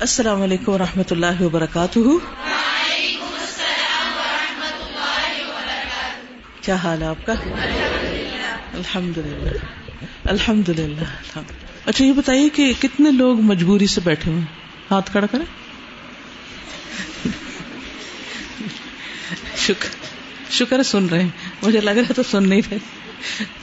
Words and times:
السلام 0.00 0.42
علیکم 0.42 0.72
و 0.72 0.78
رحمۃ 0.78 1.02
اللہ 1.10 1.42
وبرکاتہ۔ 1.42 1.98
کیا 6.60 6.74
حال 6.74 7.02
ہے 7.02 7.06
آپ 7.06 7.26
کا؟ 7.26 7.32
الحمد 8.74 9.18
للہ 9.18 9.50
الحمد۔ 10.24 10.68
للہ 10.68 11.38
اچھا 11.86 12.04
یہ 12.04 12.12
بتائیے 12.12 12.48
کہ 12.48 12.72
کتنے 12.80 13.10
لوگ 13.10 13.40
مجبوری 13.40 13.86
سے 13.86 14.00
بیٹھے 14.04 14.30
ہوئے 14.30 14.42
ہاتھ 14.90 15.10
کھڑا 15.10 15.26
کریں۔ 15.26 15.44
شکر 19.56 19.88
شکر 20.50 20.82
سن 20.82 21.06
رہے 21.06 21.22
ہیں۔ 21.22 21.28
مجھے 21.62 21.80
لگ 21.80 21.90
رہا 21.90 22.08
ہے 22.08 22.12
تو 22.12 22.22
سن 22.30 22.48
نہیں 22.48 22.60
رہے۔ 22.70 22.78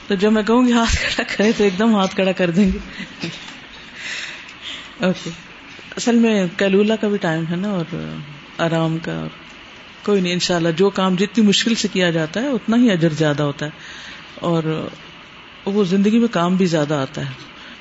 تو 0.08 0.14
جب 0.14 0.32
میں 0.32 0.42
کہوں 0.42 0.66
گی 0.66 0.72
ہاتھ 0.72 0.96
کھڑا 0.96 1.34
کرے 1.36 1.52
تو 1.52 1.64
ایک 1.64 1.78
دم 1.78 1.94
ہاتھ 1.94 2.14
کھڑا 2.14 2.32
کر 2.32 2.50
دیں 2.50 2.72
گے۔ 2.72 2.78
اوکے۔ 5.00 5.45
اصل 5.96 6.16
میں 6.16 6.46
کیلولا 6.56 6.96
کا 6.96 7.08
بھی 7.08 7.18
ٹائم 7.18 7.44
ہے 7.50 7.56
نا 7.56 7.68
اور 7.68 8.14
آرام 8.58 8.98
کا 9.02 9.12
اور 9.12 9.28
کوئی 10.04 10.20
نہیں، 10.20 10.32
انشاءاللہ 10.32 10.68
جو 10.76 10.90
کام 10.90 11.14
جتنی 11.14 11.44
مشکل 11.44 11.74
سے 11.74 11.88
کیا 11.92 12.10
جاتا 12.10 12.42
ہے، 12.42 12.48
اتنا 12.48 12.76
ہی 12.76 12.90
اجر 12.90 13.08
زیادہ 13.08 13.42
ہوتا 13.42 13.66
ہے۔ 13.66 13.70
اور 14.34 14.88
وہ 15.66 15.84
زندگی 15.84 16.18
میں 16.18 16.28
کام 16.28 16.56
بھی 16.56 16.66
زیادہ 16.66 16.94
آتا 16.94 17.20
ہے۔ 17.20 17.30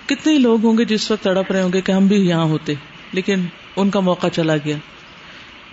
کتنے 0.05 0.33
ہی 0.33 0.37
لوگ 0.37 0.65
ہوں 0.65 0.77
گے 0.77 0.85
جس 0.85 1.11
وقت 1.11 1.23
تڑپ 1.23 1.51
رہے 1.51 1.61
ہوں 1.61 1.73
گے 1.73 1.81
کہ 1.81 1.91
ہم 1.91 2.07
بھی 2.07 2.15
یہاں 2.15 2.43
ہوتے، 2.43 2.73
لیکن 3.11 3.45
ان 3.75 3.89
کا 3.89 3.99
موقع 3.99 4.27
چلا 4.33 4.57
گیا۔ 4.57 4.75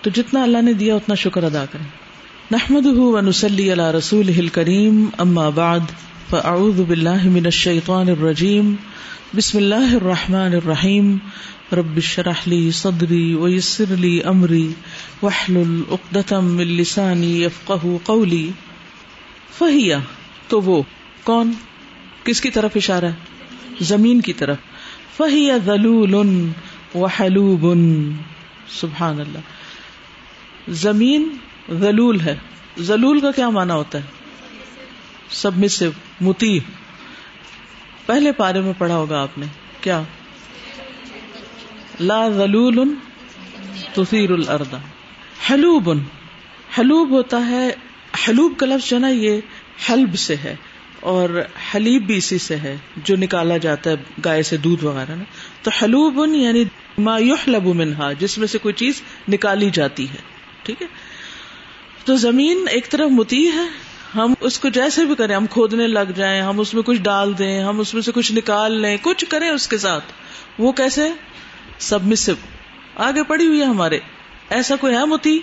تو 0.02 0.10
جتنا 0.10 0.43
اللہ 0.43 0.62
نے 0.62 0.73
دیا، 0.73 0.95
اتنا 0.95 1.15
شکر 1.15 1.43
ادا 1.43 1.65
کریں۔ 1.73 1.87
نحمد 2.51 2.87
ونسلی 2.87 3.73
علی 3.73 3.98
رسول 3.98 4.48
کریم 4.48 5.06
اما 5.18 5.48
بعد، 5.48 5.80
فاعوذ 6.30 6.80
باللہ 6.80 7.24
من 7.24 7.45
الشیطان 7.45 8.09
الرجیم، 8.09 8.74
بسم 9.37 9.59
اللہ 9.59 9.95
الرحمن 9.95 10.52
الرحیم۔ 10.52 11.16
رب 11.72 12.00
شرح 12.00 12.32
لی 12.46 12.70
صدری 12.70 13.34
ویسر 13.34 13.96
لی 13.96 14.22
امری 14.22 14.72
وحلل 15.22 15.82
اقدتم 15.90 16.45
من 16.45 16.66
لسانی 16.66 17.45
یفقہ 17.45 17.87
قولی 18.04 18.51
فہیا 19.59 19.98
تو 20.48 20.60
وہ 20.60 20.82
کون؟ 21.24 21.52
کس 22.24 22.40
کی 22.40 22.51
طرف 22.51 22.70
اشارہ 22.74 23.04
ہے؟ 23.04 23.12
زمین 23.80 24.20
کی 24.20 24.32
طرف۔ 24.32 24.56
فہی 25.16 25.51
ذلول 25.64 26.14
وحلوب۔ 26.95 27.74
سبحان 28.68 29.20
اللہ۔ 29.20 29.38
زمین 30.68 31.36
ذلول 31.70 32.20
ہے۔ 32.20 32.36
ذلول 32.80 33.20
کا 33.20 33.30
کیا 33.30 33.51
مانا 33.51 33.74
ہوتا 33.74 33.98
ہے؟ 33.98 34.02
سبمسو 35.30 35.86
متی 36.20 36.59
پہلے 38.07 38.32
پارے 38.32 38.60
میں 38.60 38.73
پڑھا 38.79 38.96
ہوگا 38.96 39.23
آپ 39.23 39.38
نے۔ 39.38 39.46
کیا؟ 39.80 40.02
لا 42.01 42.29
ذلول 42.29 42.95
تثیر 43.95 44.30
الارض 44.30 44.74
حلوب. 45.51 45.90
حلوب 46.79 47.10
ہوتا 47.10 47.46
ہے، 47.46 47.71
حلوب 48.29 48.52
کا 48.57 48.66
لفظ 48.66 48.90
جو 48.90 48.98
نا، 48.98 49.09
یہ 49.09 49.40
حلب 49.90 50.18
سے 50.18 50.37
ہے 50.37 50.57
اور 51.01 51.43
حلیب 51.74 52.02
بھی 52.02 52.16
اسی 52.16 52.38
سے 52.38 52.57
ہے، 52.57 52.76
جو 52.96 53.16
نکالا 53.16 53.57
جاتا 53.57 53.90
ہے 53.90 53.96
گائے 54.24 54.43
سے 54.43 54.57
دودھ 54.57 54.85
وغیرہ 54.85 55.13
نا۔ 55.13 55.24
تو 55.63 55.70
حلوب 55.82 56.35
یعنی 56.35 56.65
ما 56.98 57.18
یحلب 57.18 57.66
منہا، 57.66 58.13
جس 58.13 58.38
میں 58.38 58.46
سے 58.46 58.59
کوئی 58.59 58.74
چیز 58.74 59.02
نکالی 59.29 59.70
جاتی 59.73 60.10
ہے۔ 60.10 60.16
ٹھیک 60.63 60.82
ہے؟ 60.82 60.87
تو 62.04 62.16
زمین 62.16 62.65
ایک 62.70 62.90
طرف 62.90 63.10
متی 63.10 63.48
ہے، 63.48 63.93
ہم 64.15 64.34
اس 64.41 64.59
کو 64.59 64.69
جیسے 64.69 65.04
بھی 65.04 65.15
کریں، 65.15 65.37
ہم 65.37 65.47
کھودنے 65.47 65.87
لگ 65.87 66.12
جائیں، 66.16 66.43
ہم 66.43 66.60
اس 66.60 66.75
میں 66.75 66.82
کچھ 66.82 67.03
ڈال 67.03 67.38
دیں، 67.38 67.60
ہم 67.60 67.81
اس 67.81 67.94
میں 67.94 68.03
سے 68.03 68.12
کچھ 68.12 68.32
نکال 68.32 68.81
لیں، 68.81 68.97
کچھ 69.03 69.25
کریں 69.28 69.50
اس 69.50 69.69
کے 69.69 69.78
ساتھ۔ 69.78 70.04
وہ 70.59 70.72
کیسے؟ 70.72 71.10
سب 71.83 72.06
مسو 72.06 72.33
آگے 72.97 73.22
پڑی 73.22 73.47
ہوئی 73.47 73.61
ہے 73.61 73.65
ہمارے۔ 73.65 73.99
ایسا 74.50 74.77
کوئی 74.77 74.94
ہے 74.94 75.05
متی؟ 75.05 75.41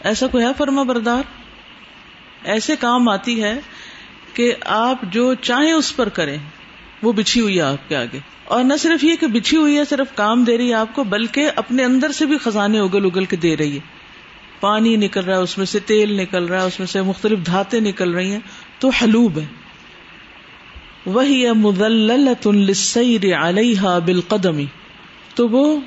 ایسا 0.00 0.26
کوئی 0.26 0.44
ہے 0.44 0.50
فرما 0.58 0.82
بردار؟ 0.82 1.22
ایسے 2.44 2.76
کام 2.76 3.08
آتی 3.08 3.42
ہے 3.42 3.60
کہ 4.34 4.54
آپ 4.64 4.98
جو 5.02 5.34
چاہیں 5.34 5.72
اس 5.72 5.96
پر 5.96 6.08
کریں، 6.08 6.36
وہ 7.02 7.12
بچھی 7.12 7.40
ہوئی 7.40 7.56
ہے 7.56 7.62
آپ 7.62 7.88
کے 7.88 7.96
آگے۔ 7.96 8.18
اور 8.44 8.64
نہ 8.64 8.74
صرف 8.78 9.04
یہ 9.04 9.16
کہ 9.16 9.26
بچھی 9.26 9.56
ہوئی 9.56 9.78
ہے، 9.78 9.84
صرف 9.84 10.16
کام 10.16 10.44
دے 10.44 10.58
رہی 10.58 10.68
ہے 10.68 10.74
آپ 10.74 10.94
کو، 10.94 11.04
بلکہ 11.04 11.50
اپنے 11.56 11.84
اندر 11.84 12.12
سے 12.12 12.26
بھی 12.26 12.38
خزانے 12.38 12.78
اگل 12.78 13.04
اگل 13.04 13.24
کے 13.24 13.36
دے 13.36 13.56
رہی 13.56 13.74
ہے۔ 13.74 13.80
پانی 14.60 14.96
نکل 14.96 15.20
رہا 15.20 15.36
ہے، 15.36 15.42
اس 15.42 15.58
میں 15.58 15.66
سے 15.66 15.78
تیل 15.78 16.20
نکل 16.20 16.44
رہا 16.44 16.60
ہے، 16.60 16.66
اس 16.66 16.78
میں 16.78 16.86
سے 16.86 17.02
مختلف 17.02 17.38
دھاتے 17.46 17.80
نکل 17.80 18.14
رہی 18.14 18.32
ہیں۔ 18.32 18.40
تو 18.78 18.88
حلوب 18.88 19.38
ہے۔ 19.38 19.44
وہی 21.06 21.50
مدلسر 21.50 23.34
علیہ 23.40 23.80
بالقدمی۔ 23.80 24.66
تو 25.36 25.48
وہ 25.48 25.80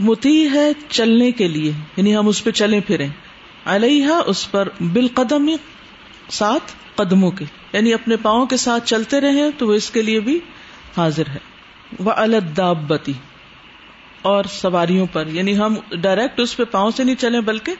متی 0.00 0.48
ہے 0.52 0.72
چلنے 0.88 1.32
کے 1.32 1.48
لیے 1.48 1.72
یعنی 1.96 2.16
ہم 2.16 2.28
اس 2.28 2.44
پہ 2.44 2.50
چلے 2.50 2.80
پھرے 2.80 3.06
علیہ 3.64 4.06
اس 4.26 4.50
پر 4.50 4.68
بالقدم 4.92 5.50
ساتھ 6.28 6.72
قدموں 6.94 7.30
کے 7.30 7.44
یعنی 7.72 7.94
اپنے 7.94 8.16
پاؤں 8.16 8.46
کے 8.46 8.56
ساتھ 8.56 8.86
چلتے 8.86 9.20
رہے 9.20 9.50
تو 9.58 9.66
وہ 9.66 9.74
اس 9.74 9.90
کے 9.90 10.02
لیے 10.02 10.20
بھی 10.20 10.40
حاضر 10.96 11.28
ہے۔ 11.28 11.38
وہ 11.98 12.10
الدابتی 12.10 13.12
اور 14.22 14.44
سواریوں 14.44 15.06
پر 15.12 15.26
یعنی 15.26 15.58
ہم 15.58 15.74
ڈائریکٹ 16.00 16.40
اس 16.40 16.56
پہ 16.56 16.64
پاؤں 16.64 16.90
سے 16.90 17.04
نہیں 17.04 17.16
چلے 17.16 17.40
بلکہ 17.40 17.72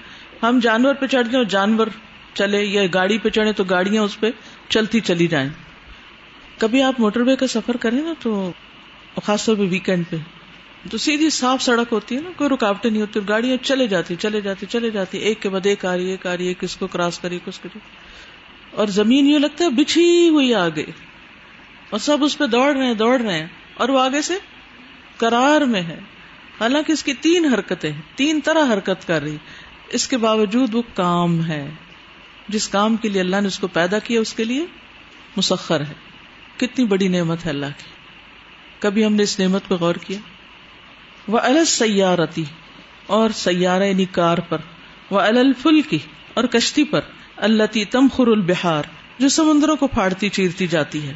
ہم 0.43 0.59
جانور 0.62 0.95
پہ 0.95 1.06
چڑھ 1.06 1.28
جائیں، 1.28 1.45
جانور 1.45 1.87
چلے 2.34 2.65
یا 2.65 2.83
گاڑی 2.95 3.19
پہ 3.19 3.28
چڑھے 3.28 3.53
تو 3.53 3.65
گاڑیاں 3.65 4.03
اس 4.03 4.21
پہ 4.21 4.31
چلتی 4.69 5.01
چلی 5.01 5.27
جائیں۔ 5.27 5.49
کبھی 6.59 6.83
آپ 6.83 7.01
موٹر 7.01 7.21
وے 7.21 7.37
کا 7.37 7.47
سفر 7.47 7.77
کریں 7.77 8.03
نا 8.03 8.12
تو، 8.21 8.53
خاص 9.25 9.45
طور 9.45 9.56
پہ 9.56 9.62
ویکینڈ 9.62 10.05
پہ 10.11 10.16
تو 10.91 10.99
سیدھی 10.99 11.31
صاف 11.31 11.62
سڑک 11.62 11.93
ہوتی 11.93 12.17
ہے 12.17 12.21
نا، 12.21 12.31
کوئی 12.37 12.50
رکاوٹیں 12.50 12.91
نہیں 12.91 13.03
ہوتی، 13.03 13.21
گاڑیاں 13.28 13.65
چلے 13.65 13.87
جاتی 13.87 14.17
چلے 14.17 14.41
جاتی 14.41 14.67
چلے 14.67 14.91
جاتی، 14.91 15.19
ایک 15.19 15.43
کے 15.43 15.49
بعد 15.49 15.67
ایک 15.67 15.84
آ 15.84 15.97
رہی، 15.97 16.11
ایک 16.11 16.27
آ 16.27 16.37
رہی 16.37 16.49
ہے 16.49 16.55
کس 16.55 16.77
کو 16.77 16.87
کراس 16.87 17.19
کری 17.19 17.39
کس 17.45 17.59
کو 17.59 17.69
اور 18.71 18.87
زمین 18.87 19.27
یوں 19.27 19.39
لگتا 19.39 19.65
ہے 19.65 19.71
بچھی 19.71 20.28
ہوئی 20.28 20.55
آگے۔ 20.55 20.84
اور 21.91 21.99
سب 21.99 22.25
اس 22.25 22.39
پہ 22.39 22.47
دوڑ 22.47 22.77
رہے 22.77 22.87
ہیں، 22.87 22.95
دوڑ 22.95 23.21
رہے 23.21 23.39
ہیں۔ 23.39 23.47
اور 23.75 23.89
وہ 23.89 24.00
آگے 24.00 24.22
سے 24.22 24.34
کرار 25.17 25.61
میں 25.61 25.83
ہے۔ 25.83 26.00
حالانکہ 26.61 26.93
اس 26.93 27.05
کی 27.05 27.15
تین 27.15 27.45
حرکتیں 27.45 27.93
تین 28.15 28.41
طرح 28.45 28.72
حرکت 28.72 29.06
کر 29.06 29.22
رہی۔ 29.22 29.37
اس 29.89 30.09
کے 30.09 30.16
باوجود 30.16 30.75
وہ 30.75 30.83
کام 30.95 31.47
ہے۔ 31.47 31.71
جس 32.49 32.69
کام 32.69 32.97
کے 32.97 33.09
لیے 33.09 33.21
اللہ 33.21 33.41
نے 33.41 33.47
اس 33.47 33.59
کو 33.59 33.66
پیدا 33.66 33.99
کیا، 33.99 34.21
اس 34.21 34.33
کے 34.33 34.45
لیے 34.45 34.66
مسخر 35.37 35.81
ہے۔ 35.81 35.95
کتنی 36.56 36.84
بڑی 36.84 37.09
نعمت 37.09 37.45
ہے 37.45 37.51
اللہ 37.51 37.66
کی۔ 37.66 37.91
کبھی 38.78 39.05
ہم 39.05 39.15
نے 39.15 39.22
اس 39.22 39.41
نعمت 39.41 39.69
پہ 39.69 39.75
غور 39.75 39.95
کیا؟ 39.95 40.19
وہ 41.29 41.39
الگ 41.39 41.65
سیارتی 41.67 42.45
اور 43.07 43.31
سیارہ 43.31 43.85
یعنی 43.85 44.05
کار 44.05 44.39
پر 44.39 44.59
وہ 45.11 45.21
الفل 45.21 45.81
کی 45.81 45.99
اور 46.35 46.45
کشتی 46.45 46.85
پر 46.85 47.01
اللہ 47.37 47.62
تمخر 47.91 48.27
البہار 48.27 48.83
جو 49.19 49.29
سمندروں 49.29 49.77
کو 49.77 49.87
پھاڑتی 49.87 50.29
چیرتی 50.29 50.67
جاتی 50.67 51.09
ہے۔ 51.09 51.13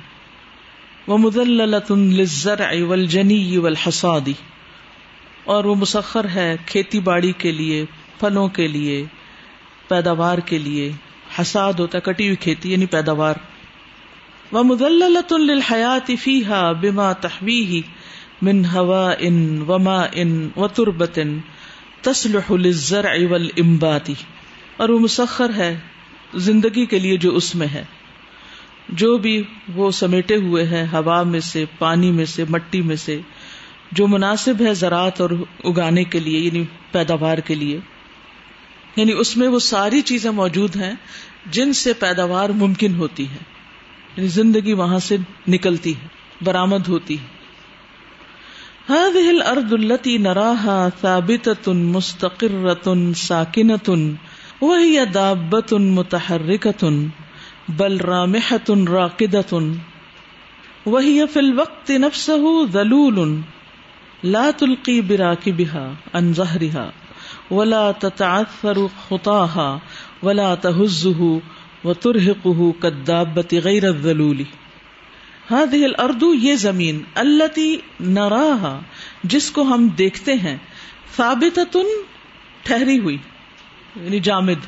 وہ 1.06 1.18
مدلزر 1.18 2.60
جنی 3.06 3.56
والحصادی 3.56 4.32
اور 5.44 5.64
وہ 5.64 5.74
مسخر 5.74 6.28
ہے 6.28 6.56
کھیتی 6.66 7.00
باڑی 7.00 7.32
کے 7.38 7.52
لیے، 7.52 7.84
پھلوں 8.20 8.48
کے 8.48 8.68
لیے، 8.68 9.04
پیداوار 9.88 10.38
کے 10.38 10.58
لیے۔ 10.58 10.92
حساد 11.40 11.72
ہوتا 11.72 11.98
کٹی 11.98 12.24
ہوئی 12.24 12.36
کھیتی 12.36 12.72
یعنی 12.72 12.86
پیداوار۔ 12.86 13.34
وہ 14.52 14.62
مدلت 14.62 15.32
الحیات 15.32 16.10
فیحا 16.20 16.72
بما 16.72 17.12
تحوی 17.12 17.82
من 18.42 18.64
ہوا 18.64 19.14
ان 19.18 19.64
وما 19.68 20.06
ان 20.12 20.48
و 20.56 20.68
تربت 20.68 21.18
تسلح 22.00 22.50
الزر 22.50 23.04
اول 23.04 23.48
امباتی 23.58 24.14
اور 24.76 24.88
وہ 24.88 24.98
مسخر 24.98 25.50
ہے 25.56 25.78
زندگی 26.34 26.86
کے 26.86 26.98
لیے 26.98 27.16
جو 27.16 27.36
اس 27.36 27.54
میں 27.54 27.66
ہے۔ 27.66 27.84
جو 28.88 29.18
بھی 29.18 29.42
وہ 29.74 29.90
سمیٹے 29.90 30.36
ہوئے 30.36 30.66
ہیں 30.66 30.86
ہوا 30.92 31.22
میں 31.22 31.40
سے، 31.40 31.64
پانی 31.78 32.12
میں 32.12 32.24
سے، 32.24 32.44
مٹی 32.48 32.82
میں 32.82 32.96
سے، 32.96 33.20
جو 33.92 34.08
مناسب 34.08 34.54
ہے 34.60 34.74
زراعت 34.74 35.20
اور 35.20 35.30
اگانے 35.64 36.04
کے 36.04 36.20
لیے 36.20 36.38
یعنی 36.38 36.64
پیداوار 36.92 37.38
کے 37.38 37.54
لیے۔ 37.54 37.78
یعنی 38.96 39.12
اس 39.12 39.36
میں 39.36 39.48
وہ 39.48 39.58
ساری 39.58 40.00
چیزیں 40.00 40.30
موجود 40.30 40.76
ہیں 40.76 40.92
جن 41.46 41.72
سے 41.72 41.92
پیداوار 41.92 42.48
ممکن 42.48 42.94
ہوتی 42.94 43.28
ہے۔ 43.28 43.38
یعنی 44.16 44.28
زندگی 44.28 44.72
وہاں 44.72 44.98
سے 44.98 45.16
نکلتی 45.48 45.94
ہے، 45.94 46.08
برآمد 46.44 46.88
ہوتی 46.88 47.14
ہے۔ 47.14 47.37
هذه 48.90 49.30
الارض 49.30 49.72
التي 49.72 50.18
نراها 50.18 50.88
ثابتة، 50.88 51.72
مستقرة، 51.72 53.12
ساكنة، 53.12 54.14
وهي 54.60 55.04
دابة 55.04 55.78
متحركة، 55.78 57.08
بل 57.68 58.04
رامحة 58.04 58.64
راقدة، 58.70 59.70
وهي 60.86 61.26
في 61.26 61.40
الوقت 61.40 61.90
نفسه 61.90 62.68
ذلول، 62.72 63.40
لا 64.24 64.50
تلقی 64.50 65.00
برا 65.00 65.34
کی 65.34 65.52
بہا 65.52 65.92
ان 66.14 66.34
ظہرها 66.34 66.90
ولا 67.50 67.90
تتعثر 67.90 68.86
خطاها، 69.08 69.78
ولا 70.22 70.54
تهزه 70.54 71.38
وترهقه 71.84 72.72
كالدابة 72.82 73.58
غير 73.58 73.88
الذلول. 73.88 74.42
هذه 75.48 75.84
الارض، 75.84 76.24
یہ 76.40 76.56
زمین، 76.62 76.96
التي 77.16 77.68
نراها، 78.00 79.28
جس 79.34 79.50
کو 79.50 79.62
ہم 79.64 79.86
دیکھتے 79.98 80.34
ہیں، 80.42 80.56
ثابتتن 81.16 81.92
ٹھہری 82.64 82.98
ہوئی 82.98 83.16
یعنی 83.96 84.20
جامد، 84.22 84.66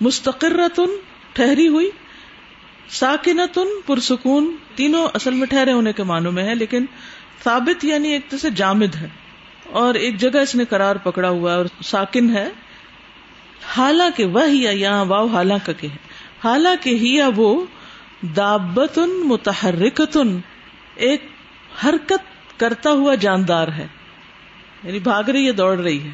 مستقرتن 0.00 0.96
ٹھہری 1.32 1.68
ہوئی، 1.68 1.90
ساکنتن 2.92 3.68
پرسکون، 3.86 4.54
تینوں 4.74 5.06
اصل 5.14 5.34
میں 5.34 5.46
ٹھہرے 5.46 5.72
ہونے 5.72 5.92
کے 5.92 6.02
معنوں 6.04 6.32
میں 6.32 6.44
ہے 6.44 6.54
لیکن 6.54 6.86
ثابت 7.44 7.84
یعنی 7.84 8.12
ایک 8.12 8.28
طرح 8.30 8.38
سے 8.38 8.50
جامد 8.56 8.96
ہے، 8.96 9.08
اور 9.74 9.94
ایک 9.96 10.18
جگہ 10.20 10.40
اس 10.40 10.54
نے 10.54 10.64
قرار 10.68 10.96
پکڑا 11.04 11.28
ہوا 11.28 11.52
ہے 11.52 11.56
اور 11.56 11.66
ساکن 11.84 12.28
ہے۔ 12.36 12.48
حالانکہ 13.76 14.24
وہ 14.34 14.48
یہاں 14.50 15.04
واؤ 15.04 15.26
حالانکہ 15.28 15.72
کہ 15.72 15.88
حالانکہ 16.44 16.90
ہی 16.96 17.14
یا 17.14 17.28
وہ 17.36 17.48
دابتن 18.36 19.10
متحرکتن، 19.24 20.40
ایک 20.94 21.24
حرکت 21.84 22.58
کرتا 22.60 22.90
ہوا 22.90 23.14
جاندار 23.14 23.68
ہے۔ 23.68 23.86
یعنی 24.82 24.98
بھاگ 24.98 25.24
رہی 25.24 25.46
ہے، 25.46 25.52
دوڑ 25.52 25.78
رہی 25.78 26.04
ہے۔ 26.04 26.10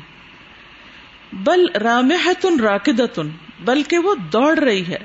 بل 1.33 1.67
رامحتن 1.83 2.61
راکدتن، 2.61 3.29
بلکہ 3.61 3.99
وہ 3.99 4.15
دوڑ 4.15 4.59
رہی 4.59 4.87
ہے۔ 4.87 4.99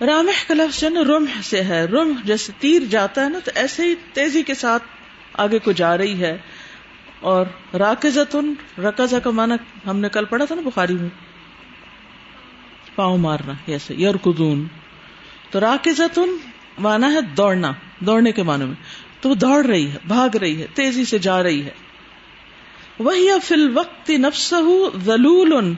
رامح 0.00 0.44
کا 0.48 0.54
لفظ 0.54 0.80
جو 0.80 1.04
رمح 1.04 1.40
سے 1.42 1.62
ہے۔ 1.62 1.84
رمح 1.84 2.20
جیسے 2.24 2.52
تیر 2.58 2.82
جاتا 2.82 3.24
ہے 3.24 3.28
نا، 3.28 3.38
تو 3.38 3.50
ایسے 3.54 3.82
ہی 3.82 3.94
تیزی 4.12 4.42
کے 4.42 4.54
ساتھ 4.54 4.82
آگے 5.34 5.58
کو 5.58 5.72
جا 5.72 5.98
رہی 5.98 6.20
ہے۔ 6.20 6.38
اور 7.20 7.46
راکزتن 7.74 8.54
رکزا 8.78 9.18
کا 9.18 9.30
مانا 9.30 9.56
ہم 9.86 9.98
نے 9.98 10.08
کل 10.08 10.24
پڑھا 10.24 10.44
تھا 10.44 10.54
نا 10.54 10.62
بخاری 10.64 10.94
میں۔ 10.94 11.08
پاؤں 12.94 13.18
مارنا 13.18 13.52
ایسے 13.66 13.94
یور 13.94 14.14
کدون 14.14 14.66
تو 15.50 15.60
راکزتن 15.60 16.36
مانا 16.78 17.12
ہے 17.12 17.20
دوڑنا، 17.20 17.72
دوڑنے 18.00 18.32
کے 18.32 18.42
معنی 18.42 18.64
میں۔ 18.64 18.74
تو 19.20 19.28
وہ 19.28 19.34
دوڑ 19.34 19.66
رہی 19.66 19.90
ہے، 19.90 19.96
بھاگ 20.06 20.36
رہی 20.36 20.62
ہے، 20.62 20.66
تیزی 20.74 21.04
سے 21.04 21.18
جا 21.18 21.42
رہی 21.42 21.64
ہے۔ 21.64 21.70
وہی 22.98 23.28
فل 23.44 23.70
وقت 23.74 24.10
نفس 24.10 24.54
ذلول 25.04 25.74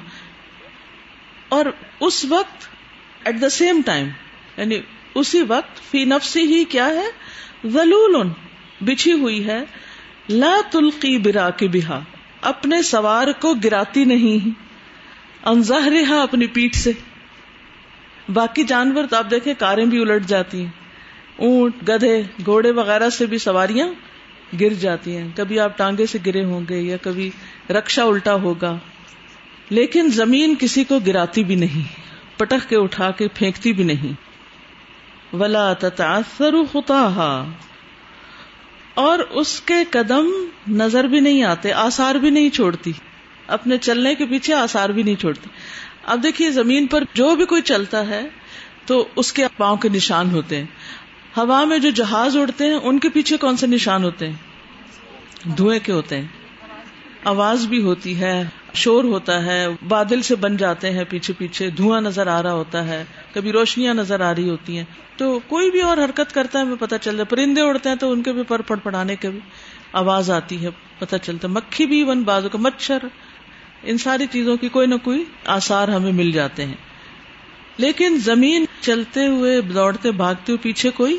اور 1.49 1.67
اس 2.01 2.25
وقت 2.25 2.69
ایٹ 3.25 3.41
دا 3.41 3.49
سیم 3.49 3.81
ٹائم 3.87 4.09
یعنی 4.57 4.81
اسی 5.15 5.43
وقت 5.43 5.91
فی 5.91 6.05
نفسی 6.05 6.41
ہی 6.41 6.65
کیا 6.65 6.87
ہے؟ 6.87 7.07
ذلول 7.69 8.29
بچھی 8.81 9.13
ہوئی 9.13 9.47
ہے۔ 9.47 9.65
لا 10.29 10.61
تلقی 10.71 11.19
برا 11.19 11.51
کے 11.51 11.69
بہا 11.69 12.01
اپنے 12.41 12.83
سوار 12.83 13.27
کو 13.41 13.55
گراتی 13.55 14.05
نہیں۔ 14.05 14.51
انزہ 15.45 15.85
رہا 15.85 16.23
اپنی 16.23 16.47
پیٹ 16.47 16.75
سے۔ 16.75 16.93
باقی 18.29 18.63
جانور 18.63 19.05
تو 19.11 19.17
آپ 19.17 19.31
دیکھیں 19.31 19.55
کاریں 19.59 19.85
بھی 19.85 20.01
الٹ 20.01 20.27
جاتی 20.27 20.65
ہیں۔ 20.65 20.71
اونٹ، 21.37 21.89
گدھے، 21.89 22.23
گھوڑے 22.45 22.71
وغیرہ 22.71 23.11
سے 23.11 23.27
بھی 23.27 23.39
سواریاں 23.39 23.89
گر 24.61 24.75
جاتی 24.75 25.17
ہیں۔ 25.17 25.29
کبھی 25.37 25.61
آپ 25.61 25.79
ٹانگے 25.79 26.07
سے 26.07 26.19
گرے 26.27 26.45
ہوں 26.45 26.61
گے 26.69 26.81
یا 26.81 26.97
کبھی 27.03 27.31
رکشا 27.71 28.05
الٹا 28.05 28.35
ہوگا۔ 28.35 28.79
لیکن 29.71 30.09
زمین 30.11 30.55
کسی 30.61 30.85
کو 30.85 30.99
گراتی 30.99 31.45
بھی 31.45 31.55
نہیں 31.55 32.03
پٹک 32.39 32.69
کے 32.69 32.77
اٹھا 32.77 33.11
کے 33.11 33.29
پھینکتی 33.35 33.73
بھی 33.73 33.85
نہیں۔ 33.85 34.13
ولا 35.37 35.73
تتاثر 35.73 36.55
خطاہا 36.73 37.45
اور 38.95 39.19
اس 39.19 39.61
کے 39.61 39.75
قدم 39.91 40.27
نظر 40.69 41.05
بھی 41.05 41.21
نہیں 41.21 41.43
آتے 41.43 41.73
آسار 41.73 42.15
بھی 42.15 42.31
نہیں 42.31 42.51
چھوڑتی۔ 42.51 42.93
اپنے 43.47 43.79
چلنے 43.79 44.15
کے 44.15 44.27
پیچھے 44.27 44.55
آسار 44.55 44.89
بھی 44.89 45.03
نہیں 45.03 45.15
چھوڑتی 45.15 45.49
اب 46.07 46.23
دیکھیے، 46.23 46.51
زمین 46.51 46.87
پر 46.87 47.05
جو 47.15 47.37
بھی 47.37 47.45
کوئی 47.45 47.63
چلتا 47.63 48.07
ہے، 48.07 48.29
تو 48.87 49.09
اس 49.17 49.33
کے 49.33 49.45
پاؤں 49.57 49.77
کے 49.77 49.89
نشان 49.89 50.31
ہوتے 50.31 50.57
ہیں۔ 50.57 50.67
ہوا 51.37 51.65
میں 51.65 51.79
جو 51.79 51.91
جہاز 51.91 52.37
اڑتے 52.37 52.65
ہیں، 52.65 52.75
ان 52.75 52.99
کے 52.99 53.09
پیچھے 53.09 53.37
کون 53.37 53.57
سے 53.57 53.67
نشان 53.67 54.05
ہوتے 54.05 54.27
ہیں؟ 54.27 54.35
دھوئیں 55.57 55.81
کے 55.83 55.93
ہوتے 55.93 56.17
ہیں۔ 56.17 56.27
آواز 57.25 57.67
بھی 57.67 57.83
ہوتی 57.83 58.21
ہے، 58.21 58.45
شور 58.75 59.05
ہوتا 59.05 59.45
ہے، 59.45 59.67
بادل 59.89 60.23
سے 60.23 60.35
بن 60.35 60.57
جاتے 60.57 60.91
ہیں 60.91 61.05
پیچھے 61.09 61.35
پیچھے، 61.39 61.71
دھواں 61.71 62.01
نظر 62.01 62.27
آ 62.27 62.43
رہا 62.43 62.53
ہوتا 62.53 62.89
ہے، 62.89 63.05
کبھی 63.35 63.53
روشنیاں 63.53 63.95
نظر 63.95 64.21
آ 64.21 64.35
رہی 64.35 64.51
ہوتی 64.51 64.77
ہیں۔ 64.77 64.85
تو 65.17 65.41
کوئی 65.49 65.71
بھی 65.71 65.81
اور 65.81 65.99
حرکت 65.99 66.35
کرتا 66.35 66.59
ہے، 66.59 66.65
ہمیں 66.65 66.77
پتا 66.81 66.99
چل 66.99 67.19
ہے، 67.19 67.25
پرندے 67.25 67.61
اڑتے 67.61 67.89
ہیں 67.89 67.97
تو 67.97 68.13
ان 68.13 68.23
کے 68.23 68.33
بھی 68.33 68.43
پر 68.43 68.63
پڑ 68.63 68.77
پڑانے 68.83 69.17
کے 69.17 69.31
بھی 69.31 69.41
آواز 69.93 70.31
آتی 70.31 70.65
ہے 70.65 70.69
پتا 70.99 71.19
چلتا 71.19 71.49
ہے۔ 71.49 71.53
مکھی 71.53 71.87
بھی 71.87 72.03
ون 72.03 72.23
بازو 72.23 72.49
کا 72.49 72.59
مچھر 72.59 72.99
ان 73.83 73.99
ساری 73.99 74.27
چیزوں 74.31 74.57
کی 74.57 74.69
کوئی 74.69 74.87
نہ 74.87 74.95
کوئی 75.03 75.25
آسار 75.45 75.89
ہمیں 75.89 76.13
مل 76.13 76.33
جاتے 76.33 76.65
ہیں۔ 76.65 76.75
لیکن 77.79 78.19
زمین 78.25 78.65
چلتے 78.81 79.27
ہوئے، 79.27 79.61
دوڑتے، 79.61 80.11
بھاگتے 80.11 80.53
ہوئے 80.53 80.63
پیچھے 80.63 80.91
کوئی 80.91 81.19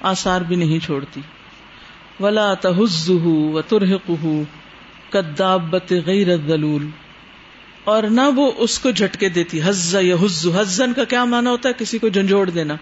آسار 0.00 0.40
بھی 0.40 0.56
نہیں 0.56 0.78
چھوڑتی۔ 0.78 1.20
ولا 2.20 2.54
تحز 2.54 3.10
و 3.10 3.62
ترہق 3.62 4.10
کدابت 5.10 5.92
غیر 6.06 6.36
ذلول 6.36 6.86
اور 7.84 8.02
نہ 8.02 8.20
وہ 8.36 8.52
اس 8.56 8.78
کو 8.78 8.90
جھٹکے 8.90 9.28
دیتی۔ 9.28 9.60
حز 9.64 9.96
یا 10.00 10.14
حز 10.24 10.46
حزن 10.56 10.92
کا 10.92 11.04
کیا 11.04 11.24
مانا 11.24 11.50
ہوتا 11.50 11.68
ہے؟ 11.68 11.74
کسی 11.78 11.98
کو 11.98 12.08
جھنجھوڑ 12.08 12.50
دینا۔ 12.50 12.74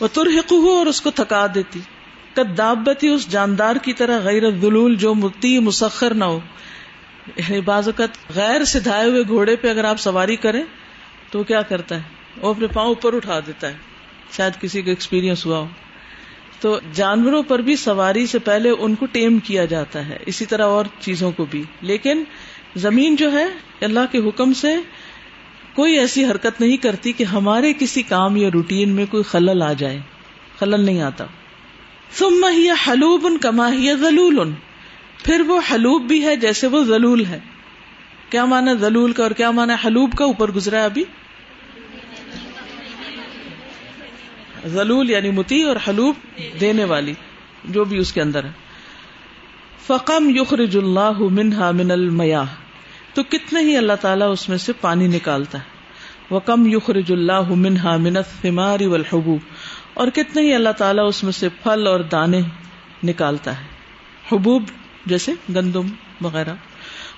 وہ 0.00 0.08
ترہق 0.12 0.52
ہو 0.52 0.70
اور 0.70 0.86
اس 0.86 1.00
کو 1.00 1.10
تھکا 1.10 1.46
دیتی۔ 1.54 1.80
کدابتی 2.34 3.08
اس 3.08 3.30
جاندار 3.30 3.76
کی 3.76 3.92
طرح 3.92 4.18
غیر 4.18 4.50
ذلول 4.50 4.96
جو 4.96 5.14
متی، 5.14 5.58
مسخر 5.58 6.14
نہ 6.14 6.24
ہو۔ 6.24 6.40
یعنی 7.36 7.60
بعض 7.60 7.88
اوقات 7.88 8.36
غیر 8.36 8.64
سدھائے 8.64 9.10
ہوئے 9.10 9.22
گھوڑے 9.28 9.56
پہ 9.56 9.70
اگر 9.70 9.84
آپ 9.84 10.00
سواری 10.00 10.36
کریں 10.36 10.64
تو 11.30 11.42
کیا 11.42 11.62
کرتا 11.62 11.96
ہے؟ 11.96 12.02
وہ 12.36 12.50
اپنے 12.50 12.66
پاؤں 12.66 12.88
اوپر 12.88 13.14
اٹھا 13.14 13.40
دیتا 13.40 13.68
ہے۔ 13.68 13.76
شاید 14.32 14.52
کسی 14.60 14.82
کا 14.82 14.90
ایکسپیرئنس 14.90 15.46
ہوا 15.46 15.58
ہو۔ 15.58 15.68
تو 16.60 16.80
جانوروں 16.92 17.42
پر 17.42 17.58
بھی 17.58 17.76
سواری 17.76 18.26
سے 18.26 18.38
پہلے 18.38 18.70
ان 18.70 18.94
کو 18.94 19.06
ٹیم 19.06 19.38
کیا 19.38 19.64
جاتا 19.64 20.08
ہے، 20.08 20.16
اسی 20.26 20.46
طرح 20.46 20.64
اور 20.66 20.84
چیزوں 21.00 21.32
کو 21.32 21.44
بھی۔ 21.44 21.62
لیکن 21.80 22.24
زمین 22.76 23.16
جو 23.16 23.32
ہے، 23.32 23.44
اللہ 23.80 24.00
کے 24.12 24.18
حکم 24.18 24.52
سے 24.52 24.76
کوئی 25.74 25.98
ایسی 25.98 26.24
حرکت 26.24 26.60
نہیں 26.60 26.76
کرتی 26.76 27.12
کہ 27.12 27.24
ہمارے 27.24 27.72
کسی 27.72 28.02
کام 28.02 28.36
یا 28.36 28.48
روٹین 28.54 28.88
میں 28.88 29.06
کوئی 29.10 29.22
خلل 29.22 29.62
آ 29.62 29.72
جائے۔ 29.72 29.98
خلل 30.58 30.80
نہیں 30.80 31.02
آتا۔ 31.02 31.24
ثم 32.12 32.44
ہی 32.56 32.70
حلوب 32.70 33.26
ان 33.26 33.38
کما 33.38 33.72
ہی 33.72 33.90
پھر 35.24 35.40
وہ 35.40 35.60
حلوب 35.70 36.02
بھی 36.02 36.24
ہے 36.24 36.36
جیسے 36.36 36.66
وہ 36.66 36.84
ضلول 36.84 37.24
ہے۔ 37.24 37.38
کیا 38.30 38.44
مانا 38.44 38.72
ضلول 38.72 39.12
کا 39.12 39.22
اور 39.22 39.30
کیا 39.30 39.50
مانا 39.50 39.76
حلوب 39.84 40.12
کا 40.12 40.24
اوپر 40.24 40.50
گزرا 40.50 40.78
ہے 40.78 40.84
ابھی؟ 40.84 41.04
ضلول 44.66 45.10
یعنی 45.10 45.30
متی 45.30 45.62
اور 45.62 45.76
حلوب 45.88 46.14
دینے 46.60 46.84
والی، 46.84 47.14
جو 47.64 47.84
بھی 47.84 47.98
اس 47.98 48.12
کے 48.12 48.22
اندر 48.22 48.44
ہے۔ 48.44 48.50
فقم 49.86 50.30
یخرج 50.30 50.76
اللہ 50.76 51.18
منہا 51.18 51.70
من 51.70 51.90
المیاہ۔ 51.90 52.44
تو 53.14 53.22
کتنے 53.22 53.60
ہی 53.60 53.76
اللہ 53.76 53.92
تعالیٰ 54.00 54.30
اس 54.32 54.48
میں 54.48 54.58
سے 54.58 54.72
پانی 54.72 55.08
نکالتا 55.08 55.58
ہے۔ 55.58 55.76
وکم 56.34 56.66
یخرج 56.66 57.12
اللہ 57.12 57.40
منہا 57.48 57.96
من 57.96 58.16
الثمار 58.16 58.80
والحبوب۔ 58.80 59.40
اور 59.94 60.08
کتنے 60.08 60.42
ہی 60.42 60.54
اللہ 60.54 60.72
تعالیٰ 60.78 61.08
اس 61.08 61.24
میں 61.24 61.32
سے 61.32 61.48
پھل 61.48 61.86
اور 61.86 62.00
دانے 62.00 62.40
نکالتا 63.04 63.58
ہے۔ 63.58 63.64
حبوب 64.32 64.62
جیسے 65.06 65.32
گندم 65.54 65.86
وغیرہ۔ 66.20 66.54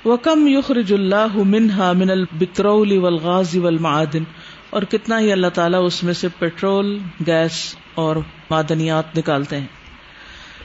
وکم 0.05 0.47
یخرج 0.47 0.93
اللہ 0.93 1.27
منہا 1.35 1.93
من 1.93 2.11
البترول 2.11 2.93
والغاز 2.93 3.57
والمعادن۔ 3.57 4.23
اور 4.71 4.83
کتنا 4.83 5.21
ہی 5.21 5.33
اللہ 5.33 5.47
تعالیٰ 5.47 5.87
اس 5.87 6.05
میں 6.05 6.13
سے 6.13 6.29
پیٹرول 6.39 6.99
گیس 7.27 7.77
اور 7.95 8.17
معدنیات 8.51 9.19
نکالتے 9.19 9.61
ہیں۔ 9.61 9.67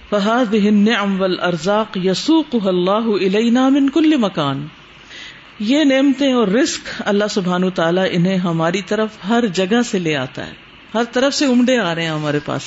فہاد 0.09 0.53
نعم 0.65 1.21
والارزاق 1.21 1.97
یسوق 1.97 2.55
اللہ 2.65 2.91
الینا 2.91 3.69
من 3.69 3.89
کل 3.89 4.17
مکان 4.17 4.67
یہ 5.59 5.83
نعمتیں 5.83 6.33
اور 6.33 6.47
رزق 6.47 7.01
اللہ 7.05 7.23
سبحانہ 7.29 7.65
تعالیٰ 7.75 8.05
انہیں 8.11 8.37
ہماری 8.37 8.81
طرف 8.81 9.09
ہر 9.29 9.43
جگہ 9.53 9.81
سے 9.85 9.99
لے 9.99 10.15
آتا 10.15 10.47
ہے۔ 10.47 10.51
ہر 10.93 11.03
طرف 11.11 11.33
سے 11.33 11.45
عمدے 11.45 11.77
آ 11.77 11.95
رہے 11.95 12.03
ہیں 12.03 12.09
ہمارے 12.09 12.39
پاس۔ 12.45 12.61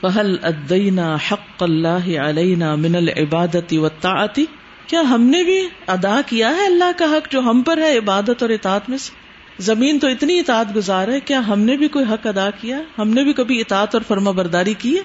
فہل 0.00 0.36
ادینا 0.42 1.16
حق 1.32 1.62
اللہ 1.62 2.18
علینا 2.20 2.74
من 2.74 2.94
العبادت 2.94 3.74
والطاعت 3.80 4.40
کیا 4.86 5.00
ہم 5.00 5.22
نے 5.22 5.42
بھی 5.44 5.68
ادا 5.86 6.20
کیا 6.26 6.56
ہے 6.56 6.66
اللہ 6.66 6.98
کا 6.98 7.04
حق 7.04 7.32
جو 7.32 7.40
ہم 7.40 7.62
پر 7.62 7.78
ہے 7.78 7.98
عبادت 7.98 8.42
اور 8.42 8.50
اطاعت 8.50 8.88
میں 8.88 8.98
سے؟ 8.98 9.12
زمین 9.58 9.98
تو 9.98 10.06
اتنی 10.06 10.38
اطاعت 10.38 10.76
گزار 10.76 11.08
ہے، 11.08 11.20
کیا 11.20 11.40
ہم 11.48 11.60
نے 11.60 11.76
بھی 11.76 11.88
کوئی 11.88 12.04
حق 12.10 12.26
ادا 12.26 12.50
کیا؟ 12.50 12.80
ہم 12.98 13.08
نے 13.08 13.24
بھی 13.24 13.32
کبھی 13.32 13.60
اطاعت 13.60 13.94
اور 13.94 14.02
فرما 14.08 14.30
برداری 14.30 14.74
کی 14.74 14.96
ہے؟ 14.96 15.02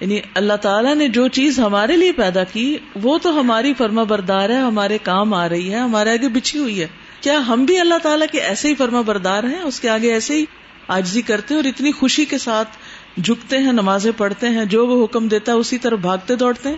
یعنی 0.00 0.20
اللہ 0.34 0.52
تعالیٰ 0.52 0.94
نے 0.94 1.08
جو 1.08 1.28
چیز 1.28 1.58
ہمارے 1.58 1.96
لیے 1.96 2.12
پیدا 2.12 2.44
کی، 2.44 2.78
وہ 3.02 3.18
تو 3.18 3.40
ہماری 3.40 3.74
فرما 3.74 4.02
بردار 4.02 4.50
ہے، 4.50 4.58
ہمارے 4.58 4.98
کام 5.02 5.34
آ 5.34 5.48
رہی 5.48 5.70
ہے، 5.70 5.78
ہمارے 5.78 6.10
آگے 6.10 6.28
بچھی 6.28 6.58
ہوئی 6.58 6.80
ہے۔ 6.80 6.86
کیا 7.20 7.38
ہم 7.38 7.64
بھی 7.64 7.78
اللہ 7.78 7.98
تعالیٰ 8.02 8.26
کے 8.32 8.40
ایسے 8.40 8.68
ہی 8.68 8.74
فرما 8.74 9.00
بردار 9.00 9.44
ہیں، 9.44 9.60
اس 9.60 9.80
کے 9.80 9.88
آگے 9.88 10.12
ایسے 10.12 10.34
ہی 10.34 10.44
آجزی 10.88 11.22
کرتے 11.22 11.54
ہیں 11.54 11.60
اور 11.62 11.68
اتنی 11.68 11.92
خوشی 11.92 12.24
کے 12.24 12.38
ساتھ 12.38 12.68
جھکتے 13.22 13.58
ہیں، 13.58 13.72
نمازیں 13.72 14.12
پڑھتے 14.16 14.48
ہیں، 14.48 14.64
جو 14.64 14.86
وہ 14.86 15.04
حکم 15.04 15.28
دیتا 15.28 15.52
ہے، 15.52 15.56
اسی 15.56 15.78
طرح 15.78 15.96
بھاگتے 15.96 16.36
دوڑتے 16.36 16.68
ہیں۔ 16.68 16.76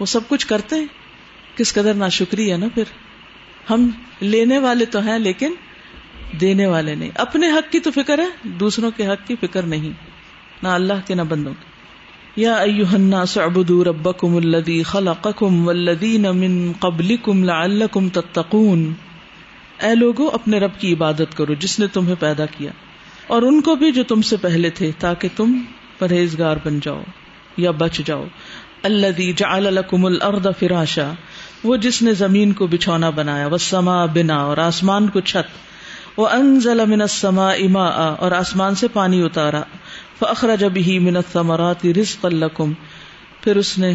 وہ 0.00 0.06
سب 0.06 0.20
کچھ 0.28 0.46
کرتے 0.46 0.76
ہیں۔ 0.76 0.86
کس 1.56 1.74
قدر 1.74 1.94
نا 1.94 2.08
شکریہ 2.08 2.54
نا 2.54 2.66
پھر۔ 2.74 2.82
ہم 3.70 3.90
لینے 4.20 4.58
والے 4.58 4.84
تو 4.84 5.00
ہیں 5.00 5.18
لیکن 5.18 5.54
دینے 6.40 6.66
والے 6.66 6.94
نہیں۔ 6.94 7.10
اپنے 7.14 7.46
حق 7.46 7.72
کی 7.72 7.80
تو 7.80 7.90
فکر 7.90 8.18
ہے، 8.18 8.26
دوسروں 8.42 8.90
کے 8.96 9.06
حق 9.06 9.26
کی 9.26 9.34
فکر 9.40 9.62
نہیں۔ 9.62 9.92
نہ 10.62 10.68
اللہ 10.68 10.92
کے، 11.06 11.14
نہ 11.14 11.22
بندوں 11.22 11.52
کی 11.52 11.78
یا 12.42 12.54
ایوہ 12.54 12.94
الناس 12.94 13.38
اعبدوا 13.38 13.84
ربکم 13.84 14.36
الذی 14.36 14.82
خلقکم 14.82 15.68
والذین 15.68 16.22
من 16.22 16.72
قبلکم 16.72 17.44
لعلکم 17.44 18.08
تتقون۔ 18.08 18.92
اے 19.82 19.94
لوگو، 19.94 20.28
اپنے 20.28 20.58
رب 20.58 20.78
کی 20.78 20.92
عبادت 20.92 21.36
کرو، 21.36 21.54
جس 21.54 21.78
نے 21.78 21.86
تمہیں 21.86 22.14
پیدا 22.20 22.46
کیا۔ 22.46 22.70
اور 23.28 23.42
ان 23.42 23.60
کو 23.60 23.74
بھی 23.74 23.92
جو 23.92 24.02
تم 24.04 24.22
سے 24.22 24.36
پہلے 24.36 24.70
تھے، 24.70 24.90
تاکہ 24.98 25.28
تم 25.36 25.60
پرہیزگار 25.98 26.56
بن 26.64 26.80
جاؤ 26.80 27.02
یا 27.56 27.70
بچ 27.70 28.00
جاؤ۔ 28.04 28.24
اللہ 28.82 29.32
جعل 29.36 29.74
لکم 29.74 30.04
الارض 30.04 30.46
فراشا، 30.58 31.12
وہ 31.64 31.76
جس 31.76 32.02
نے 32.02 32.12
زمین 32.12 32.52
کو 32.52 32.66
بچھونا 32.66 33.10
بنایا 33.10 33.46
وہ 33.46 34.06
بنا، 34.12 34.36
اور 34.36 34.56
آسمان 34.56 35.08
کو 35.08 35.20
چھت۔ 35.20 36.18
وہ 36.18 36.28
انزل 36.28 36.86
من 36.86 37.00
السماء 37.00 37.56
ماء، 37.68 38.16
اور 38.18 38.32
آسمان 38.32 38.74
سے 38.74 38.88
پانی 38.88 39.22
اتارا۔ 39.22 39.62
فاخرج 40.18 40.64
به 40.64 40.98
من 40.98 41.16
الثمرات 41.16 41.86
رزقا 41.86 42.28
لکم، 42.28 42.72
پھر 43.40 43.56
اس 43.56 43.78
نے 43.78 43.92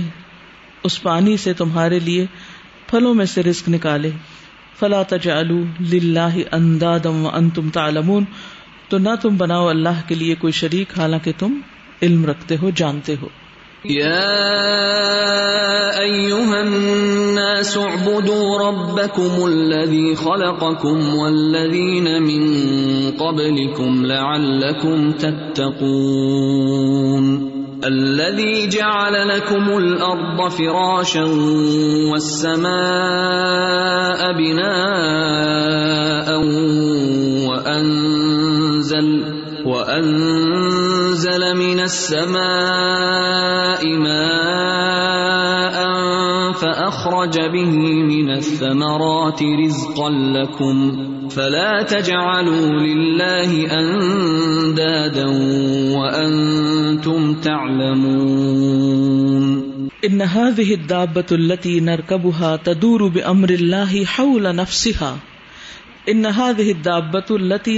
اس 0.83 1.01
پانی 1.01 1.37
سے 1.37 1.53
تمہارے 1.53 1.99
لیے 1.99 2.25
پھلوں 2.87 3.13
میں 3.13 3.25
سے 3.25 3.43
رزق 3.43 3.69
نکالے۔ 3.69 4.09
فلا 4.79 5.03
تجعلوا 5.03 5.63
للہ 5.79 6.33
اندادا 6.51 7.09
وانتم 7.09 7.69
تعلمون 7.69 8.23
تو 8.93 8.99
نہ 8.99 9.09
تم 9.21 9.37
بناؤ 9.37 9.67
اللہ 9.67 10.07
کے 10.07 10.15
لیے 10.15 10.35
کوئی 10.35 10.53
شریک، 10.53 10.99
حالانکہ 10.99 11.31
تم 11.39 11.59
علم 12.01 12.25
رکھتے 12.25 12.55
ہو، 12.61 12.69
جانتے 12.69 13.15
ہو۔ 13.21 13.27
یا 13.83 14.21
ایوہ 15.97 16.37
الناس 16.37 17.77
اعبدوا 17.77 18.69
ربكم 18.69 19.43
الذي 19.43 20.13
خلقكم 20.13 21.19
والذين 21.19 22.03
من 22.03 22.61
قبلكم 23.17 24.05
لعلكم 24.05 25.11
تتقون۔ 25.11 27.49
الذي 27.83 28.65
جعل 28.65 29.13
لكم 29.13 29.75
الارض 29.75 30.51
فراشا 30.51 31.25
والسماء 32.09 34.31
بناء 34.31 36.33
وانزل 38.83 39.23
وانزل 39.65 41.55
من 41.55 41.79
السماء 41.79 42.43
ماء 43.87 45.77
فاخرج 46.51 47.39
به 47.39 47.71
من 48.03 48.29
الثمرات 48.29 49.43
رزقا 49.43 50.09
لكم 50.09 50.77
فلا 51.29 51.83
تجعلوا 51.83 52.67
لله 52.67 53.51
اندادا 53.79 55.27
وانتم 55.95 57.33
تعلمون 57.41 58.93
ان 60.03 60.21
هذه 60.21 60.73
الدابه 60.73 61.25
التي 61.31 61.79
نركبها 61.79 62.55
تدور 62.55 63.07
بامر 63.07 63.49
الله 63.49 64.05
حول 64.05 64.55
نفسها. 64.55 65.32
ان 66.05 66.25
هذه 66.25 66.71
الدابه 66.71 67.35
التي 67.35 67.73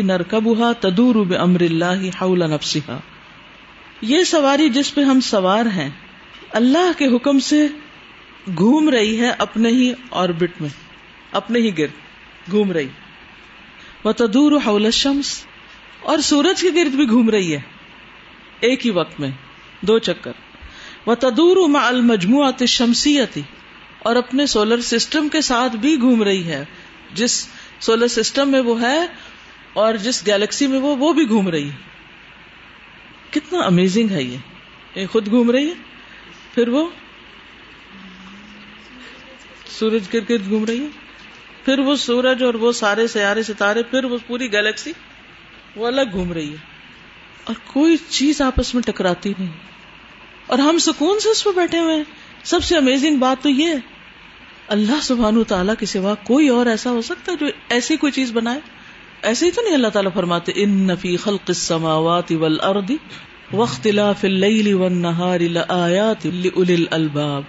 تدور 0.81 1.17
بامر 1.25 1.63
الله 1.63 2.09
حول 2.21 2.43
نفسها. 2.51 2.99
یہ 4.01 4.23
سواری 4.23 4.69
جس 4.69 4.93
پہ 4.95 5.01
ہم 5.01 5.19
سوار 5.19 5.65
ہیں، 5.65 5.89
اللہ 6.51 6.97
کے 6.97 7.07
حکم 7.15 7.39
سے 7.39 7.59
گھوم 8.55 8.89
رہی 8.89 9.19
ہے 9.19 9.29
اپنے 9.37 9.69
ہی 9.69 9.91
آربٹ 10.11 10.61
میں، 10.61 10.69
اپنے 11.31 11.59
ہی 11.59 11.77
گرد، 11.77 12.51
گھوم 12.51 12.71
رہی۔ 12.71 12.87
وہ 14.03 14.11
تدور 14.11 14.57
حول 14.65 14.85
الشمس، 14.85 15.33
اور 16.03 16.17
سورج 16.23 16.61
کے 16.61 16.69
گرد 16.75 16.95
بھی 16.95 17.09
گھوم 17.09 17.29
رہی 17.29 17.53
ہے، 17.53 17.61
ایک 18.59 18.85
ہی 18.85 18.91
وقت 18.91 19.19
میں، 19.19 19.31
دو 19.81 19.99
چکر۔ 19.99 20.31
وہ 21.05 21.15
تدور 21.19 21.57
مع 21.69 21.83
المجموعات 21.83 22.61
الشمسیتی 22.61 23.41
اور 23.99 24.15
اپنے 24.15 24.45
سولر 24.45 24.81
سسٹم 24.81 25.29
کے 25.29 25.41
ساتھ 25.41 25.75
بھی 25.75 25.95
گھوم 26.01 26.23
رہی 26.23 26.43
ہے، 26.47 26.63
جس 27.13 27.47
سولر 27.85 28.07
سسٹم 28.07 28.51
میں 28.51 28.61
وہ 28.61 28.81
ہے 28.81 29.05
اور 29.73 29.93
جس 29.93 30.27
گیلیکسی 30.27 30.67
میں 30.67 30.79
وہ 30.79 30.95
وہ 30.95 31.13
بھی 31.13 31.29
گھوم 31.29 31.49
رہی 31.49 31.69
ہے۔ 31.69 31.75
کتنا 33.31 33.59
امیزنگ 33.59 34.09
ہے 34.09 34.23
یہ۔ 34.23 34.37
خود 35.11 35.29
گھوم 35.29 35.51
رہی 35.51 35.69
ہے، 35.69 35.73
پھر 36.53 36.67
وہ 36.67 36.89
سورج 39.65 40.03
گرد 40.13 40.29
گرد 40.29 40.49
گھوم 40.49 40.65
رہی 40.65 40.83
ہے۔ 40.83 40.87
پھر 41.65 41.79
وہ 41.79 41.95
سورج 41.95 42.43
اور 42.43 42.53
وہ 42.53 42.71
سارے 42.71 43.07
سیارے 43.07 43.43
ستارے، 43.43 43.83
پھر 43.83 44.03
وہ 44.03 44.17
پوری 44.27 44.51
گیلیکسی، 44.51 44.91
وہ 45.75 45.87
الگ 45.87 46.01
گھوم 46.11 46.33
رہی 46.33 46.51
ہے۔ 46.51 46.57
اور 47.43 47.55
کوئی 47.67 47.97
چیز 48.09 48.41
آپس 48.41 48.75
میں 48.75 48.83
ٹکراتی 48.83 49.33
نہیں۔ 49.39 49.51
اور 50.47 50.59
ہم 50.59 50.77
سکون 50.77 51.19
سے 51.19 51.29
اس 51.29 51.43
پہ 51.43 51.49
بیٹھے 51.49 51.79
ہوئے 51.79 51.95
ہیں۔ 51.95 52.03
سب 52.43 52.63
سے 52.63 52.77
امیزنگ 52.77 53.17
بات 53.17 53.43
تو 53.43 53.49
یہ 53.49 53.67
ہے 53.67 53.94
اللہ 54.73 55.01
سبحان 55.03 55.43
تعالیٰ 55.47 55.73
کے 55.79 55.85
سوا 55.85 56.13
کوئی 56.23 56.47
اور 56.49 56.65
ایسا 56.65 56.91
ہو 56.91 57.01
سکتا 57.01 57.31
ہے 57.31 57.37
جو 57.37 57.47
ایسی 57.69 57.95
کوئی 57.97 58.11
چیز 58.11 58.31
بنائے؟ 58.31 58.59
ایسے 59.21 59.45
ہی 59.45 59.51
تو 59.51 59.61
نہیں 59.61 59.73
اللہ 59.73 59.87
تعالیٰ 59.87 60.11
فرماتے، 60.13 60.51
ان 60.55 60.69
نفی 60.87 61.15
خلق 61.17 61.45
السماوات 61.47 62.31
والارض 62.31 62.91
واختلاف 63.53 64.23
اللیل 64.23 64.73
والنہار 64.73 65.39
لآیات 65.51 66.25
لأولی 66.25 66.73
الالباب 66.73 67.43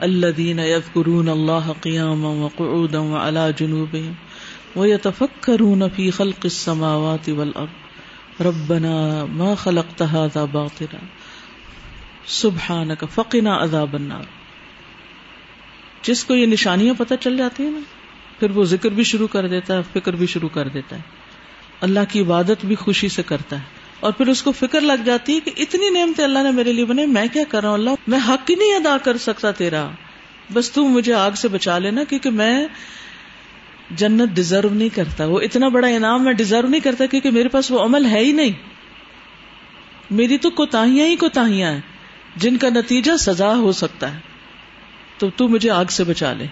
الذین 0.00 0.58
یذکرون 0.58 1.28
اللہ 1.28 1.72
قیاما 1.80 2.28
وقعودا 2.34 3.00
وعلا 3.00 3.50
جنوبهم 3.50 4.14
ویتفکرون 4.76 5.88
فی 5.96 6.10
خلق 6.10 6.44
السماوات 6.44 7.28
والارض 7.36 8.42
ربنا 8.42 9.24
ما 9.36 9.54
خلقت 9.54 10.02
هذا 10.02 10.44
باطلا 10.52 11.06
سبحانک 12.34 13.04
فقنا 13.14 13.56
عذاب 13.56 13.96
النار 13.96 14.39
جس 16.02 16.24
کو 16.24 16.34
یہ 16.34 16.46
نشانیاں 16.46 16.94
پتہ 16.98 17.14
چل 17.20 17.36
جاتی 17.36 17.62
ہیں 17.62 17.70
نا، 17.70 17.80
پھر 18.40 18.50
وہ 18.50 18.64
ذکر 18.64 18.90
بھی 18.90 19.04
شروع 19.04 19.28
کر 19.28 19.48
دیتا 19.48 19.76
ہے، 19.76 19.80
فکر 19.92 20.12
بھی 20.12 20.26
شروع 20.26 20.48
کر 20.48 20.68
دیتا 20.68 20.96
ہے۔ 20.96 21.00
اللہ 21.80 22.00
کی 22.08 22.20
عبادت 22.20 22.64
بھی 22.64 22.74
خوشی 22.74 23.08
سے 23.08 23.22
کرتا 23.22 23.56
ہے۔ 23.56 23.62
اور 24.00 24.12
پھر 24.12 24.26
اس 24.26 24.42
کو 24.42 24.52
فکر 24.52 24.80
لگ 24.80 25.02
جاتی 25.04 25.34
ہے 25.34 25.40
کہ 25.40 25.50
اتنی 25.56 25.90
نعمتیں 25.90 26.24
اللہ 26.24 26.38
نے 26.38 26.50
میرے 26.50 26.72
لیے 26.72 26.84
بنے 26.84 27.06
میں 27.06 27.26
کیا 27.32 27.42
کر 27.48 27.60
رہا 27.60 27.68
ہوں 27.68 27.76
اللہ؟ 27.76 27.90
میں 28.06 28.18
حق 28.28 28.50
ہی 28.50 28.54
نہیں 28.54 28.74
ادا 28.74 28.96
کر 29.04 29.16
سکتا 29.16 29.50
تیرا۔ 29.50 29.90
بس 30.52 30.72
تو 30.72 30.88
مجھے 30.88 31.14
آگ 31.14 31.30
سے 31.30 31.48
بچا 31.48 31.78
لینا، 31.78 32.04
کیونکہ 32.04 32.30
میں 32.30 32.66
جنت 33.90 34.30
ڈیزرو 34.34 34.68
نہیں 34.68 34.88
کرتا۔ 34.88 35.26
وہ 35.26 35.40
اتنا 35.40 35.68
بڑا 35.68 35.88
انعام 35.88 36.24
میں 36.24 36.32
ڈیزرو 36.32 36.68
نہیں 36.68 36.80
کرتا، 36.80 37.06
کیونکہ 37.06 37.30
میرے 37.30 37.48
پاس 37.48 37.70
وہ 37.70 37.80
عمل 37.80 38.04
ہے 38.04 38.18
ہی 38.18 38.32
نہیں۔ 38.32 38.52
میری 40.10 40.38
تو 40.38 40.50
کوتاہیاں 40.50 41.06
ہی 41.06 41.16
کوتاہیاں 41.16 41.72
ہیں، 41.72 41.80
جن 42.36 42.56
کا 42.56 42.68
نتیجہ 42.68 43.16
سزا 43.16 43.56
ہو 43.56 43.72
سکتا 43.72 44.14
ہے۔ 44.14 44.29
تو 45.20 45.30
تو 45.36 45.48
مجھے 45.48 45.70
آگ 45.70 45.84
سے 45.84 46.04
بچا 46.04 46.32
لے۔ 46.32 46.46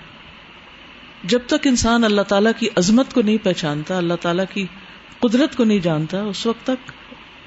جب 1.25 1.39
تک 1.47 1.67
انسان 1.67 2.05
اللہ 2.05 2.23
تعالیٰ 2.23 2.53
کی 2.59 2.69
عظمت 2.77 3.15
کو 3.15 3.23
نہیں 3.23 3.39
پہچانتا، 3.43 3.97
اللہ 3.97 4.15
تعالیٰ 4.21 4.45
کی 4.55 4.67
قدرت 5.21 5.57
کو 5.57 5.65
نہیں 5.65 5.79
جانتا، 5.79 6.23
اس 6.23 6.47
وقت 6.47 6.67
تک 6.67 6.93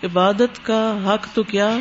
عبادت 0.04 0.66
کا 0.66 0.82
حق 1.06 1.28
تو 1.34 1.44
کیا 1.44 1.80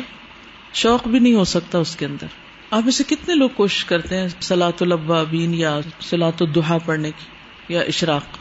شوق 0.73 1.07
بھی 1.07 1.19
نہیں 1.19 1.33
ہو 1.33 1.43
سکتا 1.43 1.77
اس 1.77 1.95
کے 1.95 2.05
اندر۔ 2.05 2.27
آپ 2.71 2.83
اسے 2.87 3.03
کتنے 3.07 3.35
لوگ 3.35 3.49
کوشش 3.55 3.85
کرتے 3.85 4.17
ہیں 4.17 4.27
سلاۃ 4.41 4.81
البابین 4.81 5.53
یا 5.53 5.79
سلاۃ 6.01 6.39
الدحا 6.39 6.77
پڑھنے 6.77 7.11
کی 7.11 7.73
یا 7.73 7.81
اشراق؟ 7.81 8.37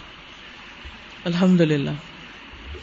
الحمد 1.25 1.61
للہ 1.61 1.91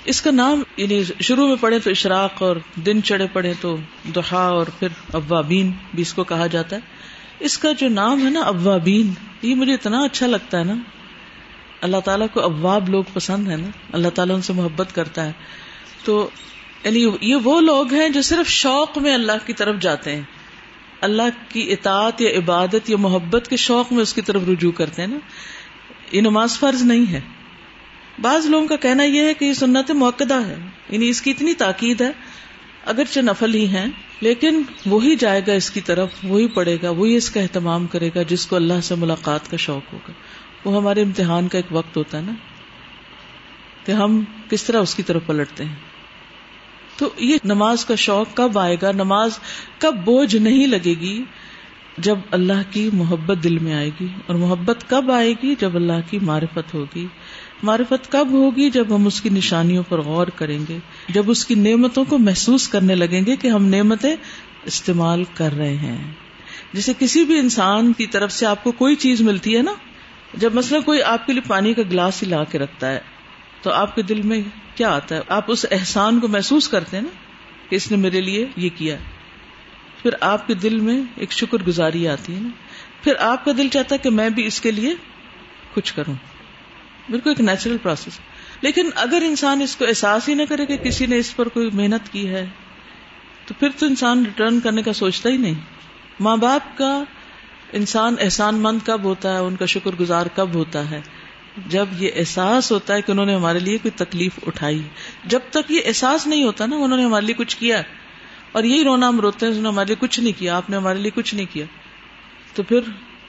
اس 0.05 0.21
کا 0.21 0.31
نام 0.31 0.63
یعنی 0.77 1.03
شروع 1.21 1.47
میں 1.47 1.55
پڑھے 1.59 1.79
تو 1.79 1.89
اشراق 1.89 2.43
اور 2.43 2.55
دن 2.86 3.03
چڑھے 3.03 3.27
پڑھے 3.33 3.53
تو 3.62 3.77
دہا 4.15 4.43
اور 4.47 4.67
پھر 4.79 4.88
ابابین 5.13 5.71
بھی 5.93 6.01
اس 6.01 6.13
کو 6.13 6.24
کہا 6.24 6.47
جاتا 6.47 6.75
ہے۔ 6.75 6.81
اس 7.39 7.58
کا 7.58 7.72
جو 7.72 7.89
نام 7.89 8.25
ہے 8.25 8.29
نا 8.29 8.39
اوابین، 8.39 9.13
یہ 9.41 9.56
مجھے 9.56 9.74
اتنا 9.74 10.00
اچھا 10.00 10.27
لگتا 10.27 10.60
ہے 10.60 10.63
نا۔ 10.63 10.75
اللہ 11.82 11.98
تعالیٰ 11.98 12.27
کو 12.34 12.39
اواب 12.39 12.89
لوگ 12.89 13.03
پسند 13.13 13.48
ہے 13.48 13.56
نا۔ 13.56 13.67
اللہ 13.91 14.08
تعالیٰ 14.08 14.36
ان 14.36 14.41
سے 14.41 14.53
محبت 14.53 14.96
کرتا 14.96 15.25
ہے۔ 15.25 15.32
تو 16.03 16.29
یعنی 16.84 17.12
یہ 17.22 17.36
وہ 17.36 17.62
لوگ 17.62 17.94
ہیں 17.94 18.10
جو 18.10 18.22
صرف 18.22 18.48
شوق 18.48 18.98
میں 18.98 19.13
اللہ 19.13 19.32
کی 19.46 19.53
طرف 19.53 19.79
جاتے 19.79 20.15
ہیں۔ 20.15 20.22
اللہ 21.01 21.22
کی 21.50 21.72
اطاعت 21.72 22.22
یا 22.22 22.29
عبادت 22.29 22.89
یا 22.89 22.98
محبت 22.98 23.48
کے 23.48 23.56
شوق 23.56 23.94
میں 23.94 24.01
اس 24.01 24.13
کی 24.13 24.22
طرف 24.22 24.41
رجوع 24.50 24.72
کرتے 24.72 25.01
ہیں 25.01 25.10
نا۔ 25.10 25.17
یہ 26.12 26.22
نماز 26.22 26.60
فرض 26.60 26.82
نہیں 26.82 27.12
ہے۔ 27.12 27.22
بعض 28.22 28.46
لوگوں 28.46 28.67
کا 28.67 28.75
کہنا 28.75 29.03
یہ 29.03 29.22
ہے 29.22 29.34
کہ 29.34 29.46
یہ 29.46 29.53
سنت 29.53 29.91
موقع 29.91 30.24
ہے۔ 30.24 30.56
یعنی 30.89 31.10
اس 31.10 31.22
کی 31.22 31.32
اتنی 31.32 31.53
تاکید 31.53 32.01
ہے۔ 32.01 32.12
اگرچہ 32.88 33.20
نفل 33.20 33.53
ہی 33.53 33.67
ہیں، 33.67 33.86
لیکن 34.22 34.62
وہی 34.86 35.15
جائے 35.15 35.41
گا 35.48 35.53
اس 35.53 35.70
کی 35.72 35.82
طرف، 35.82 36.10
وہی 36.24 36.48
پڑھے 36.48 36.77
گا، 36.84 36.89
وہی 36.89 37.15
اس 37.15 37.29
کا 37.29 37.41
اہتمام 37.41 37.88
کرے 37.88 38.10
گا 38.15 38.22
جس 38.22 38.46
کو 38.46 38.56
اللہ 38.56 38.82
سے 38.84 38.96
ملاقات 38.96 39.50
کا 39.51 39.58
شوق 39.58 39.94
ہوگا۔ 39.94 40.12
وہ 40.65 40.75
ہمارے 40.77 41.01
امتحان 41.01 41.48
کا 41.48 41.58
ایک 41.58 41.72
وقت 41.72 41.98
ہوتا 41.98 42.17
ہے 42.17 42.24
نا، 42.24 42.34
کہ 43.86 43.91
ہم 43.91 44.22
کس 44.50 44.63
طرح 44.63 44.79
اس 44.79 44.96
کی 44.96 45.03
طرف 45.03 45.25
پلٹتے 45.25 45.65
ہیں۔ 45.65 45.75
تو 46.98 47.10
یہ 47.17 47.38
نماز 47.44 47.86
کا 47.86 47.96
شوق 47.96 48.27
کب 48.34 48.60
آئے 48.60 48.77
گا، 48.82 48.91
نماز 48.91 49.39
کب 49.77 49.96
بوجھ 50.06 50.36
نہیں 50.36 50.67
لگے 50.67 50.94
گی؟ 51.01 51.24
جب 51.98 52.17
اللہ 52.32 52.62
کی 52.72 52.89
محبت 52.94 53.44
دل 53.44 53.58
میں 53.58 53.74
آئے 53.74 53.89
گی، 54.01 54.08
اور 54.25 54.36
محبت 54.36 54.89
کب 54.89 55.12
آئے 55.12 55.34
گی؟ 55.44 55.56
جب 55.60 55.75
اللہ 55.75 56.10
کی 56.10 56.20
معرفت 56.20 56.74
ہوگی۔ 56.74 57.08
معرفت 57.63 58.11
کب 58.11 58.27
ہوگی 58.31 58.69
جب 58.69 58.95
ہم 58.95 59.07
اس 59.07 59.21
کی 59.21 59.29
نشانیوں 59.29 59.83
پر 59.89 60.01
غور 60.01 60.27
کریں 60.27 60.59
گے، 60.69 60.77
جب 61.09 61.31
اس 61.31 61.45
کی 61.45 61.55
نعمتوں 61.55 62.05
کو 62.05 62.17
محسوس 62.17 62.67
کرنے 62.67 62.95
لگیں 62.95 63.25
گے 63.25 63.35
کہ 63.35 63.47
ہم 63.47 63.65
نعمتیں 63.65 64.15
استعمال 64.65 65.23
کر 65.33 65.53
رہے 65.57 65.75
ہیں۔ 65.75 66.11
جیسے 66.73 66.93
کسی 66.99 67.25
بھی 67.25 67.39
انسان 67.39 67.93
کی 67.93 68.07
طرف 68.07 68.31
سے 68.31 68.45
آپ 68.45 68.63
کو 68.63 68.71
کوئی 68.71 68.95
چیز 68.95 69.21
ملتی 69.21 69.57
ہے 69.57 69.61
نا، 69.61 69.71
جب 70.33 70.53
مثلا 70.53 70.79
کوئی 70.79 71.03
آپ 71.03 71.25
کے 71.25 71.33
لیے 71.33 71.41
پانی 71.47 71.73
کا 71.73 71.81
گلاس 71.91 72.23
ہی 72.23 72.27
لا 72.27 72.43
کے 72.43 72.59
رکھتا 72.59 72.91
ہے، 72.91 72.99
تو 73.61 73.71
آپ 73.71 73.95
کے 73.95 74.01
دل 74.01 74.21
میں 74.21 74.41
کیا 74.75 74.89
آتا 74.89 75.15
ہے؟ 75.15 75.21
آپ 75.27 75.45
اس 75.47 75.65
احسان 75.71 76.19
کو 76.19 76.27
محسوس 76.27 76.69
کرتے 76.69 76.97
ہیں 76.97 77.03
نا 77.03 77.09
کہ 77.69 77.75
اس 77.75 77.91
نے 77.91 77.97
میرے 77.97 78.21
لیے 78.21 78.45
یہ 78.55 78.69
کیا 78.75 78.97
پھر 80.01 80.11
آپ 80.21 80.47
کے 80.47 80.53
دل 80.53 80.79
میں 80.79 81.01
ایک 81.15 81.31
شکر 81.31 81.57
گزاری 81.67 82.07
آتی 82.07 82.35
ہے 82.35 82.39
نا۔ 82.39 82.49
پھر 83.03 83.13
آپ 83.19 83.45
کا 83.45 83.51
دل 83.57 83.67
چاہتا 83.67 83.95
ہے 83.95 83.99
کہ 83.99 84.09
میں 84.09 84.29
بھی 84.29 84.45
اس 84.45 84.61
کے 84.61 84.71
لیے 84.71 84.93
کچھ 85.73 85.93
کروں۔ 85.93 86.13
بالکل 87.09 87.29
ایک 87.29 87.41
نیچرل 87.41 87.77
پروسیس 87.77 88.19
لیکن 88.61 88.89
اگر 88.95 89.23
انسان 89.25 89.61
اس 89.61 89.75
کو 89.75 89.85
احساس 89.85 90.29
ہی 90.29 90.33
نہ 90.33 90.41
کرے 90.49 90.65
کہ 90.65 90.77
کسی 90.77 91.05
نے 91.05 91.17
اس 91.17 91.35
پر 91.35 91.47
کوئی 91.47 91.69
محنت 91.73 92.11
کی 92.11 92.29
ہے، 92.29 92.45
تو 93.45 93.53
پھر 93.59 93.69
تو 93.79 93.85
انسان 93.85 94.25
ریٹرن 94.25 94.59
کرنے 94.59 94.81
کا 94.81 94.93
سوچتا 94.93 95.29
ہی 95.29 95.37
نہیں۔ 95.37 95.53
ماں 96.19 96.37
باپ 96.37 96.77
کا 96.77 97.03
انسان 97.73 98.15
احسان 98.19 98.55
مند 98.55 98.79
کب 98.85 99.03
ہوتا 99.03 99.33
ہے، 99.33 99.37
ان 99.37 99.55
کا 99.55 99.65
شکر 99.65 99.91
گزار 99.99 100.25
کب 100.35 100.49
ہوتا 100.53 100.91
ہے؟ 100.91 101.01
جب 101.67 101.85
یہ 101.97 102.09
احساس 102.15 102.71
ہوتا 102.71 102.93
ہے 102.93 103.01
کہ 103.01 103.11
انہوں 103.11 103.25
نے 103.25 103.35
ہمارے 103.35 103.59
لیے 103.59 103.77
کوئی 103.77 103.91
تکلیف 103.91 104.39
اٹھائی۔ 104.47 104.81
جب 105.25 105.39
تک 105.49 105.71
یہ 105.71 105.81
احساس 105.85 106.27
نہیں 106.27 106.43
ہوتا 106.43 106.65
نا، 106.65 106.75
انہوں 106.75 106.97
نے 106.97 107.05
ہمارے 107.05 107.25
لیے 107.25 107.35
کچھ 107.35 107.57
کیا۔ 107.57 107.81
اور 108.51 108.63
یہی 108.63 108.83
رونا 108.83 109.07
ہم 109.07 109.19
روتے 109.19 109.45
ہیں، 109.45 109.53
انہوں 109.53 109.63
نے 109.63 109.69
ہمارے 109.69 109.87
لیے 109.87 109.95
کچھ 109.99 110.19
نہیں 110.19 110.39
کیا، 110.39 110.57
آپ 110.57 110.69
نے 110.69 110.77
ہمارے 110.77 110.99
لیے 110.99 111.11
کچھ 111.15 111.35
نہیں 111.35 111.45
کیا۔ 111.53 111.65
تو 112.53 112.63
پھر 112.63 112.79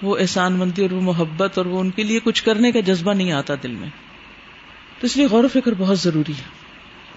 وہ 0.02 0.16
احسان 0.18 0.52
مندی 0.52 0.82
اور 0.82 0.90
وہ 0.90 1.00
محبت 1.00 1.58
اور 1.58 1.66
وہ 1.66 1.80
ان 1.80 1.90
کے 1.90 2.02
لیے 2.02 2.20
کچھ 2.24 2.42
کرنے 2.42 2.72
کا 2.72 2.80
جذبہ 2.80 3.12
نہیں 3.12 3.32
آتا 3.32 3.54
دل 3.62 3.70
میں۔ 3.70 3.88
تو 5.00 5.06
اس 5.06 5.16
لیے 5.16 5.26
غور 5.26 5.44
و 5.44 5.48
فکر 5.48 5.72
بہت 5.78 5.98
ضروری 5.98 6.32
ہے۔ 6.32 6.58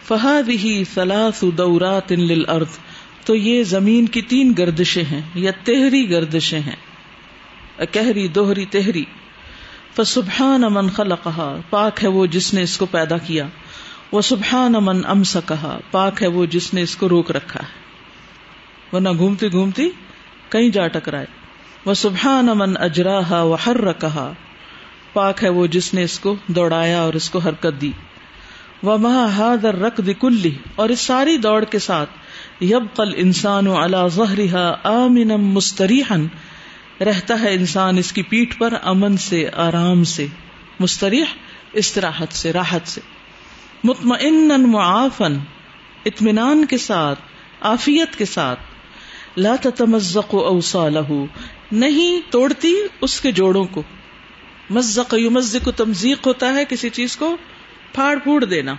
فہاد 0.04 0.50
ہی 0.50 0.84
سلاس 0.94 1.44
دورات 1.58 2.14
ارد 2.48 2.66
تو 3.26 3.36
یہ 3.36 3.64
زمین 3.64 4.06
کی 4.06 4.22
تین 4.22 4.54
گردشیں 4.58 5.04
ہیں، 5.04 5.22
یا 5.36 5.52
تہری 5.64 6.10
گردشیں 6.10 6.60
ہیں۔ 6.60 6.76
کہری 7.92 8.28
دوہری، 8.28 8.66
تہری۔ 8.66 9.04
فسبحان 9.96 10.62
من 10.62 10.90
خلقها۔ 10.90 11.56
پاک 11.70 12.04
ہے 12.04 12.10
وہ 12.10 12.26
جس 12.26 12.54
نے 12.54 12.62
اس 12.62 12.78
کو 12.78 12.86
پیدا 12.86 13.18
کیا۔ 13.18 13.48
وہ 14.12 14.22
سبحان 14.22 14.74
من 14.82 15.02
امس 15.06 15.38
کہا 15.48 15.80
پاک 15.92 16.22
ہے 16.24 16.28
وہ 16.28 16.46
جس 16.46 16.74
نے 16.74 16.82
اس 16.82 16.96
کو 16.96 17.10
روک 17.10 17.32
رکھا 17.32 17.60
ہے۔ 17.60 17.80
وہ 18.92 19.00
نہ 19.00 19.10
گھومتی 19.18 19.52
گھومتی 19.52 19.90
کہیں 20.50 20.70
جا 20.70 20.88
ٹکرائے۔ 20.88 21.41
وہ 21.86 21.94
سبحان 21.94 22.50
امن 22.50 22.74
اجراہا 22.78 23.42
وہ 23.42 23.58
ہر 23.66 23.82
رکھا 23.82 24.34
پاک 25.14 25.44
ہے 25.44 25.50
وہ 25.50 25.68
جس 25.68 25.94
نے 25.94 26.04
اس 26.04 26.20
کو 26.20 26.36
دوڑایا 26.48 27.02
اور 27.02 27.14
اس 27.14 27.30
کو 27.30 27.40
حرکت 27.40 27.82
دی۔ 27.82 27.92
وہ 28.84 28.98
مہا 28.98 29.38
ہادر 29.38 29.76
رق 29.76 30.00
کلی 30.20 30.56
اور 30.76 30.90
اس 30.90 31.00
ساری 31.00 31.38
دوڑ 31.38 31.64
کے 31.64 31.80
ساتھ 31.80 32.10
یب 32.64 32.84
قل 32.94 33.14
انسان 33.16 33.68
اللہ 33.68 34.08
ظہرا 34.08 34.74
آمنم 34.84 35.42
مستریحن 35.42 36.28
رہتا 37.04 37.40
ہے 37.42 37.54
انسان 37.54 37.98
اس 37.98 38.14
کی 38.14 38.22
پیٹ 38.22 38.60
پر 38.60 38.74
امن 38.84 39.18
سے، 39.18 39.50
آرام 39.56 40.04
سے۔ 40.04 40.28
مستریح، 40.80 41.24
استراحت 41.74 42.34
سے، 42.34 42.54
راحت 42.54 42.88
سے۔ 42.88 43.02
مطمئن 43.84 44.52
معافن 44.58 45.40
اطمینان 46.06 46.66
کے 46.66 46.78
ساتھ 46.78 47.20
آفیت 47.62 48.16
کے 48.16 48.26
ساتھ۔ 48.26 48.60
لا 49.38 49.56
تمزق 49.76 50.36
اوصالہ 50.36 51.00
نہیں 51.72 52.32
توڑتی 52.32 52.76
اس 53.02 53.22
کے 53.22 53.32
جوڑوں 53.32 53.66
کو۔ 53.66 53.84
مزق 54.70 55.14
یمزق 55.18 55.70
تمزیق 55.78 56.28
ہوتا 56.28 56.54
ہے 56.54 56.66
کسی 56.66 56.90
چیز 56.90 57.18
کو 57.18 57.38
پھاڑ 57.94 58.18
پھوڑ 58.20 58.46
دینا۔ 58.46 58.76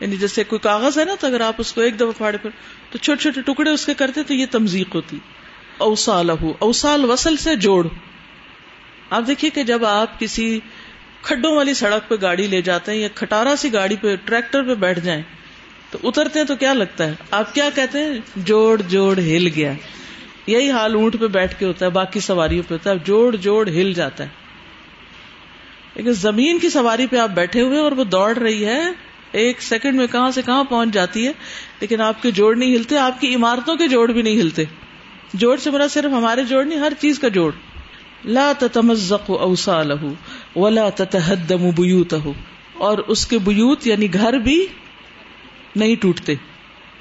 یعنی 0.00 0.16
جیسے 0.16 0.44
کوئی 0.44 0.58
کاغذ 0.58 0.98
ہے 0.98 1.04
نا، 1.04 1.14
تو 1.20 1.26
اگر 1.26 1.40
آپ 1.40 1.54
اس 1.58 1.72
کو 1.72 1.80
ایک 1.80 1.96
دفعہ 1.96 2.12
پھاڑے 2.16 2.38
پھر 2.38 2.50
تو 2.90 2.98
چھوٹے 2.98 3.22
چھوٹے 3.22 3.40
ٹکڑے 3.40 3.70
اس 3.70 3.86
کے 3.86 3.94
کرتے 3.94 4.22
تو 4.22 4.34
یہ 4.34 4.46
تمزیق 4.50 4.94
ہوتی۔ 4.94 5.18
اوسال 5.78 6.30
اوسال 6.58 7.04
وصل 7.04 7.36
سے 7.36 7.56
جوڑ۔ 7.56 7.86
آپ 9.10 9.22
دیکھیے 9.26 9.50
کہ 9.50 9.62
جب 9.62 9.84
آپ 9.84 10.20
کسی 10.20 10.60
کھڈوں 11.22 11.56
والی 11.56 11.74
سڑک 11.74 12.08
پہ 12.08 12.14
گاڑی 12.22 12.46
لے 12.46 12.62
جاتے 12.62 12.92
ہیں 12.92 12.98
یا 12.98 13.08
کھٹارا 13.14 13.56
سی 13.56 13.72
گاڑی 13.72 13.96
پہ، 13.96 14.16
ٹریکٹر 14.24 14.62
پہ 14.62 14.74
بیٹھ 14.74 15.00
جائیں، 15.00 15.22
تو 15.90 15.98
اترتے 16.04 16.38
ہیں 16.38 16.46
تو 16.46 16.56
کیا 16.56 16.72
لگتا 16.72 17.06
ہے؟ 17.06 17.14
آپ 17.30 17.54
کیا 17.54 17.70
کہتے 17.74 17.98
ہیں؟ 17.98 18.12
جوڑ 18.36 18.82
جوڑ، 18.82 19.18
ہل 19.18 19.48
گیا۔ 19.56 19.72
یہی 20.46 20.70
حال 20.70 20.94
اونٹ 20.94 21.20
پہ 21.20 21.26
بیٹھ 21.26 21.58
کے 21.58 21.66
ہوتا 21.66 21.86
ہے، 21.86 21.90
باقی 21.90 22.20
سواریوں 22.20 22.62
پہ 22.68 22.74
ہوتا 22.74 22.90
ہے 22.90 22.94
جوڑ 23.04 23.36
جوڑ 23.36 23.68
ہل 23.68 23.92
جاتا 23.92 24.24
ہے۔ 24.24 24.28
لیکن 25.94 26.12
زمین 26.12 26.58
کی 26.58 26.68
سواری 26.68 27.06
پہ 27.06 27.16
آپ 27.16 27.28
بیٹھے 27.28 27.60
ہوئے 27.60 27.78
اور 27.78 27.92
وہ 27.92 28.04
دوڑ 28.04 28.36
رہی 28.36 28.66
ہے، 28.66 28.80
ایک 29.32 29.62
سیکنڈ 29.62 29.94
میں 29.94 30.06
کہاں 30.06 30.30
سے 30.30 30.42
کہاں 30.42 30.64
پہنچ 30.64 30.90
جاتی 30.90 31.26
ہے، 31.26 31.32
لیکن 31.80 32.00
آپ 32.00 32.22
کے 32.22 32.30
جوڑ 32.30 32.56
نہیں 32.56 32.76
ہلتے، 32.76 32.98
آپ 32.98 33.20
کی 33.20 33.34
عمارتوں 33.34 33.76
کے 33.76 33.88
جوڑ 33.88 34.12
بھی 34.12 34.22
نہیں 34.22 34.40
ہلتے۔ 34.40 34.64
جوڑ 35.34 35.56
سے 35.56 35.70
برا 35.70 35.88
صرف 35.88 36.12
ہمارے 36.12 36.42
جوڑ 36.42 36.64
نہیں، 36.64 36.78
ہر 36.78 36.92
چیز 37.00 37.18
کا 37.18 37.28
جوڑ۔ 37.28 37.52
لا 38.24 38.52
تتمزق 38.58 39.30
اوسالہ 39.30 39.94
ولا 40.56 40.88
تتہدم 40.90 41.70
بیوتہ 41.70 42.16
اور 42.74 42.98
اس 42.98 43.26
کے 43.26 43.38
بیوت 43.38 43.86
یعنی 43.86 44.14
گھر 44.14 44.32
بھی 44.32 44.66
نہیں 45.76 45.96
ٹوٹتے۔ 46.00 46.34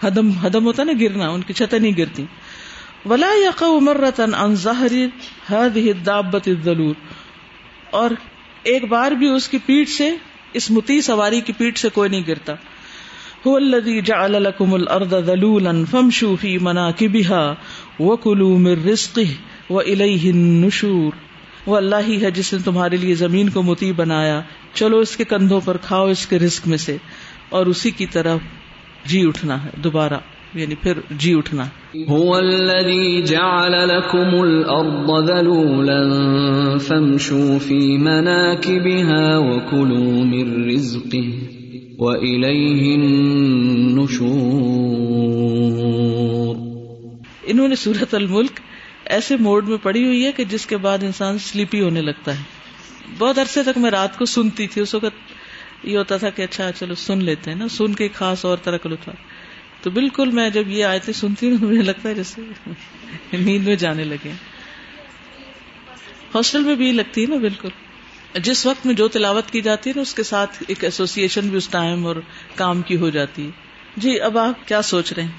ہدم 0.08 0.30
ہدم 0.30 0.66
ہوتا 0.66 0.84
نا، 0.84 0.92
گرنا، 1.02 1.30
ان 1.30 1.42
کی 1.42 1.54
چھتیں 1.54 1.80
نہیں 1.80 1.92
گرتی۔ 1.98 2.26
ولا 3.06 3.28
یقع 3.46 3.66
مرتن 3.82 4.34
عن 4.34 4.56
ظہر 4.56 4.92
هذه 5.54 5.90
الدابة 5.90 6.52
اور 7.90 8.10
ایک 8.64 8.86
بار 8.86 9.12
بھی 9.12 9.28
اس 9.28 9.50
کی 9.50 9.58
پیٹ 9.66 9.90
سے، 9.90 10.10
اس 10.54 10.72
متی 10.72 11.02
سواری 11.02 11.42
کی 11.42 11.54
پیٹ 11.54 11.78
سے 11.78 11.90
کوئی 11.90 12.10
نہیں 12.10 12.22
گرتا۔ 12.28 12.54
هو 13.48 13.56
الذي 13.56 14.00
جعل 14.00 14.32
لكم 14.32 14.74
الارض 14.74 15.14
ذلولا 15.26 15.72
فامشوا 15.92 16.36
في 16.42 16.58
مناكبها 16.58 17.54
وكلوا 18.00 18.58
من 18.58 18.90
رزقه 18.90 19.32
واليه 19.70 20.30
النشور۔ 20.30 21.12
وہ 21.66 21.78
اللہ 21.78 21.96
ہی 22.08 22.22
ہے 22.22 22.32
جس 22.32 22.54
نے 22.54 22.60
تمہارے 22.60 22.98
لیے 22.98 23.16
زمین 23.16 23.50
کو 23.50 23.62
متی 23.62 23.92
بنایا۔ 23.92 24.42
چلو 24.74 25.00
اس 25.00 25.18
کے 25.18 25.24
کندھوں 25.24 25.62
پر 25.66 25.78
کھاؤ 25.78 26.08
اس 26.08 26.28
کے 26.28 26.40
رزق 26.40 26.68
میں 26.68 26.78
سے۔ 26.78 26.98
اور 27.50 27.66
اسی 27.66 27.92
کی 27.92 28.06
طرف 28.06 28.40
جی 29.06 29.28
اٹھنا 29.28 29.64
ہے 29.64 29.70
دوبارہ۔ 29.76 30.18
یعنی 30.56 30.76
پھر 30.76 30.94
جی 31.12 31.34
اٹھنا۔ 31.34 31.64
هو 32.10 32.36
الذي 32.36 33.22
جعل 33.22 33.72
لكم 33.72 34.42
الارض 34.42 35.28
ذلولا 35.28 36.78
فامشوا 36.78 37.58
في 37.68 37.98
مناكبها 37.98 39.38
وكلوا 39.38 40.24
من 40.24 40.70
رزقه 40.70 41.30
واليه 42.00 42.94
النشور۔ 42.94 44.24
انہوں 47.44 47.68
نے 47.68 47.76
سورت 47.76 48.16
الملک 48.16 48.60
ایسے 49.06 49.38
موڈ 49.40 49.70
میں 49.70 49.78
پڑی 49.84 50.06
ہوئی 50.06 50.26
ہے 50.26 50.32
کہ 50.32 50.44
جس 50.44 50.66
کے 50.66 50.78
بعد 50.78 50.98
انسان 51.04 51.38
سلیپی 51.38 51.82
ہونے 51.82 52.02
لگتا 52.02 52.32
ہے۔ 52.32 52.44
بہت 53.18 53.40
عرصے 53.40 53.64
تک 53.64 53.78
میں 53.78 53.92
رات 53.92 54.18
کو 54.18 54.26
سنتی 54.26 54.68
تھی 54.68 54.82
اس 54.82 54.96
وقت 54.96 55.34
یہ 55.84 55.98
ہوتا 55.98 56.18
تھا 56.18 56.30
کہ 56.30 56.42
اچھا 56.42 56.72
چلو 56.72 56.96
سن 56.96 57.24
لیتے 57.24 57.52
ہیں 57.52 57.58
نا 57.58 57.68
سن 57.68 57.94
کے 57.94 58.08
خاص 58.14 58.46
اور 58.46 58.58
طرح 58.64 58.78
کا 58.78 58.90
لطف۔ 58.90 59.10
تو 59.84 59.90
بالکل 59.90 60.32
میں 60.32 60.50
جب 60.50 60.68
یہ 60.68 60.86
آیتیں 60.86 61.14
سنتی 61.14 61.52
ہوں 61.52 61.66
مجھے 61.66 61.82
لگتا 61.82 62.10
ہے 62.10 62.14
جیسے 62.14 62.42
نیند 63.34 63.68
میں 63.68 63.76
جانے 63.76 64.04
لگے 64.04 64.32
ہاسٹل 66.36 66.64
میں 66.64 66.76
بھی 66.76 66.92
لگتی 66.92 67.22
ہے 67.22 67.28
نا 67.28 67.36
بالکل۔ 67.36 67.70
جس 68.40 68.66
وقت 68.66 68.86
میں 68.86 68.94
جو 68.94 69.08
تلاوت 69.08 69.52
کی 69.52 69.62
جاتی 69.62 69.90
ہے 69.90 69.96
نا، 69.96 70.02
اس 70.02 70.16
کے 70.16 70.24
ساتھ 70.24 70.64
ایک 70.68 70.84
ایسوسیشن 70.84 71.50
بھی 71.50 71.58
اس 71.58 71.68
ٹائم 71.68 72.06
اور 72.06 72.16
کام 72.56 72.82
کی 72.82 72.98
ہو 72.98 73.10
جاتی 73.10 73.46
ہے۔ 73.46 73.52
جی 73.98 74.20
اب 74.20 74.38
آپ 74.38 74.68
کیا 74.68 74.82
سوچ 74.82 75.14
رہے 75.14 75.24
ہیں؟ 75.24 75.32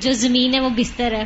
جو 0.00 0.12
زمین 0.12 0.54
ہے 0.54 0.60
وہ 0.60 0.68
بستر 0.68 1.12
ہے۔ 1.12 1.24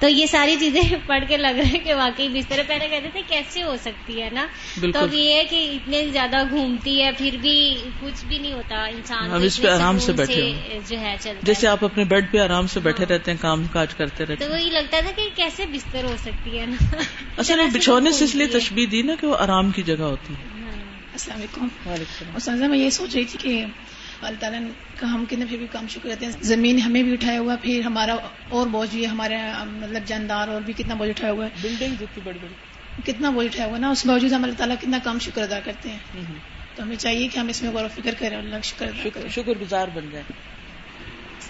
تو 0.00 0.08
یہ 0.08 0.26
ساری 0.26 0.56
چیزیں 0.60 0.80
پڑھ 1.06 1.24
کے 1.28 1.36
لگ 1.36 1.56
رہا 1.56 1.68
ہے 1.72 1.78
کہ 1.78 1.94
واقعی 1.94 2.28
بستر 2.28 2.60
پہلے 2.66 2.88
کہتے 2.88 3.08
تھے 3.12 3.22
کیسے 3.28 3.62
ہو 3.62 3.74
سکتی 3.82 4.22
ہے 4.22 4.28
نا؟ 4.32 4.46
تو 4.92 4.98
اب 4.98 5.14
یہ 5.14 5.34
ہے 5.34 5.44
کہ 5.44 5.70
اتنے 5.72 6.06
زیادہ 6.12 6.42
گھومتی 6.50 7.02
ہے 7.02 7.10
پھر 7.18 7.36
بھی 7.40 7.54
کچھ 8.00 8.24
بھی 8.24 8.38
نہیں 8.38 8.52
ہوتا 8.52 8.84
انسان 8.84 9.30
اب 9.30 9.42
اس 9.42 9.60
پہ 9.62 9.68
آرام 9.68 9.98
سے 9.98 10.12
بیٹھے 10.12 10.52
جو 10.88 11.00
ہے 11.00 11.16
چلتا 11.20 11.40
جیسے 11.42 11.66
آپ 11.66 11.84
اپنے 11.84 12.04
بیڈ 12.04 12.32
پہ 12.32 12.38
آرام 12.38 12.66
سے 12.66 12.80
بیٹھے 12.80 13.06
رہتے 13.06 13.30
ہیں 13.30 13.38
کام 13.40 13.64
کاج 13.72 13.94
کرتے 13.94 14.26
رہتے 14.26 14.44
تو 14.44 14.50
وہی 14.50 14.70
لگتا 14.70 15.00
تھا 15.00 15.10
کہ 15.16 15.28
کیسے 15.34 15.66
بستر 15.66 16.04
ہو 16.04 16.16
سکتی 16.18 16.58
ہے 16.58 16.66
نا؟ 16.66 16.96
اصل 17.36 17.56
میں 17.56 17.66
بچھونے 17.66 18.12
سے 18.12 18.24
اس 18.24 18.34
لیے 18.34 18.46
تشبیح 18.46 18.86
دی 18.90 19.02
نا 19.02 19.14
کہ 19.20 19.26
وہ 19.26 19.36
آرام 19.38 19.70
کی 19.70 19.82
جگہ 19.82 20.02
ہوتی 20.02 20.34
ہے۔ 20.34 20.56
السلام 21.12 21.40
علیکم۔ 21.86 22.70
میں 22.70 22.78
یہ 22.78 22.90
سوچ 22.90 23.14
رہی 23.14 23.24
تھی 23.24 23.38
کہ 23.42 23.64
اللہ 24.22 24.40
تعالیٰ 24.40 24.60
کا 24.96 25.14
ہم 25.14 25.24
کتنے 25.24 25.44
پھر 25.48 25.56
بھی 25.56 25.66
کم 25.66 25.86
شکر 25.88 26.08
رہتے 26.08 26.24
ہیں۔ 26.24 26.32
زمین 26.40 26.78
ہمیں 26.78 27.02
بھی 27.02 27.12
اٹھایا 27.12 27.40
ہوا 27.40 27.56
پھر 27.62 27.80
ہمارا 27.84 28.16
اور 28.48 28.66
بوجھ 28.66 28.90
بھی 28.90 29.08
ہمارے 29.08 29.34
مطلب 29.66 30.02
جاندار 30.06 30.48
اور 30.48 30.60
بھی 30.60 30.72
کتنا 30.72 30.94
بوجھ 30.94 31.10
اٹھایا 31.10 31.32
ہوا 31.32 31.44
ہے۔ 31.44 31.50
بلڈنگ 31.62 31.94
جتنی 31.94 32.20
بڑی 32.24 32.38
بڑی۔ 32.42 32.54
کتنا 33.02 33.30
بوجھ 33.30 33.46
اٹھایا 33.46 33.68
ہوا 33.68 33.78
نا 33.78 33.88
اس 33.88 34.06
باوجود 34.06 34.32
ہم 34.32 34.44
اللہ 34.44 34.54
تعالیٰ 34.54 34.76
کتنا 34.80 34.98
کم 35.04 35.18
شکر 35.18 35.42
ادا 35.42 35.60
کرتے 35.60 35.88
ہیں۔ 35.88 35.98
تو 36.74 36.82
ہمیں 36.82 36.96
چاہیے 36.96 37.28
کہ 37.28 37.38
ہم 37.38 37.48
اس 37.48 37.62
میں 37.62 37.70
غور 37.70 37.84
و 37.84 37.88
فکر 37.88 38.14
کریں 38.18 38.36
اللہ 38.36 38.56
شکر 38.62 38.86
شکر 39.28 39.52
گزار 39.60 39.88
بن 39.94 40.10
جائے 40.10 40.24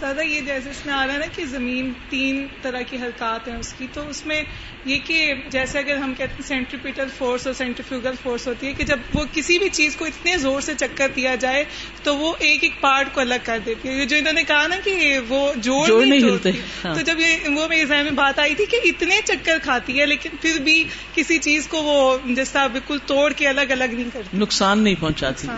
دادا 0.01 0.23
یہ 0.23 0.41
جیسے 0.41 0.71
اس 0.71 0.87
میں 0.87 0.95
آ 0.95 1.07
رہا 1.07 1.15
ہے 1.15 1.19
نا 1.19 1.25
کہ 1.37 1.45
زمین 1.45 1.93
تین 2.09 2.47
طرح 2.63 2.81
کی 2.81 2.97
حرکات 2.97 3.49
ہیں 3.49 3.57
اس 3.57 3.75
کی 3.79 3.87
تو 3.93 4.09
اس 4.09 4.27
میں 4.27 4.43
یہ 4.85 4.99
کہ 5.05 5.35
جیسے 5.51 5.79
اگر 5.79 5.97
ہم 5.97 6.13
کہتے 6.19 6.33
ہیں 6.33 6.49
سینٹریپیٹل 6.49 7.05
فورس 7.19 7.47
اور 7.47 7.55
سینٹریفیوگل 7.55 8.13
فورس 8.23 8.47
ہوتی 8.47 8.67
ہے 8.67 8.73
کہ 8.73 8.85
جب 8.85 8.99
وہ 9.15 9.25
کسی 9.33 9.59
بھی 9.59 9.69
چیز 9.69 9.97
کو 9.97 10.05
اتنے 10.05 10.37
زور 10.37 10.61
سے 10.61 10.73
چکر 10.79 11.09
دیا 11.17 11.35
جائے 11.35 11.65
تو 12.03 12.17
وہ 12.17 12.35
ایک 12.39 12.63
ایک 12.63 12.81
پارٹ 12.81 13.15
کو 13.15 13.21
الگ 13.21 13.35
کر 13.45 13.59
دیتی 13.67 13.89
ہے۔ 13.89 14.07
جو 14.07 14.17
انہوں 14.17 14.33
نے 14.33 14.43
کہا 14.45 14.67
نا 14.67 14.77
کہ 14.85 15.19
وہ 15.29 15.53
جوڑ 15.57 16.07
نہیں 16.07 16.23
ہلتے۔ 16.23 16.51
ہاں۔ 16.85 16.95
تو 16.95 17.01
جب 17.01 17.21
یہ 17.21 17.49
وہ 17.49 17.69
میرے 17.69 17.85
ذہن 17.85 18.03
میں 18.03 18.13
بات 18.13 18.39
آئی 18.39 18.55
تھی 18.55 18.67
کہ 18.67 18.81
اتنے 18.85 19.21
چکر 19.25 19.59
کھاتی 19.63 20.01
ہے 20.01 20.07
لیکن 20.07 20.31
پھر 20.41 20.59
بھی 20.59 20.85
کسی 21.15 21.39
چیز 21.39 21.69
کو 21.69 21.83
وہ 21.83 22.19
جیسا 22.35 22.67
بالکل 22.67 22.99
توڑ 23.07 23.33
کے 23.33 23.49
الگ 23.49 23.71
الگ 23.71 23.85
نہیں 23.85 24.11
کرتی۔ 24.13 24.39
نقصان 24.39 24.79
نہیں 24.79 24.95
پہنچاتی۔ 25.01 25.49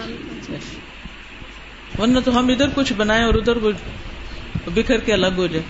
ورنہ 1.98 2.20
تو 2.20 2.38
ہم 2.38 2.48
ادھر 2.48 2.66
کچھ 2.74 2.92
بنائیں 2.92 3.24
اور 3.24 3.34
ادھر 3.34 3.56
بکھر 4.66 4.98
کے 4.98 5.12
الگ 5.12 5.26
ہو 5.36 5.46
جائے۔ 5.46 5.62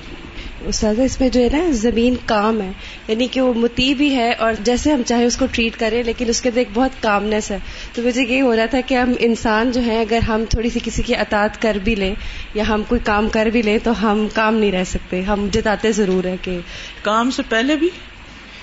استاذہ 0.66 1.02
اس 1.02 1.20
میں 1.20 1.28
جو 1.28 1.40
ہے 1.40 1.48
نا 1.52 1.70
زمین 1.70 2.14
کام 2.26 2.60
ہے۔ 2.60 2.70
یعنی 3.08 3.26
کہ 3.26 3.40
وہ 3.40 3.54
متی 3.54 3.94
بھی 3.94 4.16
ہے 4.16 4.32
اور 4.32 4.52
جیسے 4.60 4.92
ہم 4.92 5.02
چاہے 5.06 5.24
اس 5.24 5.36
کو 5.36 5.46
ٹریٹ 5.52 5.80
کریں 5.80 6.02
لیکن 6.02 6.28
اس 6.28 6.42
کے 6.42 6.48
اندر 6.48 6.58
ایک 6.58 6.68
بہت 6.74 7.02
کامنیس 7.02 7.50
ہے۔ 7.50 7.58
تو 7.92 8.02
مجھے 8.02 8.22
یہ 8.22 8.42
ہو 8.42 8.56
رہا 8.56 8.66
تھا 8.66 8.80
کہ 8.86 8.94
ہم 8.94 9.12
انسان 9.18 9.70
جو 9.70 9.82
ہے 9.86 10.00
اگر 10.00 10.18
ہم 10.18 10.44
تھوڑی 10.48 10.70
سی 10.70 10.80
کسی 10.84 11.02
کی 11.02 11.16
اطاعت 11.16 11.62
کر 11.62 11.78
بھی 11.84 11.94
لیں 11.94 12.14
یا 12.54 12.64
ہم 12.68 12.82
کوئی 12.88 13.00
کام 13.04 13.28
کر 13.28 13.46
بھی 13.46 13.62
لیں 13.62 13.78
تو 13.82 14.12
ہم 14.12 14.26
کام 14.34 14.54
نہیں 14.54 14.72
رہ 14.72 14.84
سکتے۔ 14.84 15.22
ہم 15.22 15.48
جتاتے 15.52 15.92
ضرور 15.92 16.24
ہے 16.24 16.36
کہ 16.42 16.58
کام 17.02 17.30
سے 17.30 17.42
پہلے 17.48 17.76
بھی 17.76 17.88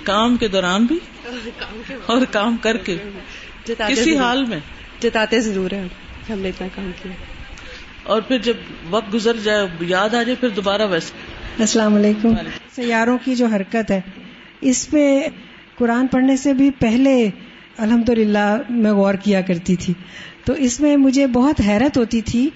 کام 0.04 0.38
کے 0.38 0.48
دوران 0.48 0.86
بھی 0.86 1.00
اور 2.06 2.22
کام 2.32 2.58
کر 2.58 2.78
کے۔ 2.78 2.98
کسی 3.88 4.18
حال 4.18 4.46
میں۔ 4.46 4.60
جتاتے 5.02 5.40
ضرور 5.40 5.72
ہے 5.72 5.88
ہم 6.30 6.40
نے 6.40 6.50
اتنا 6.50 6.68
کام 6.76 6.92
کیا۔ 7.04 7.37
اور 8.08 8.22
پھر 8.22 8.38
جب 8.38 8.54
وقت 8.90 9.14
گزر 9.14 9.34
جائے، 9.44 9.68
یاد 9.82 10.10
آ 10.10 10.24
جائے، 10.24 10.36
پھر 10.40 10.50
دوبارہ 10.50 10.82
ویسے۔ 10.82 11.12
السلام 11.60 11.96
علیکم۔ 11.96 12.34
سیاروں 12.76 13.18
کی 13.26 13.36
جو 13.36 13.46
حرکت 13.46 13.92
ہے، 13.92 14.02
اس 14.62 14.90
پہ 14.90 15.22
قرآن 15.78 16.08
پڑھنے 16.08 16.38
سے 16.38 16.54
بھی 16.54 16.70
پہلے 16.70 17.30
الحمد 17.78 18.10
للہ 18.10 18.58
میں 18.70 18.92
غور 18.92 19.14
کیا 19.14 19.42
کرتی 19.42 19.76
تھی۔ 19.76 19.94
تو 20.46 20.54
اس 20.54 20.80
میں 20.80 20.98
مجھے 20.98 21.28
بہت 21.28 21.62
حیرت 21.68 21.98
ہوتی 21.98 22.22
تھی، 22.22 22.50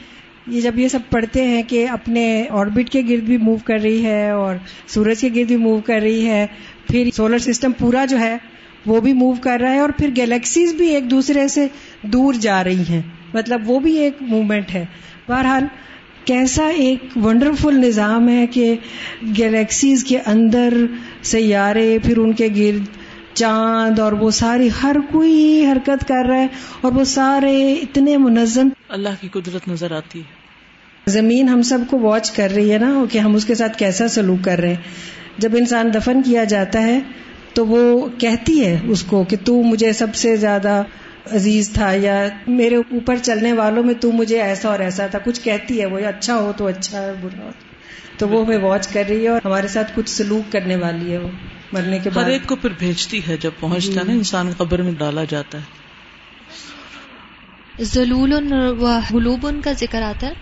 یہ 0.48 0.62
جب 0.62 0.80
یہ 0.80 0.88
سب 0.88 1.00
پڑھتے 1.10 1.44
ہیں 1.44 1.64
کہ 1.64 1.90
اپنے 1.90 2.46
آربٹ 2.50 2.90
کے 2.90 3.02
گرد 3.10 3.24
بھی 3.24 3.38
موو 3.38 3.58
کر 3.66 3.80
رہی 3.84 4.06
ہے 4.06 4.30
اور 4.30 4.56
سورج 4.88 5.22
کے 5.22 5.30
گرد 5.36 5.48
بھی 5.48 5.58
موو 5.58 5.80
کر 5.80 6.00
رہی 6.04 6.28
ہے، 6.28 6.48
پھر 6.88 7.10
سولر 7.14 7.38
سسٹم 7.38 7.72
پورا 7.72 8.06
جو 8.06 8.20
ہے، 8.20 8.38
وہ 8.86 9.02
بھی 9.02 9.14
موو 9.14 9.34
کر 9.42 9.58
رہا 9.62 9.74
ہے 9.74 9.80
اور 9.80 9.90
پھر 9.90 10.10
گیلیکسیز 10.16 10.74
بھی 10.74 10.90
ایک 10.90 11.12
دوسرے 11.12 11.48
سے 11.48 11.68
دور 12.02 12.34
جا 12.34 12.64
رہی 12.64 12.84
ہیں۔ 12.90 13.02
مطلب 13.34 13.70
وہ 13.70 13.80
بھی 13.80 13.98
ایک 13.98 14.18
موومنٹ 14.22 14.74
ہے۔ 14.74 14.86
بہرحال 15.28 15.64
کیسا 16.26 16.68
ایک 16.68 17.18
ونڈرفل 17.26 17.76
نظام 17.76 18.30
ہے 18.30 18.48
کہ 18.48 18.76
گلیکسیز 19.40 20.04
کے 20.04 20.20
اندر 20.26 20.74
سیارے 21.22 21.98
پھر 22.04 22.18
ان 22.18 22.34
کے 22.34 22.48
گرد 22.56 22.86
چاند 23.34 24.00
اور 24.00 24.12
وہ 24.12 24.32
ساری 24.32 24.70
ہر 24.84 24.96
کوئی 25.12 25.66
حرکت 25.72 26.08
کر 26.08 26.26
رہا 26.30 26.38
ہے 26.38 26.48
اور 26.82 26.92
وہ 26.92 27.04
سارے 27.04 27.74
اتنے 27.74 28.18
منظم۔ 28.18 28.70
اللہ 28.90 29.10
کی 29.22 29.28
قدرت 29.28 29.68
نظر 29.68 29.92
آتی 29.92 30.20
ہے۔ 30.20 30.42
زمین 31.08 31.50
ہم 31.50 31.62
سب 31.62 31.80
کو 31.90 32.00
واچ 32.00 32.32
کر 32.32 32.52
رہی 32.56 32.74
ہے 32.74 32.78
نا 32.78 33.04
کہ 33.12 33.18
ہم 33.20 33.36
اس 33.36 33.46
کے 33.46 33.56
ساتھ 33.56 33.78
کیسا 33.78 34.08
سلوک 34.08 34.46
کر 34.46 34.60
رہے 34.60 34.68
ہیں۔ 34.68 34.82
جب 35.38 35.52
انسان 35.60 35.90
دفن 35.94 36.22
کیا 36.22 36.44
جاتا 36.44 36.82
ہے 36.82 37.00
تو 37.54 37.66
وہ 37.68 38.08
کہتی 38.18 38.66
ہے 38.66 38.80
اس 38.84 39.04
کو 39.04 39.24
کہ 39.24 39.38
تو 39.44 39.64
مجھے 39.64 39.94
سب 39.94 40.16
سے 40.16 40.36
زیادہ 40.36 40.84
عزیز 41.26 41.70
تھا 41.74 41.92
یا 41.94 42.28
میرے 42.48 42.76
اوپر 42.76 43.16
چلنے 43.18 43.54
والوں 43.54 43.84
میں 43.84 43.94
تو 43.94 44.12
مجھے 44.12 44.42
ایسا 44.42 44.70
اور 44.70 44.80
ایسا 44.80 45.08
تھا 45.08 45.20
کچھ 45.20 45.42
کہتی 45.42 45.82
ہے 45.82 45.86
وہ 45.86 46.00
اچھا 46.00 46.36
ہو 46.36 46.52
تو 46.58 46.68
اچھا 46.68 47.02
ہے 47.02 47.12
برا 47.22 47.44
ہو۔ 47.44 47.50
تو 48.18 48.30
وہ 48.30 48.46
ہمیں 48.46 48.58
واچ 48.58 48.88
کر 48.88 49.04
رہی 49.10 49.24
ہے 49.24 49.28
اور 49.28 49.42
ہمارے 49.46 49.68
ساتھ 49.68 49.92
کچھ 49.96 50.10
سلوک 50.10 50.52
کرنے 50.52 50.76
والی 50.76 51.12
ہے 51.12 51.18
وہ 51.18 51.28
مرنے 51.74 52.00
کے 52.00 52.10
بعد۔ 52.10 52.24
ہر 52.24 52.30
ایک 52.30 52.48
کو 52.48 52.56
پھر 52.56 52.70
بھیجتی 52.80 53.22
ہے 53.28 53.38
جب 53.38 53.52
پہنچتا 53.60 54.02
نا 54.04 54.12
انسان 54.14 54.52
قبر 54.58 54.82
میں 54.82 54.92
ڈالا 54.98 55.24
جاتا 55.30 55.58
ہے۔ 55.58 55.82
ضلول 57.84 58.34
و 58.80 58.86
حلوب 58.88 59.48
ان 59.48 59.62
کا 59.62 59.72
ذکر 59.72 60.02
آتا 60.02 60.28
ہے۔ 60.28 60.34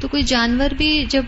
تو 0.00 0.08
کوئی 0.08 0.22
جانور 0.22 0.74
بھی 0.74 1.04
جب 1.08 1.24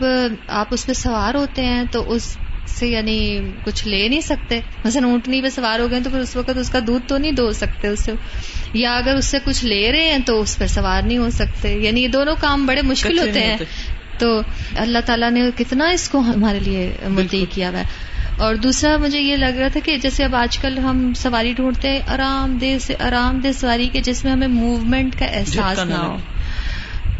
آپ 0.48 0.66
اس 0.70 0.86
پہ 0.86 0.92
سوار 0.92 1.34
ہوتے 1.34 1.64
ہیں 1.64 1.84
تو 1.90 2.12
اس 2.12 2.36
سے 2.68 2.88
یعنی 2.88 3.40
کچھ 3.64 3.88
لے 3.88 4.08
نہیں 4.08 4.20
سکتے۔ 4.20 4.60
مثلا 4.84 5.06
اونٹنی 5.06 5.42
پہ 5.42 5.48
سوار 5.48 5.80
ہو 5.80 5.90
گئے 5.90 6.00
تو 6.00 6.10
پھر 6.10 6.18
اس 6.18 6.36
وقت 6.36 6.56
اس 6.56 6.70
کا 6.70 6.78
دودھ 6.86 7.08
تو 7.08 7.18
نہیں 7.18 7.32
دو 7.32 7.52
سکتے 7.52 7.88
اس 7.88 8.00
سے۔ 8.00 8.12
یا 8.72 8.96
اگر 8.96 9.14
اس 9.14 9.24
سے 9.24 9.38
کچھ 9.44 9.64
لے 9.64 9.92
رہے 9.92 10.04
ہیں 10.04 10.18
تو 10.18 10.40
اس 10.40 10.58
پہ 10.58 10.66
سوار 10.66 11.02
نہیں 11.02 11.18
ہو 11.18 11.30
سکتے۔ 11.30 11.74
یعنی 11.74 12.02
یہ 12.02 12.08
دونوں 12.08 12.34
کام 12.40 12.66
بڑے 12.66 12.82
مشکل 12.82 13.18
ہوتے 13.18 13.40
ہیں۔ 13.40 13.56
تو 14.18 14.40
اللہ 14.76 14.98
تعالیٰ 15.06 15.30
نے 15.30 15.50
کتنا 15.56 15.88
اس 15.88 16.08
کو 16.08 16.18
ہمارے 16.18 16.58
لیے 16.60 16.96
مدعی 17.08 17.44
کیا 17.50 17.70
ہوا 17.70 17.78
ہے۔ 17.78 17.84
اور 18.38 18.54
دوسرا 18.54 18.96
مجھے 18.96 19.20
یہ 19.20 19.36
لگ 19.36 19.58
رہا 19.58 19.68
تھا 19.68 19.80
کہ 19.84 19.98
جیسے 19.98 20.24
اب 20.24 20.34
آج 20.34 20.58
کل 20.58 20.78
ہم 20.78 21.12
سواری 21.14 21.52
ڈھونڈتے 21.52 21.88
ہیں 21.88 22.00
آرام 22.08 22.58
دہ 22.60 22.78
سے 22.80 22.94
آرام 23.00 23.40
دہ 23.40 23.48
سواری 23.52 23.88
کے 23.92 24.00
جس 24.00 24.24
میں 24.24 24.32
ہمیں 24.32 24.48
موومنٹ 24.48 25.18
کا 25.18 25.24
احساس 25.24 25.78
نہ 25.78 25.94
ہو۔ 25.94 26.16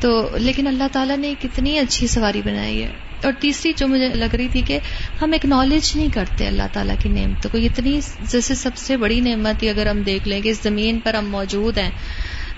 تو 0.01 0.29
لیکن 0.35 0.67
اللہ 0.67 0.85
تعالیٰ 0.93 1.17
نے 1.17 1.35
کتنی 1.43 1.79
اچھی 1.79 2.07
سواری 2.07 2.43
بنائی 2.45 2.83
ہے۔ 2.83 2.89
اور 3.25 3.33
تیسری 3.41 3.73
جو 3.77 3.89
مجھے 3.89 4.09
لگ 4.09 4.35
رہی 4.35 4.49
تھی 4.49 4.63
کہ 4.63 4.79
ہم 5.23 5.33
اکنالج 5.33 5.97
نہیں 5.97 6.09
کرتے 6.15 6.47
اللہ 6.47 6.63
تعالیٰ 6.73 6.95
کی 6.99 7.09
نعمتوں 7.09 7.51
کو۔ 7.51 7.59
اتنی 7.59 8.01
جیسے 8.21 8.55
سب 8.55 8.77
سے 8.77 8.97
بڑی 8.97 9.21
نعمت 9.21 9.63
ہی 9.63 9.69
اگر 9.69 9.87
ہم 9.87 10.03
دیکھ 10.03 10.29
لیں 10.29 10.41
کہ 10.41 10.49
اس 10.49 10.63
زمین 10.63 10.99
پر 11.01 11.15
ہم 11.15 11.31
موجود 11.31 11.79
ہیں 11.79 11.91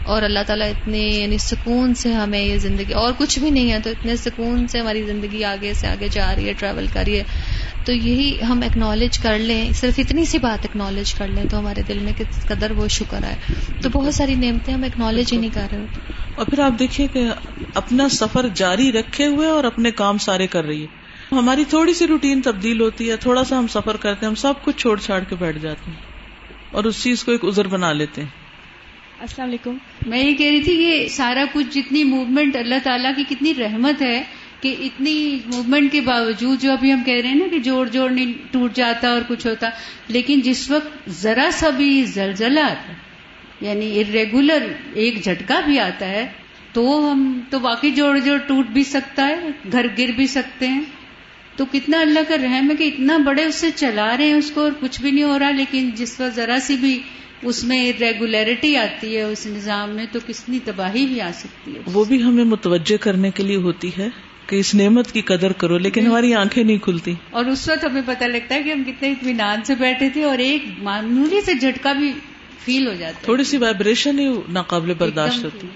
اور 0.04 0.22
اللہ 0.22 0.38
تعالیٰ 0.46 0.68
اتنے 0.68 0.98
یعنی 0.98 1.38
سکون 1.38 1.94
سے 1.94 2.12
ہمیں 2.12 2.40
یہ 2.40 2.58
زندگی 2.58 2.92
اور 2.92 3.12
کچھ 3.18 3.38
بھی 3.38 3.50
نہیں 3.50 3.72
ہے 3.72 3.78
تو 3.84 3.90
اتنے 3.90 4.16
سکون 4.16 4.66
سے 4.66 4.78
ہماری 4.78 5.02
زندگی 5.02 5.44
آگے 5.44 5.72
سے 5.74 5.86
آگے 5.86 6.08
جا 6.08 6.34
رہی 6.36 6.48
ہے 6.48 6.52
ٹریول 6.52 6.86
کر 6.92 7.04
رہی 7.06 7.18
ہے۔ 7.18 7.22
تو 7.88 7.92
یہی 7.92 8.42
ہم 8.48 8.60
اکنالج 8.62 9.18
کر 9.18 9.38
لیں 9.38 9.72
صرف 9.72 9.94
اتنی 9.98 10.24
سی 10.24 10.38
بات 10.38 10.64
اکنالج 10.64 11.14
کر 11.14 11.28
لیں 11.28 11.44
تو 11.44 11.58
ہمارے 11.58 11.82
دل 11.82 11.98
میں 11.98 12.12
کس 12.18 12.46
قدر 12.46 12.70
وہ 12.70 12.88
شکر 12.88 13.22
ہے 13.22 13.36
تو 13.82 13.88
بہت 13.88 14.14
ساری 14.14 14.34
نعمتیں 14.34 14.74
ہم 14.74 14.84
اکنالج 14.84 15.32
ہی 15.32 15.38
نہیں 15.38 15.50
کر 15.54 15.66
رہے۔ 15.70 15.78
ہوتے 15.78 16.12
اور 16.34 16.46
پھر 16.46 16.58
آپ 16.58 16.72
دیکھیے 16.78 17.06
کہ 17.06 17.24
اپنا 17.74 18.08
سفر 18.08 18.46
جاری 18.54 18.92
رکھے 18.92 19.26
ہوئے 19.26 19.48
اور 19.48 19.64
اپنے 19.64 19.90
کام 19.90 20.18
سارے 20.18 20.46
کر 20.46 20.64
رہی 20.64 20.82
ہے۔ 20.82 20.86
ہماری 21.32 21.64
تھوڑی 21.64 21.94
سی 21.94 22.06
روٹین 22.06 22.40
تبدیل 22.40 22.80
ہوتی 22.80 23.10
ہے 23.10 23.16
تھوڑا 23.16 23.44
سا 23.44 23.58
ہم 23.58 23.66
سفر 23.66 23.96
کرتے 23.96 24.18
ہیں 24.22 24.28
ہم 24.28 24.34
سب 24.34 24.52
کچھ 24.64 24.76
چھوڑ 24.76 24.98
چھاڑ 24.98 25.20
کے 25.28 25.34
بیٹھ 25.34 25.58
جاتے 25.58 25.90
ہیں 25.90 25.98
اور 26.70 26.84
اس 26.84 27.02
چیز 27.02 27.24
کو 27.24 27.32
ایک 27.32 27.44
ازر 27.44 27.66
بنا 27.68 27.92
لیتے 27.92 28.22
ہیں۔ 28.22 28.28
السلام 29.20 29.48
علیکم۔ 29.48 29.76
میں 30.06 30.18
یہ 30.18 30.34
کہہ 30.34 30.50
رہی 30.50 30.62
تھی 30.62 30.76
کہ 30.76 31.08
سارا 31.08 31.44
کچھ 31.52 31.66
جتنی 31.74 32.04
موومنٹ 32.04 32.56
اللہ 32.56 32.74
تعالیٰ 32.84 33.12
کی 33.16 33.24
کتنی 33.28 33.54
رحمت 33.54 34.02
ہے 34.02 34.24
کہ 34.60 34.74
اتنی 34.80 35.38
موومنٹ 35.46 35.92
کے 35.92 36.00
باوجود 36.00 36.62
جو 36.62 36.72
ابھی 36.72 36.92
ہم 36.92 37.02
کہہ 37.06 37.14
رہے 37.14 37.28
ہیں 37.28 37.34
نا 37.34 37.46
کہ 37.50 37.58
جوڑ 37.58 37.88
جوڑ 37.88 38.10
نہیں 38.10 38.32
ٹوٹ 38.50 38.74
جاتا 38.74 39.08
اور 39.08 39.22
کچھ 39.28 39.46
ہوتا، 39.46 39.70
لیکن 40.08 40.40
جس 40.40 40.70
وقت 40.70 41.10
ذرا 41.10 41.48
سا 41.52 41.68
بھی 41.68 42.04
زلزلہ 42.04 42.60
آتا 42.60 42.92
یعنی 43.60 44.04
ریگولر 44.12 44.66
ایک 44.94 45.24
جھٹکا 45.24 45.60
بھی 45.60 45.78
آتا 45.78 46.08
ہے، 46.08 46.28
تو 46.72 47.12
ہم 47.12 47.40
تو 47.50 47.60
واقعی 47.60 47.90
جوڑ 47.90 48.18
جوڑ 48.18 48.38
ٹوٹ 48.38 48.66
بھی 48.66 48.84
سکتا 48.84 49.28
ہے، 49.28 49.48
گھر 49.72 49.86
گر 49.98 50.10
بھی 50.16 50.26
سکتے 50.26 50.68
ہیں۔ 50.68 50.82
تو 51.56 51.64
کتنا 51.72 52.00
اللہ 52.00 52.20
کا 52.28 52.36
رحم 52.36 52.70
ہے 52.70 52.76
کہ 52.76 52.84
اتنا 52.84 53.16
بڑے 53.16 53.44
اس 53.44 53.54
سے 53.54 53.70
چلا 53.76 54.16
رہے 54.16 54.26
ہیں 54.26 54.34
اس 54.34 54.50
کو 54.50 54.60
اور 54.60 54.72
کچھ 54.80 55.00
بھی 55.00 55.10
نہیں 55.10 55.24
ہو 55.24 55.38
رہا، 55.38 55.50
لیکن 55.50 55.90
جس 55.94 56.20
وقت 56.20 56.36
ذرا 56.36 56.58
سی 56.62 56.76
بھی 56.76 56.98
اس 57.42 57.64
میں 57.64 57.92
ریگولیرٹی 58.00 58.76
آتی 58.76 59.16
ہے، 59.16 59.22
اس 59.22 59.46
نظام 59.46 59.90
میں 59.90 60.06
تو 60.12 60.18
کتنی 60.26 60.58
تباہی 60.64 61.06
بھی 61.06 61.20
آ 61.20 61.30
سکتی 61.34 61.74
ہے۔ 61.74 61.80
وہ 61.92 62.04
بھی 62.04 62.22
ہمیں 62.22 62.44
متوجہ 62.44 62.96
کرنے 62.96 63.30
کے 63.30 63.42
لیے 63.42 63.56
ہوتی 63.56 63.90
ہے۔ 63.98 64.08
کہ 64.48 64.56
اس 64.56 64.74
نعمت 64.74 65.12
کی 65.12 65.20
قدر 65.20 65.52
کرو 65.52 65.78
لیکن 65.78 66.06
ہماری 66.06 66.34
آنکھیں 66.34 66.64
نہیں 66.64 66.78
کھلتی۔ 66.78 67.14
اور 67.30 67.44
اس 67.44 67.68
وقت 67.68 67.84
ہمیں 67.84 68.02
پتہ 68.06 68.24
لگتا 68.24 68.54
ہے 68.54 68.62
کہ 68.62 68.70
ہم 68.70 68.82
کتنے 68.86 69.10
اطمینان 69.10 69.64
سے 69.64 69.74
بیٹھے 69.74 70.08
تھے 70.08 70.24
اور 70.24 70.38
ایک 70.38 70.62
معمولی 70.82 71.40
سے 71.40 71.54
جھٹکا 71.54 71.92
بھی 71.92 72.12
فیل 72.64 72.88
ہو 72.88 72.92
جاتا 72.94 73.24
تھوڑی 73.24 73.44
سی 73.44 73.56
وائبریشن 73.56 74.18
ہی 74.18 74.28
ناقابل 74.48 74.94
برداشت 74.98 75.44
ہوتی۔ 75.44 75.66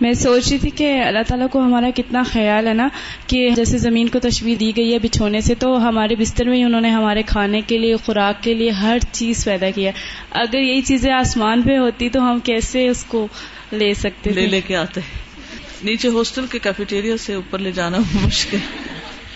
میں 0.00 0.12
سوچ 0.12 0.48
رہی 0.50 0.58
تھی 0.58 0.70
کہ 0.70 1.02
اللہ 1.02 1.18
تعالیٰ 1.26 1.46
کو 1.52 1.60
ہمارا 1.60 1.90
کتنا 1.94 2.22
خیال 2.22 2.66
ہے 2.68 2.74
نا 2.74 2.88
کہ 3.26 3.50
جیسے 3.50 3.78
زمین 3.78 4.08
کو 4.08 4.18
تشویح 4.18 4.56
دی 4.60 4.72
گئی 4.76 4.92
ہے 4.92 4.98
بچھونے 4.98 5.40
سے 5.40 5.54
تو 5.54 5.88
ہمارے 5.88 6.16
بستر 6.16 6.44
میں 6.44 6.58
ہی 6.58 6.62
انہوں 6.62 6.80
نے 6.80 6.90
ہمارے 6.90 7.22
کھانے 7.22 7.60
کے 7.60 7.78
لیے 7.78 7.96
خوراک 7.96 8.42
کے 8.42 8.54
لیے 8.54 8.70
ہر 8.70 8.98
چیز 9.12 9.44
پیدا 9.44 9.70
کیا 9.70 9.90
اگر 10.30 10.58
یہی 10.58 10.82
چیزیں 10.82 11.12
آسمان 11.12 11.62
پہ 11.62 11.78
ہوتی 11.78 12.08
تو 12.08 12.30
ہم 12.30 12.38
کیسے 12.38 12.88
اس 12.88 13.04
کو 13.04 13.28
لے 13.72 13.94
سکتے 13.94 14.30
لے 14.30 14.46
لے 14.46 14.60
کے 14.60 14.76
آتے۔ 14.76 15.00
نیچے 15.84 16.08
ہاسٹل 16.08 16.46
کے 16.46 16.58
کیفیٹیریا 16.58 17.16
سے 17.16 17.34
اوپر 17.34 17.58
لے 17.58 17.72
جانا 17.72 17.96
مشکل۔ 18.14 18.58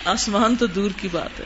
آسمان 0.05 0.55
تو 0.55 0.65
دور 0.65 0.91
کی 0.97 1.07
بات 1.11 1.39
ہے۔ 1.39 1.45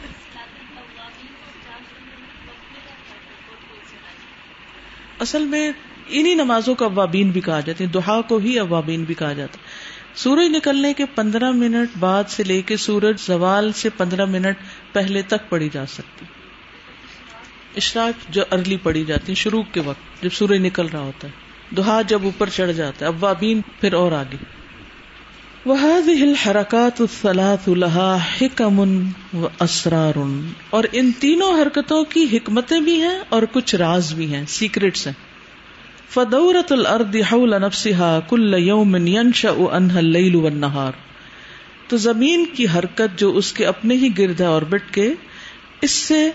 اصل 5.20 5.44
میں 5.46 5.72
انہی 6.08 6.34
نمازوں 6.34 6.76
کو 6.76 6.86
اوابین 6.86 7.32
بھی 7.32 7.42
کہا 7.42 7.60
جاتا 7.60 7.84
ہے 7.84 7.90
دہا 7.90 8.22
کو 8.22 8.38
ہی 8.38 8.60
اوابین 8.60 9.04
بھی 9.04 9.14
کہا 9.14 9.34
جاتا 9.34 9.58
ہے۔ 9.60 9.64
سورج 10.16 10.56
نکلنے 10.56 10.94
کے 10.94 11.06
پندرہ 11.06 11.52
منٹ 11.52 11.98
بعد 12.00 12.24
سے 12.28 12.44
لے 12.44 12.62
کے 12.62 12.78
سورج 12.78 13.22
زوال 13.22 13.72
سے 13.72 13.90
پندرہ 13.90 14.26
منٹ 14.26 14.58
پہلے 14.94 15.22
تک 15.22 15.50
پڑی 15.50 15.70
جا 15.74 15.86
سکتی۔ 15.86 16.26
اشراق 17.76 18.32
جو 18.32 18.44
ارلی 18.52 18.78
پڑی 18.78 19.06
جاتی، 19.06 19.34
شروع 19.34 19.64
کے 19.74 19.80
وقت 19.80 20.24
جب 20.24 20.30
سورج 20.34 20.60
نکل 20.60 20.86
رہا 20.86 21.00
ہوتا 21.00 21.28
ہے۔ 21.28 21.34
دہا 21.76 22.02
جب 22.02 22.24
اوپر 22.24 22.50
چڑھ 22.50 22.72
جاتا 22.72 23.06
ہے 23.06 23.12
اوابین 23.12 23.62
پھر 23.82 23.94
اور 23.94 24.12
آگے۔ 24.12 24.59
وهذه 25.66 26.24
الحركات 26.24 27.02
الثلاث 27.02 27.68
لها 27.68 28.18
حکم 28.42 28.80
و 28.80 29.48
اسرار. 29.60 30.20
اور 30.70 30.84
ان 30.92 31.12
تینوں 31.20 31.62
حرکتوں 31.62 32.04
کی 32.04 32.38
حکمتیں 32.38 32.80
بھی 32.80 33.02
ہیں 33.02 33.20
اور 33.30 33.44
کچھ 33.52 33.76
راز 33.76 34.14
بھی 34.14 34.34
ہیں 34.34 34.46
سیکرٹس 34.48 35.08
ہیں. 35.08 35.14
فدورت 36.10 36.72
الارض 36.72 37.16
حول 37.32 37.62
نفسها 37.62 38.20
كل 38.28 38.54
يوم 38.54 38.96
ينشأ 38.96 39.54
عنها 39.72 40.00
الليل 40.00 40.36
والنهار. 40.36 40.92
تو 41.88 41.98
زمین 41.98 42.46
کی 42.46 42.66
حرکت 42.68 43.20
جو 43.20 43.38
اس 43.38 43.54
کے 43.54 43.66
اپنے 43.66 43.96
ہی 43.96 44.18
گرد 44.18 44.42
ہے 44.42 44.46
اور 44.46 44.62
بٹ 44.62 44.82
کے، 44.92 45.14
اس 45.82 45.92
سے 45.92 46.32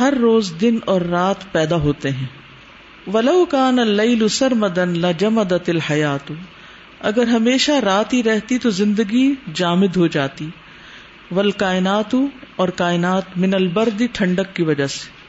ہر 0.00 0.14
روز 0.20 0.52
دن 0.60 0.78
اور 0.84 1.00
رات 1.00 1.52
پیدا 1.52 1.76
ہوتے 1.76 2.10
ہیں. 2.10 2.26
ولو 3.12 3.44
کان 3.44 3.78
اللیل 3.78 4.28
سرمدن 4.28 4.88
لجمدت 4.88 5.68
الحیات 5.68 6.32
اگر 7.00 7.26
ہمیشہ 7.26 7.72
رات 7.72 8.12
ہی 8.12 8.22
رہتی 8.22 8.58
تو 8.58 8.70
زندگی 8.70 9.34
جامد 9.54 9.96
ہو 9.96 10.06
جاتی۔ 10.06 10.48
ول 11.30 11.50
کائنات 11.50 12.14
اور 12.56 12.68
کائنات 12.68 13.22
من 13.36 13.54
البرد 13.54 14.02
ٹھنڈک 14.12 14.56
کی 14.56 14.62
وجہ 14.62 14.86
سے۔ 14.86 15.20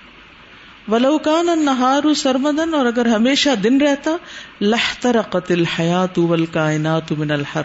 ولوکان 0.92 1.66
نہار 1.66 2.14
سرمدن 2.14 2.74
اور 2.74 2.86
اگر 2.86 3.06
ہمیشہ 3.06 3.50
دن 3.64 3.82
رہتا 3.82 4.12
لہتر 4.62 5.22
قتل 5.22 5.64
حیات 5.66 6.20
ول 6.20 6.46
کائنات 6.46 7.12
من 7.12 7.32
الحر۔ 7.32 7.64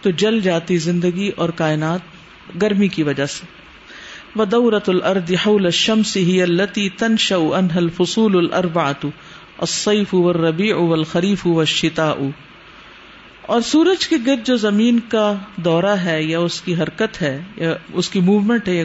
تو 0.00 0.10
جل 0.10 0.40
جاتی 0.40 0.76
زندگی 0.76 1.30
اور 1.36 1.48
کائنات 1.48 2.00
گرمی 2.62 2.88
کی 2.88 3.02
وجہ 3.02 3.26
سے۔ 3.26 3.46
ودورت 4.36 4.88
الارض 4.88 5.32
حول 5.32 5.64
الشمس 5.64 6.16
هي 6.16 6.40
التي 6.40 6.88
تنشأ 6.88 7.36
عنها 7.36 7.76
الفصول 7.76 8.36
الاربعه 8.36 9.08
الصيف 9.58 10.14
والربيع 10.14 10.76
والخريف 10.76 11.46
والشتاء۔ 11.46 12.47
اور 13.48 13.60
سورج 13.60 14.06
کے 14.08 14.16
گرد 14.26 14.46
جو 14.46 14.56
زمین 14.56 14.98
کا 15.08 15.32
دورہ 15.56 15.94
ہے 15.96 16.22
یا 16.22 16.38
اس 16.38 16.60
کی 16.60 16.74
حرکت 16.74 17.20
ہے، 17.22 17.38
یا 17.56 17.74
اس 17.92 18.08
کی 18.08 18.20
موومنٹ 18.20 18.68
ہے، 18.68 18.74
یا 18.74 18.84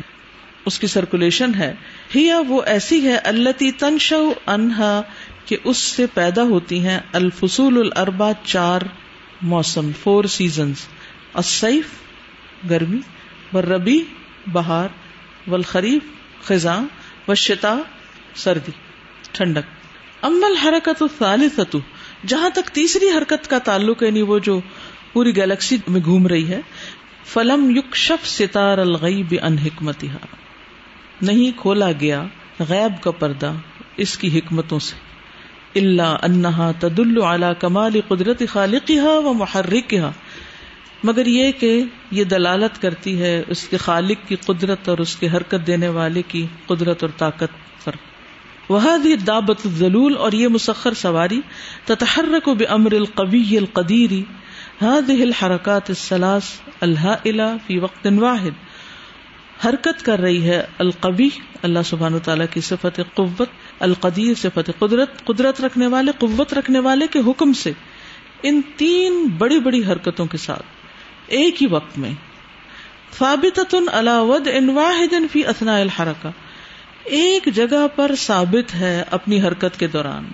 اس 0.66 0.80
کی 0.80 0.88
سرکولیشن 0.88 1.56
ہے 1.56 1.74
ہیا 2.16 2.40
وہ 2.48 2.62
ایسی 2.66 3.02
ہے 3.08 3.16
اللہ 3.24 3.64
تنشو 3.80 4.22
انہا، 4.48 5.02
کہ 5.46 5.58
اس 5.64 5.78
سے 5.78 6.06
پیدا 6.14 6.44
ہوتی 6.44 6.80
ہیں 6.86 7.00
الفصول 7.14 7.80
الاربا 7.80 8.32
چار 8.44 8.82
موسم 9.42 9.90
فور 10.04 10.24
سیزنز 10.32 10.86
السیف 11.34 11.90
گرمی 12.70 13.00
ربی 13.60 14.00
بہار، 14.54 14.88
والخریف، 15.48 16.04
خزاں 16.48 16.82
و 17.28 17.36
شتا 17.36 17.76
سردی، 18.36 18.72
ٹھنڈک۔ 19.32 19.68
امل 20.22 20.56
حرکت 20.58 21.02
الثالثۃ 21.02 21.76
جہاں 22.28 22.50
تک 22.50 22.70
تیسری 22.70 23.10
حرکت 23.10 23.50
کا 23.50 23.58
تعلق 23.60 24.04
یعنی 24.04 24.22
وہ 24.22 24.40
جو 24.40 24.60
پوری 25.14 25.36
گیلیکسی 25.36 25.78
میں 25.88 26.02
گھوم 26.06 26.28
رہی 26.28 26.48
ہے، 26.48 26.62
فلم 27.26 27.70
یق 27.76 27.96
شف 27.96 28.28
ستار 28.28 28.78
الغیب 28.78 29.36
ان 29.42 29.58
حکمت 29.58 30.06
نہیں 31.22 31.60
کھولا 31.60 31.92
گیا 31.92 32.24
غیب 32.60 33.04
کا 33.04 33.12
پردہ 33.12 33.54
اس 33.98 34.18
کی 34.18 34.40
حکمتوں 34.40 34.80
سے۔ 34.80 35.14
اللہ 35.80 36.16
انہا 36.22 36.72
تد 36.80 37.00
اعلی 37.24 37.48
کمال 37.60 38.00
قدرت 38.08 38.44
خالقہ 38.50 39.08
و 39.08 39.34
محرک 39.34 39.96
مگر 41.04 41.26
یہ 41.26 41.52
کہ 41.52 41.84
یہ 42.12 42.24
دلالت 42.24 42.82
کرتی 42.82 43.22
ہے 43.22 43.44
اس 43.48 43.68
کے 43.68 43.78
خالق 43.78 44.28
کی 44.28 44.36
قدرت 44.36 44.90
اور 44.90 44.98
اس 44.98 45.16
کے 45.16 45.28
حرکت 45.28 45.68
دینے 45.68 45.88
والے 45.88 46.22
کی 46.28 46.46
قدرت 46.68 47.04
اور 47.04 47.12
طاقت۔ 47.18 47.73
وہ 48.70 48.80
دابت 49.26 49.66
الزلول 49.66 50.16
اور 50.18 50.32
یہ 50.32 50.48
مسخر 50.48 50.94
سواری 50.94 51.40
تتحرک 51.86 52.50
بامر 52.60 52.92
القوی 52.92 53.58
القدیری 53.58 54.24
هذه 54.82 55.24
الحرکات 55.24 55.90
الثلاث 55.90 56.48
الهائلہ 56.82 57.50
فی 57.68 57.78
وقت 57.80 58.08
واحد. 58.20 58.62
حرکت 59.66 60.06
کر 60.06 60.20
رہی 60.20 60.42
ہے 60.44 60.62
القوی 60.78 61.28
اللہ 61.62 61.84
سبحانہ 61.86 62.18
تعالیٰ 62.24 62.46
کی 62.52 62.62
صفت 62.62 63.00
قوت 63.14 63.50
القدیر 63.80 64.40
صفت 64.42 64.72
قدرت 64.80 65.24
قدرت 65.26 65.62
رکھنے 65.62 65.88
والے، 65.88 66.12
قوت 66.20 66.54
رکھنے 66.54 66.80
والے 66.80 67.08
کے 67.08 67.20
حکم 67.28 67.54
سے. 67.54 67.72
ان 68.44 68.62
تین 68.78 69.26
بڑی 69.38 69.60
بڑی 69.60 69.84
حرکتوں 69.84 70.26
کے 70.26 70.38
ساتھ، 70.38 70.66
ایک 71.28 71.62
ہی 71.62 71.68
وقت 71.68 71.98
میں. 71.98 72.12
ثابتۃ 73.18 73.76
علی 73.92 74.18
ود 74.30 74.48
ان 74.54 74.70
واحد 74.70 75.14
فی 75.32 75.46
اثناء 75.46 75.80
الحرکہ. 75.80 76.30
ایک 77.06 77.48
جگہ 77.56 77.86
پر 77.96 78.12
ثابت 78.18 78.74
ہے 78.76 79.04
اپنی 79.12 79.42
حرکت 79.42 79.80
کے 79.80 79.88
دوران۔ 79.88 80.28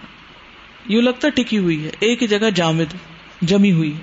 یوں 0.85 1.01
لگتا 1.01 1.29
ٹکی 1.29 1.57
ہوئی 1.57 1.83
ہے، 1.83 1.89
ایک 1.99 2.29
جگہ 2.29 2.49
جامد، 2.55 2.93
جمی 3.41 3.71
ہوئی 3.71 3.93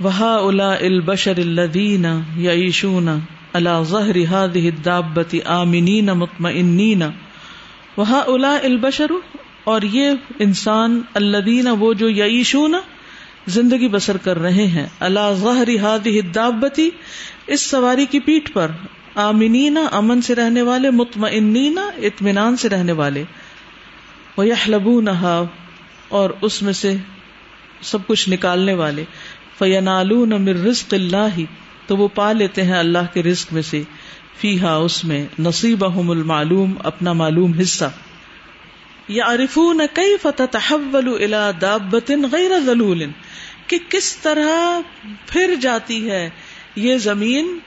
وہا 0.00 0.34
الا 0.36 0.72
البشر 0.72 1.38
الدین 1.38 2.04
یا 2.36 2.52
عیشون 2.52 3.08
اللہ 3.52 3.82
ظہر 3.82 4.16
دابتی 4.84 5.40
آمنین 5.44 6.06
مطمئنین 6.06 7.02
وہا 7.96 8.22
الا 8.26 8.56
البشر، 8.62 9.12
اور 9.64 9.82
یہ 9.82 10.10
انسان 10.38 11.00
الدین 11.14 11.68
وہ 11.78 11.92
جو 11.94 12.08
یعیشون 12.08 12.74
زندگی 13.46 13.88
بسر 13.88 14.16
کر 14.16 14.38
رہے 14.38 14.66
ہیں۔ 14.66 14.86
اللہ 15.00 15.32
ظہر 15.34 15.68
ہادہ 15.82 16.20
دابتی 16.34 16.88
اس 17.46 17.60
سواری 17.60 18.06
کی 18.06 18.20
پیٹ 18.20 18.52
پر۔ 18.52 18.70
آمنینا 19.14 19.80
امن 19.92 20.22
سے 20.22 20.34
رہنے 20.34 20.62
والے 20.62 20.90
مطمئنینا 20.90 21.80
اطمینان 21.80 22.56
سے 22.56 22.68
رہنے 22.68 22.92
والے۔ 22.92 23.24
وہ 24.36 25.00
نہا 25.00 25.44
اور 26.08 26.30
اس 26.40 26.62
میں 26.62 26.72
سے 26.72 26.96
سب 27.80 28.06
کچھ 28.06 28.28
نکالنے 28.28 28.74
والے۔ 28.74 29.04
فینالون 29.58 30.28
مر 30.28 30.54
رزق 30.54 30.94
اللہ 30.94 31.40
تو 31.86 31.96
وہ 31.96 32.08
پا 32.08 32.32
لیتے 32.32 32.62
ہیں 32.62 32.78
اللہ 32.78 33.14
کے 33.14 33.22
رزق 33.22 33.52
میں 33.52 33.62
سے۔ 33.62 33.82
فی 34.38 34.60
ہا 34.60 34.74
اس 34.74 35.04
میں 35.04 35.26
نصیب 35.38 35.84
المعلوم، 35.84 36.74
اپنا 36.84 37.12
معلوم 37.12 37.52
حصہ۔ 37.52 37.84
یا 39.08 39.24
عارفون 39.24 39.80
کئی 39.92 40.16
فتح 40.22 40.44
تحول 40.44 41.34
الا 41.34 41.50
غیر 42.32 42.60
ضلول 42.66 43.04
کہ 43.66 43.78
کس 43.88 44.16
طرح 44.16 44.80
پھر 45.26 45.54
جاتی 45.60 46.10
ہے 46.10 46.30
یہ 46.76 46.96
زمین 46.96 47.58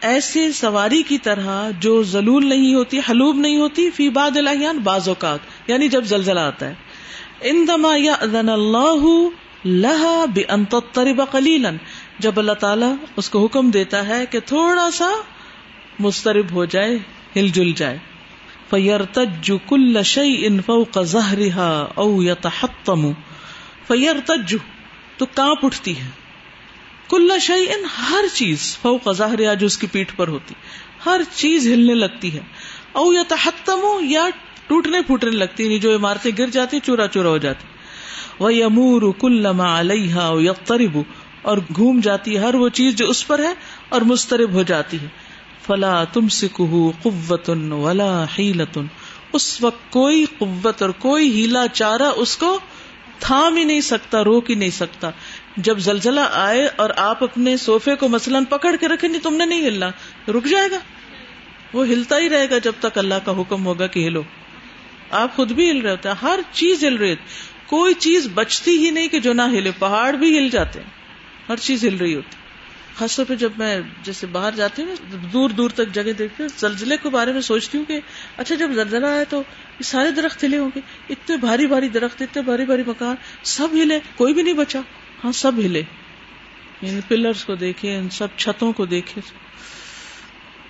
ایسے 0.00 0.52
سواری 0.52 1.02
کی 1.02 1.18
طرح 1.18 1.70
جو 1.80 2.02
ضلول 2.02 2.46
نہیں 2.46 2.74
ہوتی، 2.74 2.98
حلوب 2.98 3.36
نہیں 3.36 3.56
ہوتی، 3.56 3.90
فی 3.90 4.08
باد 4.08 4.36
الحیان 4.36 4.78
بعض 4.78 5.08
اوقات 5.08 5.38
یعنی 5.66 5.88
جب 5.88 6.04
زلزلہ 6.04 6.40
آتا 6.40 6.68
ہے۔ 6.68 6.74
ان 7.40 7.64
دما 7.68 7.96
یا 7.96 8.14
اللہ 8.20 9.28
لہا 9.64 10.24
بے 10.34 10.42
انترب 10.48 11.22
قلیلا 11.30 11.70
جب 12.18 12.32
اللہ 12.36 12.52
تعالیٰ 12.52 12.94
اس 13.16 13.30
کو 13.30 13.44
حکم 13.44 13.70
دیتا 13.70 14.08
ہے 14.08 14.26
کہ 14.26 14.40
تھوڑا 14.40 14.90
سا 14.90 15.08
مسترب 15.98 16.50
ہو 16.52 16.64
جائے، 16.64 16.98
ہل 17.36 17.48
جل 17.48 17.72
جائے۔ 17.72 17.98
فیر 18.70 19.04
تجو 19.04 19.58
کل 19.58 20.02
شعی 20.02 20.46
ان 20.46 20.60
فوق 20.66 20.98
زہرا 21.02 21.86
او 21.94 22.22
یتحتم 22.22 23.12
فیر 23.86 24.16
تجو 24.26 24.58
تو 25.16 25.26
کانپ 25.26 25.66
اٹھتی 25.66 25.98
ہے۔ 25.98 26.27
کل 27.08 27.38
شعی 27.40 27.64
ان 27.64 27.84
ہر 27.84 28.24
چیز 28.34 28.78
فوق 28.82 29.12
ظاہر 29.12 29.54
جو 29.54 29.66
اس 29.66 29.78
کی 29.78 29.86
پیٹ 29.86 30.16
پر 30.16 30.28
ہوتی، 30.28 30.54
ہر 31.06 31.20
چیز 31.36 31.66
ہلنے 31.66 31.94
لگتی 31.94 32.34
ہے۔ 32.34 32.40
او 32.92 33.12
یا 33.12 33.22
تحتم 33.28 33.80
یا 34.00 34.28
ٹوٹنے 34.66 35.02
پھوٹنے 35.02 35.30
لگتی 35.30 35.64
یعنی 35.64 35.78
جو 35.78 35.96
عمارتیں 35.96 36.32
گر 36.38 36.46
جاتی، 36.46 36.80
چورا 36.80 37.06
چورا 37.08 37.28
ہو 37.28 37.38
جاتی۔ 37.38 37.64
وہ 38.38 38.54
یمور 38.54 39.02
کلما 39.20 39.80
علیہ 39.80 40.16
یقترب، 40.40 40.98
اور 41.42 41.58
گھوم 41.76 42.00
جاتی 42.00 42.34
ہے 42.34 42.38
ہر 42.38 42.54
وہ 42.54 42.68
چیز 42.68 42.94
جو 42.94 43.08
اس 43.10 43.26
پر 43.26 43.38
ہے 43.38 43.54
اور 43.88 44.00
مسترب 44.00 44.52
ہو 44.52 44.62
جاتی 44.62 44.96
ہے۔ 45.02 45.06
فلا 45.66 46.04
تم 46.04 46.28
سے 46.28 46.48
قوت 46.52 47.50
ولا 47.70 48.24
حیلتن۔ 48.38 48.86
اس 49.32 49.62
وقت 49.62 49.92
کوئی 49.92 50.24
قوت 50.38 50.82
اور 50.82 50.90
کوئی 50.90 51.30
ہیلا 51.32 51.68
چارہ 51.68 52.10
اس 52.16 52.36
کو 52.36 52.58
تھام 53.18 53.56
ہی 53.56 53.64
نہیں 53.64 53.80
سکتا، 53.80 54.24
روک 54.24 54.50
ہی 54.50 54.54
نہیں 54.54 54.70
سکتا۔ 54.70 55.10
جب 55.58 55.78
زلزلہ 55.78 56.20
آئے 56.32 56.68
اور 56.76 56.90
آپ 56.96 57.24
اپنے 57.24 57.56
سوفے 57.56 57.94
کو 57.94 58.08
مثلاً 58.08 58.44
پکڑ 58.44 58.76
کے 58.80 58.88
رکھے 58.88 59.08
نہیں 59.08 59.20
تم 59.20 59.36
نے 59.36 59.44
نہیں 59.44 59.66
ہلنا۔ 59.66 59.88
رک 60.28 60.44
جائے 60.46 60.70
گا۔ 60.70 60.78
وہ 61.72 61.86
ہلتا 61.86 62.18
ہی 62.18 62.28
رہے 62.28 62.50
گا 62.50 62.58
جب 62.58 62.72
تک 62.80 62.98
اللہ 62.98 63.14
کا 63.24 63.32
حکم 63.40 63.66
ہوگا 63.66 63.86
کہ 63.86 64.06
ہلو۔ 64.06 64.22
آپ 65.10 65.36
خود 65.36 65.52
بھی 65.52 65.70
ہل 65.70 65.78
رہے 65.80 65.90
ہوتے 65.90 66.08
ہیں۔ 66.08 66.16
ہر 66.22 66.40
چیز 66.52 66.84
ہل 66.84 66.96
رہی 66.96 67.14
کوئی 67.66 67.94
چیز 67.94 68.28
بچتی 68.34 68.86
ہی 68.86 68.90
نہیں 68.90 69.08
کہ 69.08 69.20
جو 69.20 69.32
نہ 69.32 69.42
ہلے۔ 69.42 69.70
پہاڑ 69.78 70.12
بھی 70.14 70.38
ہل 70.38 70.48
جاتے 70.48 70.80
ہیں۔ 70.80 70.90
ہر 71.48 71.56
چیز 71.56 71.84
ہل 71.84 71.96
رہی 71.96 72.14
ہوتی۔ 72.14 72.36
خاص 72.98 73.16
طور 73.16 73.24
پہ 73.24 73.34
جب 73.34 73.52
میں 73.58 73.80
جیسے 74.02 74.26
باہر 74.26 74.50
جاتی 74.56 74.82
ہوں 74.82 75.16
دور 75.32 75.50
دور 75.50 75.70
تک 75.70 75.88
جگہ 75.92 76.12
دیکھتی 76.18 76.42
ہوں، 76.42 76.48
زلزلے 76.58 76.96
کے 77.02 77.08
بارے 77.08 77.32
میں 77.32 77.40
سوچتی 77.40 77.78
ہوں 77.78 77.84
کہ 77.84 78.00
اچھا 78.36 78.54
جب 78.54 78.70
زلزلہ 78.72 79.06
آئے 79.06 79.24
تو 79.24 79.36
یہ 79.78 79.82
سارے 79.82 80.10
درخت 80.10 80.44
ہلے 80.44 80.58
ہوں 80.58 80.70
گے۔ 80.74 80.80
اتنے 81.10 81.36
بھاری 81.36 81.66
بھاری 81.66 81.88
درخت، 81.88 82.22
اتنے 82.22 82.42
بھاری 82.42 82.64
بھاری 82.64 82.82
مکان، 82.86 83.16
سب 83.42 83.68
ہلے، 83.72 83.98
کوئی 84.16 84.34
بھی 84.34 84.42
نہیں 84.42 84.54
بچا۔ 84.54 84.80
ہاں 85.24 85.32
سب 85.32 85.52
ہلے۔ 85.58 85.82
یعنی 86.82 87.00
پلرس 87.08 87.44
کو 87.44 87.54
دیکھے 87.54 87.96
ان 87.96 88.08
سب 88.10 88.28
چھتوں 88.36 88.72
کو 88.72 88.86
دیکھے۔ 88.86 89.20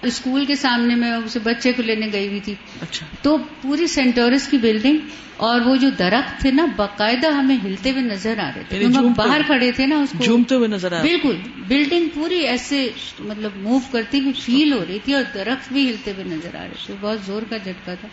اسکول 0.02 0.44
کے 0.44 0.54
سامنے 0.54 0.94
میں 0.94 1.12
اسے 1.12 1.38
بچے 1.38 1.72
کو 1.72 1.82
لینے 1.82 2.08
گئی 2.12 2.28
ہوئی 2.28 2.40
تھی۔ 2.40 2.54
اچھا۔ 2.80 3.06
تو 3.22 3.38
پوری 3.62 3.87
سینٹورس 3.87 4.48
کی 4.48 4.58
بلڈنگ 4.58 4.96
اور 5.37 5.61
وہ 5.61 5.76
جو 5.76 5.90
درخت 5.90 6.40
تھے 6.40 6.50
نا 6.50 6.66
باقاعدہ 6.76 7.26
ہمیں 7.26 7.56
ہلتے 7.64 7.90
ہوئے 7.90 8.02
نظر 8.02 8.38
آ 8.38 8.50
رہے 8.56 8.62
تھے۔ 8.68 8.78
یعنی 8.78 8.96
ہم 8.96 9.12
باہر 9.16 9.40
کھڑے 9.46 9.72
تھے 9.72 9.87
نا 9.87 9.96
اس 9.96 10.08
کو۔ 10.18 10.24
جھومتے 10.24 10.54
ہوئے 10.54 10.68
نظر 10.68 10.92
آ 10.92 11.02
بالکل۔ 11.02 11.37
بلڈنگ 11.68 12.08
پوری 12.14 12.38
ایسے 12.38 12.88
مطلب 13.20 13.50
موو 13.56 13.78
کرتی 13.92 14.20
ہوئی 14.20 14.32
فیل 14.32 14.72
ہو 14.72 14.84
رہی 14.88 14.98
تھی 15.04 15.14
اور 15.14 15.22
درخت 15.34 15.72
بھی 15.72 15.90
ہلتے 15.90 16.12
ہوئے 16.12 16.24
نظر 16.24 16.54
آ 16.54 16.62
رہے 16.62 16.74
تھے۔ 16.87 16.94
بہت 17.00 17.18
زور 17.26 17.42
کا 17.50 17.56
جھٹکا 17.56 17.94
تھا۔ 17.94 18.08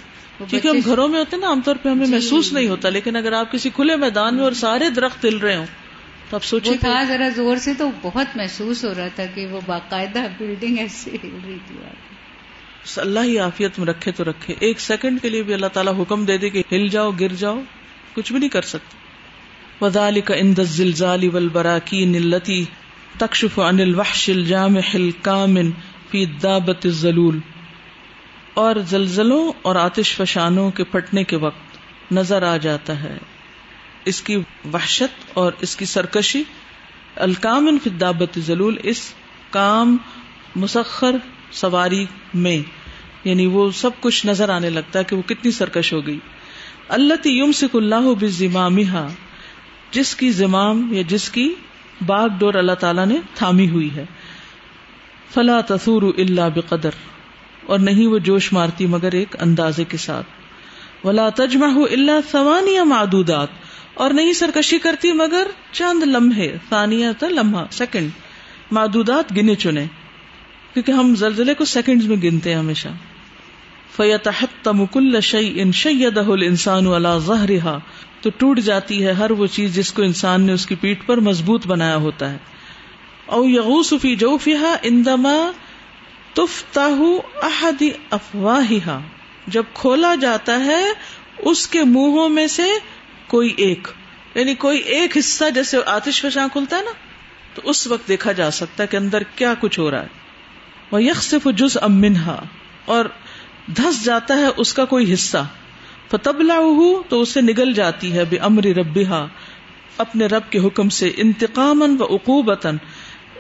کیونکہ 0.49 0.67
ہم 0.67 0.79
گھروں 0.85 1.07
میں 1.07 1.19
ہوتے 1.19 1.37
نا 1.37 1.47
عام 1.47 1.61
طور 1.61 1.75
پہ 1.75 1.89
ہمیں 1.89 2.07
محسوس 2.07 2.53
نہیں 2.53 2.67
ہوتا 2.67 2.89
لیکن 2.89 3.15
اگر 3.15 3.31
آپ 3.31 3.51
کسی 3.51 3.69
کھلے 3.69 3.95
میدان 3.95 4.35
میں 4.35 4.43
اور 4.43 4.51
سارے 4.51 4.89
درخت 4.89 5.25
ہل 5.25 5.37
رہے 5.37 5.55
ہوں 5.55 5.65
تو 6.35 6.37
آپ 6.37 6.43
سوچیں 6.43 6.77
تھا 6.79 7.03
ذرا 7.03 7.29
زور 7.29 7.57
سے 7.57 7.73
تو 7.73 7.89
بہت 8.01 8.37
محسوس 8.37 8.85
ہو 8.85 8.93
رہا 8.97 9.07
تھا 9.15 9.25
کہ 9.35 9.47
وہ 9.47 9.61
باقاعدہ 9.65 10.19
بلڈنگ 10.37 10.77
ایسے 10.77 11.09
ہل 11.23 11.29
رہی 11.45 11.57
تھی 11.67 11.75
اللہ 12.97 13.19
ہی 13.19 13.39
عافیت 13.39 13.79
میں 13.79 13.87
رکھے 13.87 14.11
تو 14.11 14.23
رکھے۔ 14.23 14.53
ایک 14.59 14.79
سیکنڈ 14.79 15.21
کے 15.21 15.29
لیے 15.29 15.43
بھی 15.43 15.53
اللہ 15.53 15.65
تعالیٰ 15.65 15.93
حکم 15.99 16.25
دے 16.25 16.37
دے 16.37 16.49
کہ 16.49 16.63
ہل 16.71 16.87
جاؤ 16.87 17.11
گر 17.19 17.27
جاؤ۔ 17.27 17.61
کچھ 18.13 18.31
بھی 18.31 18.39
نہیں 18.39 18.49
کر 18.49 18.61
سکتے۔ 18.61 18.97
وزال 19.85 20.21
کا 20.21 20.35
اند 20.35 20.59
زلزال 20.59 21.29
ول 21.33 21.47
براکی 21.47 22.05
نلتی 22.05 22.65
تکشف 23.17 23.59
ان 23.59 23.79
الوحش 23.79 24.29
الجامح 24.29 24.89
الكامن 24.93 25.71
فی 26.09 26.25
دابت 26.25 26.85
الزلول۔ 26.85 27.39
اور 28.53 28.75
زلزلوں 28.75 29.51
اور 29.61 29.75
آتش 29.75 30.15
فشانوں 30.15 30.71
کے 30.71 30.83
پھٹنے 30.83 31.23
کے 31.23 31.35
وقت 31.35 31.77
نظر 32.11 32.43
آ 32.43 32.57
جاتا 32.57 33.03
ہے۔ 33.03 33.17
اس 34.05 34.21
کی 34.21 34.37
وحشت 34.73 35.23
اور 35.33 35.51
اس 35.61 35.75
کی 35.75 35.85
سرکشی، 35.85 36.43
الکامن 37.15 37.77
فی 37.83 38.41
ضلول 38.41 38.77
اس 38.83 39.01
کام 39.49 39.97
مسخر 40.55 41.15
سواری 41.51 42.05
میں 42.33 42.57
یعنی 43.23 43.45
وہ 43.45 43.71
سب 43.71 43.89
کچھ 43.99 44.25
نظر 44.25 44.49
آنے 44.49 44.69
لگتا 44.69 44.99
ہے 44.99 45.03
کہ 45.03 45.15
وہ 45.15 45.21
کتنی 45.21 45.51
سرکش 45.51 45.93
ہو 45.93 46.05
گئی۔ 46.07 46.19
اللہ 46.89 47.27
یم 47.27 47.51
سک 47.51 47.75
اللہ 47.75 48.13
بزام 48.19 48.79
جس 49.91 50.15
کی 50.15 50.31
زمام 50.31 50.93
یا 50.93 51.01
جس 51.07 51.29
کی 51.29 51.53
باغ 52.05 52.27
ڈور 52.39 52.53
اللہ 52.53 52.79
تعالیٰ 52.79 53.05
نے 53.05 53.17
تھامی 53.33 53.69
ہوئی 53.69 53.89
ہے۔ 53.95 54.05
فلا 55.33 55.59
تصور 55.61 56.03
اللہ 56.17 56.49
بقدر، 56.55 56.89
اور 57.65 57.79
نہیں 57.79 58.07
وہ 58.07 58.17
جوش 58.19 58.53
مارتی 58.53 58.85
مگر 58.85 59.13
ایک 59.13 59.35
اندازے 59.41 59.83
کے 59.83 59.97
ساتھ۔ 59.97 61.05
ولا 61.05 61.29
تجمہ 61.29 61.73
اللہ 61.91 62.19
سوانیہ 62.31 62.81
معدودات 62.81 63.47
اور 63.95 64.11
نہیں 64.11 64.33
سرکشی 64.33 64.79
کرتی 64.79 65.11
مگر 65.11 65.47
چند 65.71 66.03
لمحے، 66.03 66.55
ثانیہ 66.69 67.07
تھا 67.19 67.27
لمحہ، 67.27 67.65
سیکنڈ۔ 67.71 68.09
معدودات 68.71 69.31
گنے 69.31 69.55
چنے، 69.55 69.85
کیونکہ 70.73 70.91
ہم 70.91 71.15
زلزلے 71.15 71.53
کو 71.53 71.65
سیکنڈ 71.65 72.03
میں 72.03 72.17
گنتے 72.23 72.51
ہیں 72.51 72.57
ہمیشہ۔ 72.57 72.87
فیتحت 73.95 74.67
مکل 74.67 75.21
شعی 75.21 75.61
ان 75.61 75.71
شید 75.71 76.17
انسان 76.17 76.87
والا 76.87 77.17
ظہرا 77.17 77.77
تو 78.21 78.29
ٹوٹ 78.37 78.59
جاتی 78.59 79.05
ہے 79.05 79.11
ہر 79.11 79.31
وہ 79.31 79.47
چیز 79.47 79.75
جس 79.75 79.93
کو 79.93 80.01
انسان 80.01 80.41
نے 80.41 80.53
اس 80.53 80.65
کی 80.65 80.75
پیٹ 80.75 81.05
پر 81.05 81.17
مضبوط 81.17 81.67
بنایا 81.67 81.95
ہوتا 81.95 82.31
ہے۔ 82.31 82.37
او 83.25 83.45
یغوس 83.45 83.93
فی 84.01 84.15
جوفہا 84.15 84.75
اندما 84.83 85.51
تفتح 86.33 87.01
احد 87.41 87.83
افواہہا۔ 88.09 89.01
جب 89.47 89.63
کھولا 89.73 90.15
جاتا 90.15 90.65
ہے، 90.65 90.83
اس 91.37 91.67
کے 91.67 91.83
منہوں 91.83 92.29
میں 92.29 92.47
سے 92.47 92.65
کوئی 93.27 93.53
ایک 93.57 93.87
یعنی 94.35 94.55
کوئی 94.55 94.79
ایک 94.79 95.17
حصہ 95.17 95.49
جیسے 95.49 95.77
آتش 95.85 96.21
فشاں 96.21 96.47
کھلتا 96.53 96.77
ہے 96.77 96.81
نا، 96.81 96.91
تو 97.53 97.61
اس 97.63 97.87
وقت 97.87 98.07
دیکھا 98.07 98.31
جا 98.31 98.51
سکتا 98.51 98.83
ہے 98.83 98.87
کہ 98.87 98.97
اندر 98.97 99.23
کیا 99.35 99.53
کچھ 99.59 99.79
ہو 99.79 99.91
رہا 99.91 100.01
ہے۔ 100.01 100.07
وہ 100.91 101.03
یک 101.03 101.23
صرف 101.23 101.47
جز 101.55 101.77
امنہا 101.81 102.43
اور 102.85 103.05
دھس 103.77 104.05
جاتا 104.05 104.33
ہے 104.33 104.47
اس 104.57 104.73
کا 104.73 104.85
کوئی 104.85 105.13
حصہ۔ 105.13 105.45
فتبلا 106.11 106.59
تو 107.09 107.21
اسے 107.21 107.41
نگل 107.41 107.73
جاتی 107.73 108.13
ہے 108.13 108.23
بے 108.25 108.37
امر 108.37 108.63
ربا 108.63 109.25
اپنے 109.97 110.25
رب 110.25 110.41
کے 110.49 110.59
حکم 110.59 110.89
سے 110.89 111.11
انتقام 111.17 111.81
و 111.99 112.03
اقوبتن 112.03 112.77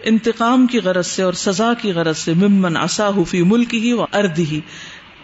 انتقام 0.03 0.67
کی 0.67 0.79
غرض 0.79 1.07
سے 1.07 1.23
اور 1.23 1.33
سزا 1.33 1.73
کی 1.73 1.91
غرض 1.91 2.17
سے، 2.17 2.33
ممن 2.33 2.77
اصا 2.77 3.09
فی 3.29 3.41
ملک 3.41 3.75
ہی 3.75 3.93
و 3.93 4.05
ارد 4.13 4.39
ہی 4.39 4.59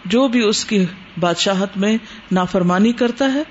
جو 0.04 0.28
بھی 0.28 0.42
اس 0.42 0.64
کی 0.64 0.84
بادشاہت 1.20 1.76
میں 1.76 1.96
نافرمانی 2.32 2.92
کرتا 2.92 3.32
ہے 3.34 3.42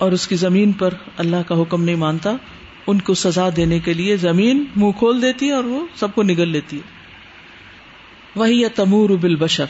اور 0.00 0.12
اس 0.12 0.28
کی 0.28 0.36
زمین 0.36 0.72
پر 0.72 0.94
اللہ 1.16 1.36
کا 1.48 1.62
حکم 1.62 1.84
نہیں 1.84 1.96
مانتا، 1.96 2.30
ان 2.86 3.00
کو 3.00 3.14
سزا 3.14 3.48
دینے 3.56 3.78
کے 3.78 3.94
لیے 3.94 4.16
زمین 4.16 4.64
منہ 4.76 4.90
کھول 4.98 5.22
دیتی 5.22 5.46
ہے 5.46 5.52
اور 5.52 5.64
وہ 5.64 5.86
سب 5.94 6.14
کو 6.14 6.22
نگل 6.22 6.48
لیتی 6.48 6.76
ہے۔ 6.76 6.82
وہی 8.36 8.68
تمور 8.68 9.10
بل 9.10 9.36
بشر 9.36 9.64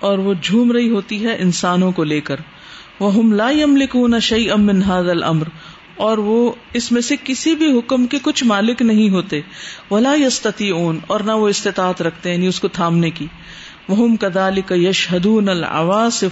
اور 0.00 0.18
وہ 0.18 0.34
جھوم 0.42 0.72
رہی 0.72 0.90
ہوتی 0.90 1.26
ہے 1.26 1.36
انسانوں 1.36 1.92
کو 1.92 2.04
لے 2.04 2.20
کر۔ 2.20 2.36
وہ 3.00 3.14
ہم 3.14 3.32
لا 3.32 3.50
لکھوں 3.50 4.20
شعی 4.20 4.50
امن 4.50 4.82
حاض 4.82 5.08
المر 5.08 5.48
اور 5.96 6.18
وہ 6.18 6.52
اس 6.72 6.92
میں 6.92 7.02
سے 7.02 7.16
کسی 7.24 7.54
بھی 7.54 7.78
حکم 7.78 8.06
کے 8.06 8.18
کچھ 8.22 8.44
مالک 8.44 8.82
نہیں 8.82 9.10
ہوتے۔ 9.10 9.40
ولا 9.90 10.14
یستتی 10.26 10.70
اون 10.70 10.98
اور 11.06 11.20
نہ 11.20 11.32
وہ 11.32 11.48
استطاعت 11.48 12.02
رکھتے 12.02 12.28
ہیں 12.28 12.36
یعنی 12.36 12.46
اس 12.46 12.60
کو 12.60 12.68
تھامنے 12.68 13.10
کی۔ 13.10 13.26
وہ 13.88 14.16
کدال 14.20 14.60
کا 14.60 14.74
یش 14.74 15.12
حدون 15.12 15.48
الواس 15.48 16.24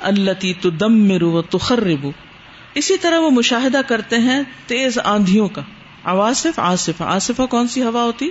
الجام 0.00 0.52
تو 0.60 0.70
دم 0.70 0.92
مرو 0.92 1.30
و 1.30 1.42
تخربو۔ 1.42 2.12
اسی 2.74 2.98
طرح 2.98 3.18
وہ 3.18 3.30
مشاہدہ 3.30 3.80
کرتے 3.86 4.18
ہیں 4.18 4.42
تیز 4.66 4.98
آندھیوں 5.04 5.48
کا۔ 5.48 5.62
آواصف 6.04 6.58
آصف 6.58 7.02
آصفہ 7.02 7.42
کون 7.42 7.68
سی 7.68 7.82
ہوا 7.82 8.02
ہوتی؟ 8.02 8.30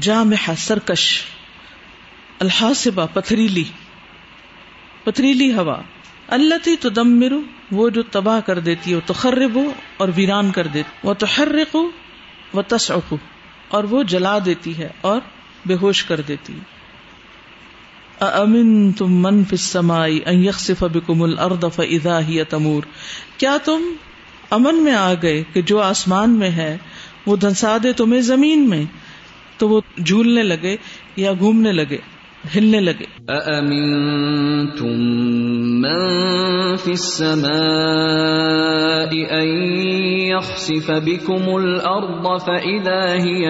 جامع 0.00 0.50
سرکش۔ 0.58 1.22
الحاصبہ 2.40 3.06
پتھریلی۔ 3.12 3.64
پتھریلی 5.04 5.52
ہوا۔ 5.52 5.76
اللہ 6.28 6.68
تو 6.80 6.88
دم 6.88 7.20
مرو 7.20 7.40
وہ 7.70 7.90
جو 7.90 8.02
تباہ 8.02 8.40
کر 8.40 8.58
دیتی 8.58 8.94
ہے 8.94 9.00
تخرب 9.06 9.58
اور 9.96 10.08
ویران 10.16 10.50
کر 10.50 10.66
دیتی 10.66 11.08
وہ 11.08 11.14
تحرق 11.14 11.76
و 12.54 12.62
تصعق 12.62 13.14
اور 13.68 13.84
وہ 13.84 14.02
جلا 14.02 14.38
دیتی 14.44 14.78
ہے 14.78 14.88
اور 15.00 15.20
بے 15.66 15.74
ہوش 15.74 16.04
کر 16.04 16.20
دیتی 16.20 16.52
امن 18.20 18.92
تم 18.92 19.22
من 19.22 19.44
فسمائی 19.44 20.20
یکسف 20.26 20.82
بکم 20.82 21.22
الارض 21.22 21.64
فاذا 21.74 22.28
ہی 22.28 22.44
تمور؟ 22.44 22.82
کیا 23.36 23.56
تم 23.64 23.82
امن 24.50 24.82
میں 24.82 24.92
آ 24.92 25.14
گئے 25.22 25.42
کہ 25.52 25.62
جو 25.62 25.80
آسمان 25.80 26.30
میں 26.30 26.50
ہے، 26.50 26.78
وہ 27.26 27.36
دھنسا 27.36 27.76
دے 27.82 27.92
تمہیں 27.92 28.20
زمین 28.20 28.68
میں؟ 28.68 28.84
تو 29.58 29.68
وہ 29.68 29.80
جھولنے 30.06 30.42
لگے 30.42 30.76
یا 31.16 31.32
گھومنے 31.38 31.72
لگے، 31.72 31.98
ہلنے 32.56 32.80
لگے۔ 32.80 33.04
ول 41.32 41.80
بشر 41.80 41.84
ابدون 41.84 43.18
فی 43.18 43.46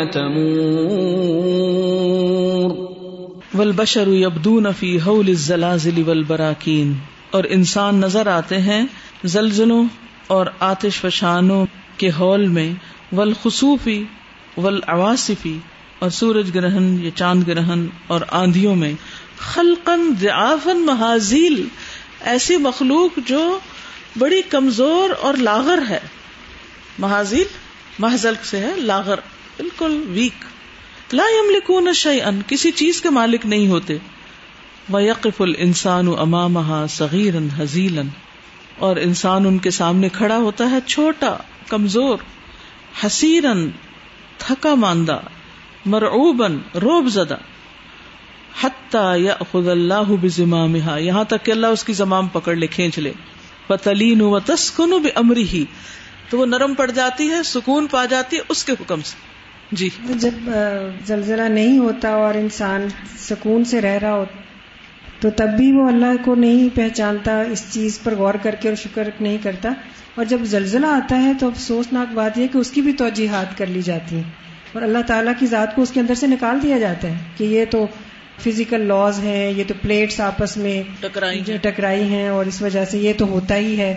حول 3.54 5.28
الزلازل 5.28 6.02
والبراکین۔ 6.06 6.92
اور 7.30 7.44
انسان 7.48 7.96
نظر 7.96 8.26
آتے 8.26 8.58
ہیں 8.58 8.84
زلزلوں 9.24 9.84
اور 10.26 10.46
آتش 10.60 11.00
فشانوں 11.00 11.66
کے 11.96 12.10
ہال 12.10 12.48
میں 12.48 12.72
ولخصوفی 13.14 14.04
ول 14.56 14.80
اور 15.98 16.10
سورج 16.10 16.50
گرہن 16.54 17.04
یا 17.04 17.10
چاند 17.10 17.48
گرہن 17.48 17.86
اور 18.06 18.20
آندھیوں 18.28 18.76
میں۔ 18.76 18.92
خلقن 19.38 20.14
ضعافن 20.20 20.86
محاذیل 20.86 21.68
ایسی 22.20 22.56
مخلوق 22.56 23.18
جو 23.26 23.58
بڑی 24.18 24.42
کمزور 24.42 25.10
اور 25.20 25.34
لاغر 25.34 25.78
ہے۔ 25.88 26.00
محاذیل 26.98 27.46
محضل 27.98 28.34
سے 28.42 28.58
ہے، 28.58 28.72
لاغر، 28.76 29.16
بالکل 29.56 30.04
ویک۔ 30.08 30.55
لا 31.12 31.22
يملكون 31.22 31.92
شيئا 31.92 32.30
کسی 32.46 32.70
چیز 32.70 33.02
کے 33.02 33.10
مالک 33.10 33.46
نہیں 33.46 33.68
ہوتے۔ 33.68 33.98
ويقف 34.92 35.40
الانسان 35.40 36.08
امامها 36.18 36.86
صغيرا 36.88 37.38
هزيلا 37.38 38.02
اور 38.78 38.96
انسان 38.96 39.46
ان 39.46 39.58
کے 39.58 39.70
سامنے 39.70 40.08
کھڑا 40.08 40.36
ہوتا 40.36 40.70
ہے 40.70 40.76
چھوٹا، 40.86 41.36
کمزور 41.68 42.18
حسیرن 43.06 43.70
تھکا 44.38 44.74
ماندہ 44.74 45.20
مرعوبن 45.84 46.58
روب 46.74 47.08
زدہ۔ 47.08 47.36
یا 49.16 49.36
خد 49.52 49.68
اللہ 49.68 50.12
بزمامها۔ 50.20 50.98
یہاں 50.98 51.24
تک 51.24 51.44
کہ 51.44 51.50
اللہ 51.50 51.66
اس 51.66 51.84
کی 51.84 51.92
زمام 51.92 52.28
پکڑ 52.28 52.54
لے، 52.54 52.66
کھینچ 52.66 52.98
لے۔ 52.98 53.12
پتلین 53.66 54.22
و 54.22 54.38
تسکن 54.38 54.90
بامری 54.90 55.48
ہی 55.48 55.64
تو 56.30 56.38
وہ 56.38 56.46
نرم 56.46 56.74
پڑ 56.74 56.90
جاتی 56.90 57.30
ہے، 57.30 57.42
سکون 57.42 57.86
پا 57.86 58.04
جاتی 58.04 58.36
ہے 58.36 58.42
اس 58.48 58.64
کے 58.64 58.72
حکم 58.72 59.02
سے۔ 59.02 59.35
جی۔ 59.72 59.88
جب 60.08 60.50
زلزلہ 61.06 61.42
نہیں 61.42 61.78
ہوتا 61.78 62.10
اور 62.10 62.34
انسان 62.34 62.88
سکون 63.18 63.64
سے 63.64 63.80
رہ 63.80 63.98
رہا 64.02 64.12
ہوتا 64.12 64.40
تو 65.20 65.30
تب 65.30 65.48
بھی 65.56 65.72
وہ 65.72 65.88
اللہ 65.88 66.24
کو 66.24 66.34
نہیں 66.34 66.76
پہچانتا 66.76 67.40
اس 67.40 67.64
چیز 67.70 67.98
پر 68.02 68.14
غور 68.14 68.34
کر 68.42 68.54
کے 68.60 68.68
اور 68.68 68.76
شکر 68.76 69.08
نہیں 69.20 69.38
کرتا۔ 69.42 69.72
اور 70.14 70.24
جب 70.24 70.38
زلزلہ 70.44 70.86
آتا 70.86 71.22
ہے 71.22 71.32
تو 71.40 71.48
افسوسناک 71.48 72.12
بات 72.14 72.38
یہ 72.38 72.46
کہ 72.52 72.58
اس 72.58 72.70
کی 72.70 72.80
بھی 72.80 72.92
توجیحات 72.92 73.58
کر 73.58 73.66
لی 73.66 73.82
جاتی 73.82 74.16
ہیں 74.16 74.22
اور 74.72 74.82
اللہ 74.82 74.98
تعالیٰ 75.06 75.32
کی 75.38 75.46
ذات 75.46 75.74
کو 75.74 75.82
اس 75.82 75.90
کے 75.90 76.00
اندر 76.00 76.14
سے 76.14 76.26
نکال 76.26 76.58
دیا 76.62 76.78
جاتا 76.78 77.08
ہے 77.08 77.14
کہ 77.36 77.44
یہ 77.44 77.64
تو 77.70 77.86
فزیکل 78.44 78.80
لاز 78.80 79.18
ہیں 79.18 79.50
یہ 79.50 79.64
تو 79.68 79.74
پلیٹس 79.82 80.20
آپس 80.20 80.56
میں 80.56 80.82
ٹکرائی 81.62 82.02
ہیں۔ 82.02 82.28
اور 82.28 82.46
اس 82.46 82.62
وجہ 82.62 82.84
سے 82.84 82.98
یہ 82.98 83.12
تو 83.18 83.26
ہوتا 83.26 83.56
ہی 83.56 83.78
ہے۔ 83.78 83.94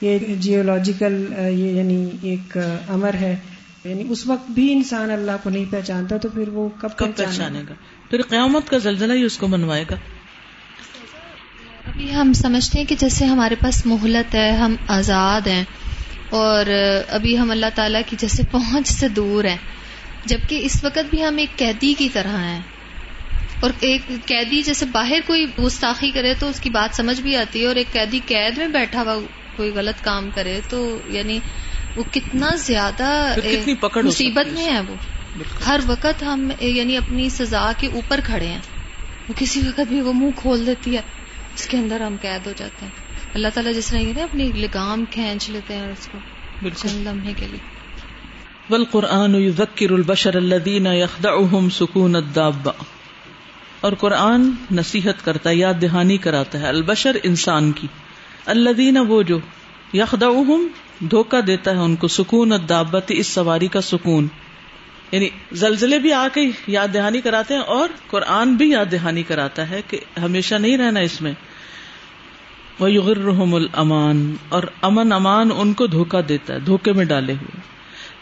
یہ 0.00 0.18
جیولوجیکل 0.18 1.24
یہ 1.38 1.70
یعنی 1.70 2.10
ایک 2.22 2.58
امر 2.88 3.14
ہے۔ 3.14 3.36
یعنی 3.84 4.04
اس 4.08 4.26
وقت 4.26 4.50
بھی 4.50 4.72
انسان 4.72 5.10
اللہ 5.10 5.30
کو 5.42 5.50
نہیں 5.50 5.64
پہچانتا 5.70 6.16
تو 6.16 6.28
پھر 6.28 6.48
وہ 6.48 6.68
کب 6.80 6.96
کب 6.96 7.16
پہچانے 7.16 7.62
گا؟ 7.68 7.74
پھر 8.10 8.22
قیامت 8.22 8.68
کا 8.68 8.78
زلزلہ 8.78 9.12
ہی 9.12 9.22
اس 9.22 9.38
کو 9.38 9.48
منوائے 9.48 9.84
گا۔ 9.90 9.96
ابھی 11.86 12.14
ہم 12.14 12.32
سمجھتے 12.32 12.78
ہیں 12.78 12.86
کہ 12.86 12.96
جیسے 12.98 13.24
ہمارے 13.24 13.54
پاس 13.54 13.86
مہلت 13.86 14.34
ہے 14.34 14.50
ہم 14.50 14.74
آزاد 14.88 15.46
ہیں 15.46 15.64
اور 16.30 16.66
ابھی 17.08 17.38
ہم 17.38 17.50
اللہ 17.50 17.66
تعالیٰ 17.74 18.00
کی 18.06 18.16
جیسے 18.18 18.42
پہنچ 18.50 18.88
سے 18.88 19.08
دور 19.08 19.44
ہیں 19.44 19.56
جبکہ 20.24 20.60
اس 20.64 20.84
وقت 20.84 21.10
بھی 21.10 21.24
ہم 21.24 21.36
ایک 21.36 21.56
قیدی 21.56 21.94
کی 21.98 22.08
طرح 22.08 22.36
ہیں۔ 22.36 22.60
اور 23.60 23.70
ایک 23.80 24.02
قیدی 24.06 24.62
جیسے 24.62 24.86
باہر 24.86 25.18
کوئی 25.26 25.46
گستاخی 25.58 26.10
کرے 26.10 26.34
تو 26.34 26.48
اس 26.48 26.60
کی 26.60 26.70
بات 26.70 26.96
سمجھ 26.96 27.20
بھی 27.20 27.36
آتی 27.36 27.62
ہے 27.62 27.66
اور 27.66 27.76
ایک 27.76 27.92
قیدی 27.92 28.20
قید 28.26 28.58
میں 28.58 28.68
بیٹھا 28.68 29.02
ہوا 29.02 29.14
کوئی 29.56 29.70
غلط 29.74 30.04
کام 30.04 30.30
کرے 30.34 30.60
تو 30.68 30.98
یعنی 31.08 31.38
وہ 31.96 32.02
کتنا 32.12 32.54
زیادہ 32.54 33.34
مصیبت 34.04 34.52
میں 34.52 34.64
ہے 34.64 34.80
وہ۔ 34.80 34.94
ہر 35.66 35.80
وقت 35.86 36.22
ہم 36.22 36.50
یعنی 36.60 36.96
اپنی 36.96 37.28
سزا 37.28 37.72
کے 37.78 37.86
اوپر 37.86 38.20
کھڑے 38.24 38.46
ہیں۔ 38.46 38.58
وہ 39.28 39.32
کسی 39.36 39.60
وقت 39.60 39.80
بھی 39.80 40.00
وہ 40.00 40.12
منہ 40.12 40.30
کھول 40.36 40.66
دیتی 40.66 40.96
ہے 40.96 41.02
اس 41.54 41.66
کے 41.66 41.76
اندر 41.76 42.00
ہم 42.00 42.16
قید 42.22 42.46
ہو 42.46 42.52
جاتے 42.56 42.86
ہیں۔ 42.86 42.92
اللہ 43.34 43.48
تعالیٰ 43.54 43.74
جس 43.74 43.86
طرح 43.86 43.98
کہتے 43.98 44.12
ہیں 44.16 44.22
اپنی 44.22 44.52
لگام 44.54 45.04
کھینچ 45.10 45.50
لیتے 45.50 45.74
ہیں 45.74 45.92
اس 45.92 46.08
کو 46.12 46.18
چند 46.76 47.06
لمحے 47.06 47.32
کے 47.36 47.46
لیے۔ 47.50 47.80
والقرآن 48.70 49.34
يذكر 49.34 49.90
البشر 49.90 50.36
الذين 50.36 50.86
يخدعهم 50.86 51.68
سکون 51.68 52.16
اور 53.80 53.92
قرآن 53.92 54.50
نصیحت 54.70 55.24
کرتا 55.24 55.50
ہے 55.50 55.54
یاد 55.54 55.74
دہانی 55.82 56.16
کراتا 56.16 56.60
ہے 56.60 56.66
البشر 56.68 57.16
انسان 57.22 57.72
کی۔ 57.72 57.86
الذين 58.46 58.96
وہ 58.96 59.22
جو 59.22 59.38
یخدعهم 59.92 60.66
دھوکا 61.00 61.40
دیتا 61.46 61.70
ہے 61.70 61.76
ان 61.76 61.96
کو، 61.96 62.08
سکون 62.08 62.52
الدابت 62.52 63.04
اس 63.08 63.26
سواری 63.26 63.68
کا 63.68 63.80
سکون۔ 63.80 64.28
یعنی 65.12 65.28
زلزلے 65.52 65.98
بھی 65.98 66.12
آ 66.12 66.28
کے 66.34 66.40
یاد 66.66 66.88
دہانی 66.94 67.20
کراتے 67.20 67.54
ہیں 67.54 67.60
اور 67.60 67.88
قرآن 68.06 68.54
بھی 68.54 68.70
یاد 68.70 68.92
دہانی 68.92 69.22
کراتا 69.22 69.70
ہے 69.70 69.80
کہ 69.86 69.98
ہمیشہ 70.22 70.54
نہیں 70.54 70.78
رہنا 70.78 71.00
اس 71.00 71.20
میں۔ 71.20 71.32
وہ 72.78 72.92
یغرحم 72.92 73.54
الامان 73.54 74.36
اور 74.48 74.62
امن، 74.82 75.12
امان 75.12 75.48
ان 75.56 75.72
کو 75.72 75.86
دھوکا 75.86 76.20
دیتا 76.28 76.54
ہے، 76.54 76.58
دھوکے 76.60 76.92
میں 76.92 77.04
ڈالے 77.04 77.32
ہوئے۔ 77.32 77.60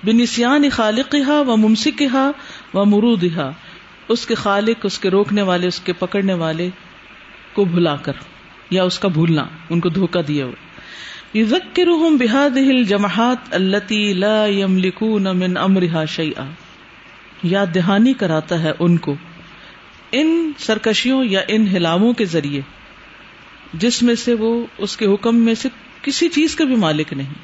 بنسیان 0.02 0.70
خالق 0.72 1.14
و 1.28 1.56
ممسک 1.56 2.02
و 2.74 2.84
مرود 2.84 3.24
اس 4.08 4.26
کے 4.26 4.34
خالق، 4.34 4.80
اس 4.82 4.98
کے 4.98 5.10
روکنے 5.10 5.42
والے، 5.42 5.66
اس 5.66 5.80
کے 5.80 5.92
پکڑنے 5.92 6.34
والے 6.34 6.70
کو 7.52 7.64
بھلا 7.64 7.96
کر 7.96 8.12
یا 8.70 8.84
اس 8.84 8.98
کا 8.98 9.08
بھولنا، 9.08 9.44
ان 9.70 9.80
کو 9.80 9.88
دھوکا 9.88 10.20
دیا 10.28 10.44
ہوئے 10.44 10.67
یذکرہم 11.34 12.16
بهذه 12.16 12.70
الجماعات 12.70 13.54
التي 13.54 14.12
لا 14.12 14.46
يملكون 14.46 15.22
من 15.22 15.56
امرها 15.56 16.04
شيئا 16.04 16.44
یا 17.42 17.64
دہانی 17.74 18.12
کراتا 18.12 18.62
ہے 18.62 18.72
ان 18.78 18.96
کو، 18.96 19.14
ان 20.12 20.52
سرکشیوں 20.58 21.24
یا 21.24 21.40
ان 21.48 21.66
ہلاووں 21.68 22.12
کے 22.12 22.24
ذریعے، 22.24 22.60
جس 23.72 24.02
میں 24.02 24.14
سے 24.14 24.34
وہ 24.34 24.66
اس 24.78 24.96
کے 24.96 25.06
حکم 25.06 25.36
میں 25.36 25.54
سے 25.54 25.68
کسی 26.02 26.28
چیز 26.28 26.56
کا 26.56 26.64
بھی 26.64 26.76
مالک 26.76 27.12
نہیں۔ 27.12 27.34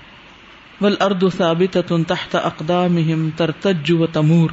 ول 0.80 0.94
ارد 1.00 1.24
ثابت 1.36 1.78
تحت 2.08 2.36
اقدام 2.36 3.30
ترتج 3.36 3.92
و 3.92 4.06
تمور۔ 4.06 4.50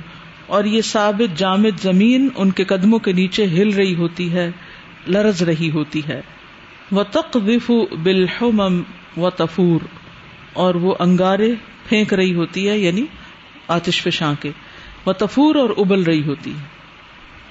اور 0.48 0.64
یہ 0.64 0.82
ثابت 0.82 1.40
جامد 1.40 1.82
زمین 1.82 2.30
ان 2.36 2.52
کے 2.52 2.64
قدموں 2.64 3.00
کے 3.00 3.12
نیچے 3.12 3.46
ہل 3.46 3.70
رہی 3.74 3.96
ہوتی 3.96 4.34
ہے، 4.34 4.52
لرز 5.08 5.44
رہی 5.44 5.72
ہوتی 5.72 6.02
ہے۔ 6.08 6.22
وہ 6.92 7.04
تقف 7.12 7.72
بالحمم 8.04 8.82
و 9.18 9.30
تفور، 9.30 9.86
اور 10.54 10.76
وہ 10.76 10.96
انگارے 11.00 11.52
پھینک 11.90 12.14
رہی 12.14 12.34
ہوتی 12.36 12.70
ہے 12.70 12.78
یعنی 12.78 13.06
آتش 13.68 14.02
فشاں 14.02 14.34
کے۔ 14.40 14.52
وہ 15.06 15.14
تفور 15.14 15.56
اور 15.56 15.70
ابل 15.78 16.04
رہی 16.04 16.24
ہوتی 16.24 16.54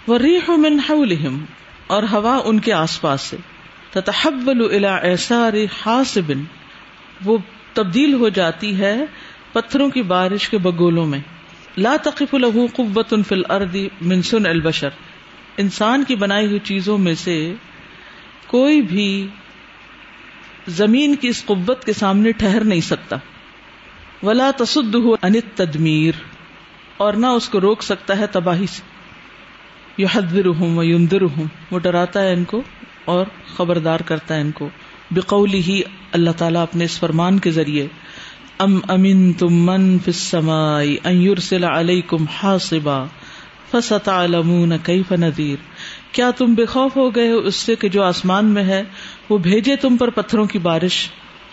وہ 0.07 0.19
ریح 0.19 0.51
من 0.57 0.79
حولہم، 0.89 1.45
اور 1.87 2.03
ہوا 2.03 2.41
ان 2.45 2.59
کے 2.59 2.73
آس 2.73 3.01
پاس 3.01 3.21
سے۔ 3.21 3.37
تتحول 3.91 4.75
الى 4.75 5.11
احسار 5.11 5.53
حاسب، 5.87 6.33
وہ 7.25 7.39
تبدیل 7.73 8.15
ہو 8.15 8.29
جاتی 8.29 8.79
ہے 8.79 8.97
پتھروں 9.53 9.89
کی 9.89 10.03
بارش 10.03 10.49
کے 10.49 10.59
بگولوں 10.59 11.07
میں۔ 11.07 11.19
لا 11.79 11.97
تقف 12.03 12.35
له 12.35 12.67
قوت 12.75 13.15
فی 13.29 13.35
الارض 13.35 13.77
من 14.01 14.23
سن 14.23 14.47
البشر۔ 14.47 14.89
انسان 15.57 16.05
کی 16.05 16.15
بنائی 16.17 16.47
ہوئی 16.47 16.59
چیزوں 16.59 16.99
میں 16.99 17.15
سے 17.15 17.55
کوئی 18.47 18.83
بھی 18.83 19.29
زمین 20.71 21.15
کی 21.15 21.29
اس 21.29 21.45
قوت 21.45 21.85
کے 21.85 21.93
سامنے 21.93 22.33
ٹھہر 22.33 22.65
نہیں 22.65 22.81
سکتا۔ 22.81 23.17
ولا 24.23 24.51
تصده 24.57 25.11
عن 25.23 25.33
التدمیر 25.35 26.15
اور 26.97 27.13
نہ 27.13 27.27
اس 27.27 27.49
کو 27.49 27.61
روک 27.61 27.83
سکتا 27.83 28.19
ہے 28.19 28.27
تباہی 28.27 28.67
سے۔ 28.67 28.83
یو 29.99 30.07
حدر 30.13 30.47
ہوں 30.47 30.85
یوندر 30.85 31.23
ہوں 31.23 31.45
وہ 31.71 31.79
ڈراتا 31.79 32.23
ہے 32.23 32.33
ان 32.33 32.45
کو 32.45 32.63
اور 33.05 33.27
خبردار 33.57 34.01
کرتا 34.01 34.37
ہے 34.37 34.41
ان 34.41 34.51
کو۔ 34.51 34.69
بقولی 35.11 35.63
ہی 35.63 35.83
اللہ 36.13 36.31
تعالیٰ 36.37 36.63
اپنے 36.63 36.85
اس 36.85 36.99
فرمان 36.99 37.39
کے 37.39 37.51
ذریعے۔ 37.51 37.87
ام 38.59 38.81
امین 38.89 39.33
تم 39.33 39.67
من 39.67 39.99
فسمائی 39.99 40.97
ان 41.05 41.65
علیکم 41.65 42.25
حاصبا 42.43 43.05
فستعلمون 43.71 44.73
کیف 44.83 45.13
نذیر 45.13 45.57
کیا 46.13 46.31
تم 46.31 46.55
بے 46.55 46.65
خوف 46.65 46.97
ہو 46.97 47.15
گئے 47.15 47.31
ہو 47.31 47.39
اس 47.39 47.55
سے 47.55 47.77
کہ 47.77 47.89
جو 47.89 48.03
آسمان 48.03 48.47
میں 48.47 48.65
ہے 48.65 48.85
وہ 49.31 49.39
بھیجے 49.39 49.77
تم 49.77 49.97
پر 49.97 50.11
پتھروں 50.11 50.45
کی 50.45 50.59
بارش 50.59 51.09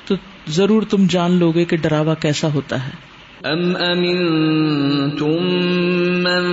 تو 0.07 0.15
ضرور 0.47 0.81
تم 0.81 1.05
جان 1.09 1.31
لوگے 1.31 1.65
کہ 1.65 1.77
ڈراوا 1.77 2.13
کیسا 2.13 2.47
ہوتا 2.53 2.87
ہے۔ 2.87 3.07
ام 3.43 3.75
امنتم 3.75 5.43
من 6.23 6.43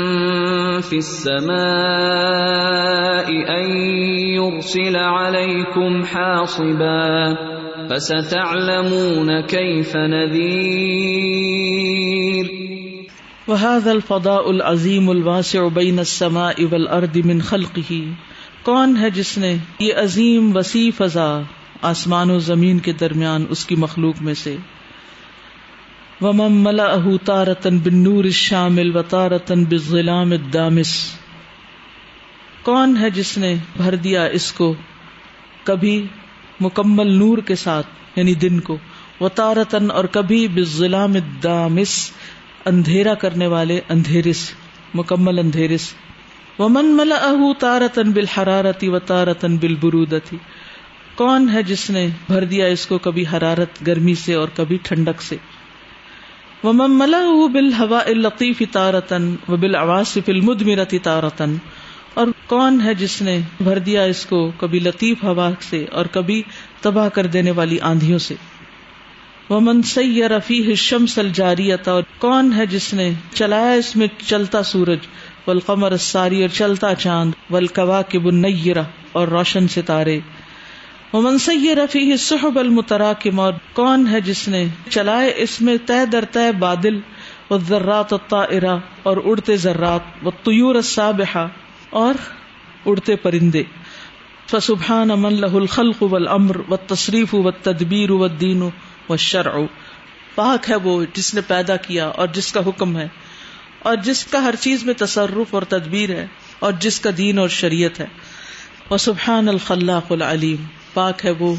في 0.80 0.96
السماء 0.96 1.54
ان 3.28 3.70
يرسل 4.16 4.96
عليكم 4.96 6.02
حاصبا 6.02 7.34
فستعلمون 7.88 9.42
كيف 9.48 9.96
نذير۔ 9.96 10.34
وهذا 13.48 13.90
الفضاء 13.90 14.48
العظيم 14.48 15.10
الواسع 15.10 15.60
بين 15.74 15.98
السماء 15.98 16.62
والارض 16.72 17.16
من 17.24 17.40
خلقه۔ 17.40 18.04
کون 18.64 18.96
ہے 18.96 19.10
جس 19.10 19.38
نے 19.38 19.56
یہ 19.78 19.94
عظیم 19.94 20.56
وسیع 20.56 20.90
فضا 20.96 21.40
آسمان 21.82 22.30
و 22.30 22.38
زمین 22.38 22.78
کے 22.78 22.92
درمیان 22.92 23.44
اس 23.48 23.66
کی 23.66 23.76
مخلوق 23.76 24.14
میں 24.20 24.34
سے؟ 24.34 24.56
ومم 26.20 26.64
ملا 26.64 26.84
اہ 26.84 27.06
تارتن 27.24 27.78
بن 27.78 27.96
نور 27.96 28.24
شامل 28.30 28.96
و 28.96 29.02
تارتن 29.02 29.64
بلام 29.64 30.34
دامس 30.34 31.16
کون 32.62 32.96
ہے 33.00 33.10
جس 33.10 33.38
نے 33.38 33.54
بھر 33.76 33.94
دیا 33.94 34.24
اس 34.24 34.52
کو 34.52 34.74
کبھی 35.64 36.06
مکمل 36.60 37.06
نور 37.06 37.38
کے 37.38 37.54
ساتھ 37.54 37.86
یعنی 38.16 38.34
دن 38.34 38.60
کو؟ 38.60 38.78
و 39.20 39.28
تارتن 39.28 39.90
اور 39.90 40.04
کبھی 40.04 40.48
بلام 40.48 41.14
دامس 41.42 42.10
اندھیرا 42.66 43.14
کرنے 43.14 43.46
والے 43.46 43.80
اندھیرس، 43.88 44.50
مکمل 44.94 45.38
اندھیرس۔ 45.38 45.94
ومن 46.58 46.96
ملا 46.96 47.14
اہ 47.14 47.52
تارتن 47.58 48.10
بل 48.10 48.24
حرارتی 48.38 48.88
و 48.88 48.98
تارتن 48.98 49.56
بل 49.56 49.74
برودتی 49.74 50.36
کون 51.14 51.48
ہے 51.52 51.62
جس 51.62 51.90
نے 51.90 52.08
بھر 52.28 52.44
دیا 52.44 52.66
اس 52.66 52.86
کو 52.86 52.98
کبھی 52.98 53.24
حرارت 53.32 53.86
گرمی 53.86 54.14
سے 54.14 54.34
اور 54.34 54.48
کبھی 54.56 54.78
ٹھنڈک 54.82 55.22
سے؟ 55.22 55.36
ملا 56.64 57.18
بل 57.52 57.72
ہوا 57.72 58.00
الطیف 58.06 58.62
تارتن 58.72 59.34
و 59.48 59.56
بل 59.56 59.74
عواصف 59.74 60.28
المدمرتی 60.28 60.98
تارتن 60.98 61.56
اور 62.14 62.26
کون 62.46 62.80
ہے 62.80 62.94
جس 62.94 63.22
نے 63.22 63.40
بھر 63.60 63.78
دیا 63.78 64.02
اس 64.02 64.26
کو 64.26 64.50
کبھی 64.58 64.78
لطیف 64.78 65.24
ہوا 65.24 65.50
سے 65.60 65.84
اور 65.92 66.06
کبھی 66.06 66.42
تباہ 66.80 67.08
کر 67.08 67.26
دینے 67.26 67.50
والی 67.50 67.80
آندھیوں 67.80 68.18
سے؟ 68.18 68.34
وہ 69.48 69.60
منسی 69.60 70.28
رفیع 70.28 70.72
ہشم 70.72 71.06
سل 71.06 71.28
جاری 71.28 71.72
اور 71.72 72.02
کون 72.18 72.52
ہے 72.56 72.66
جس 72.66 72.94
نے 72.94 73.12
چلایا 73.34 73.72
اس 73.72 73.96
میں 73.96 74.06
چلتا 74.26 74.62
سورج 74.62 74.98
والقمر 75.46 75.96
ساری 75.96 76.40
اور 76.40 76.48
چلتا 76.48 76.94
چاند 76.94 77.32
ولقوا 77.50 78.02
کے 78.02 78.18
بن 78.18 78.42
اور 79.12 79.28
روشن 79.28 79.68
ستارے۔ 79.68 80.20
منسی 81.12 81.74
رفیع 81.74 82.16
صحب 82.16 82.58
المتراکم، 82.58 83.40
اور 83.40 83.52
کون 83.72 84.06
ہے 84.10 84.20
جس 84.20 84.48
نے 84.48 84.64
چلائے 84.90 85.32
اس 85.36 85.60
میں 85.60 85.76
طے 85.86 86.06
در 86.06 86.24
طے 86.32 86.52
بادل 86.52 87.00
و 87.50 87.58
ذرات 87.58 88.12
الطائرہ 88.12 88.76
اور 89.02 89.16
اڑتے 89.24 89.56
ذرات 89.56 90.26
و 90.26 90.30
السابحہ 90.76 91.46
اور 91.90 92.14
اڑتے 92.86 93.16
پرندے۔ 93.16 93.62
فسبحان 94.50 95.08
من 95.08 95.34
له 95.34 95.56
الخلق 95.56 96.02
والامر 96.02 96.56
والتصریف 96.68 97.34
والتدبیر 97.34 98.10
والدین 98.10 98.62
والشرع۔ 98.62 99.56
پاک 100.34 100.70
ہے 100.70 100.76
وہ 100.76 101.04
جس 101.12 101.34
نے 101.34 101.40
پیدا 101.40 101.76
کیا 101.76 102.08
اور 102.08 102.28
جس 102.28 102.52
کا 102.52 102.60
حکم 102.66 102.98
ہے۔ 102.98 103.08
اور 103.84 103.96
جس 103.96 104.24
کا 104.24 104.42
ہر 104.42 104.54
چیز 104.60 104.84
میں 104.84 104.94
تصرف 104.94 105.54
اور 105.54 105.62
تدبیر 105.62 106.10
ہے 106.10 106.26
اور 106.58 106.72
جس 106.78 107.00
کا 107.00 107.10
دین 107.16 107.38
اور 107.38 107.48
شریعت 107.48 108.00
ہے۔ 108.00 108.06
وہ 108.90 108.96
سبحان 108.96 109.48
الخلاق 109.48 110.12
العلیم، 110.12 110.64
پاک 110.94 111.26
ہے 111.26 111.30
وہ 111.30 111.54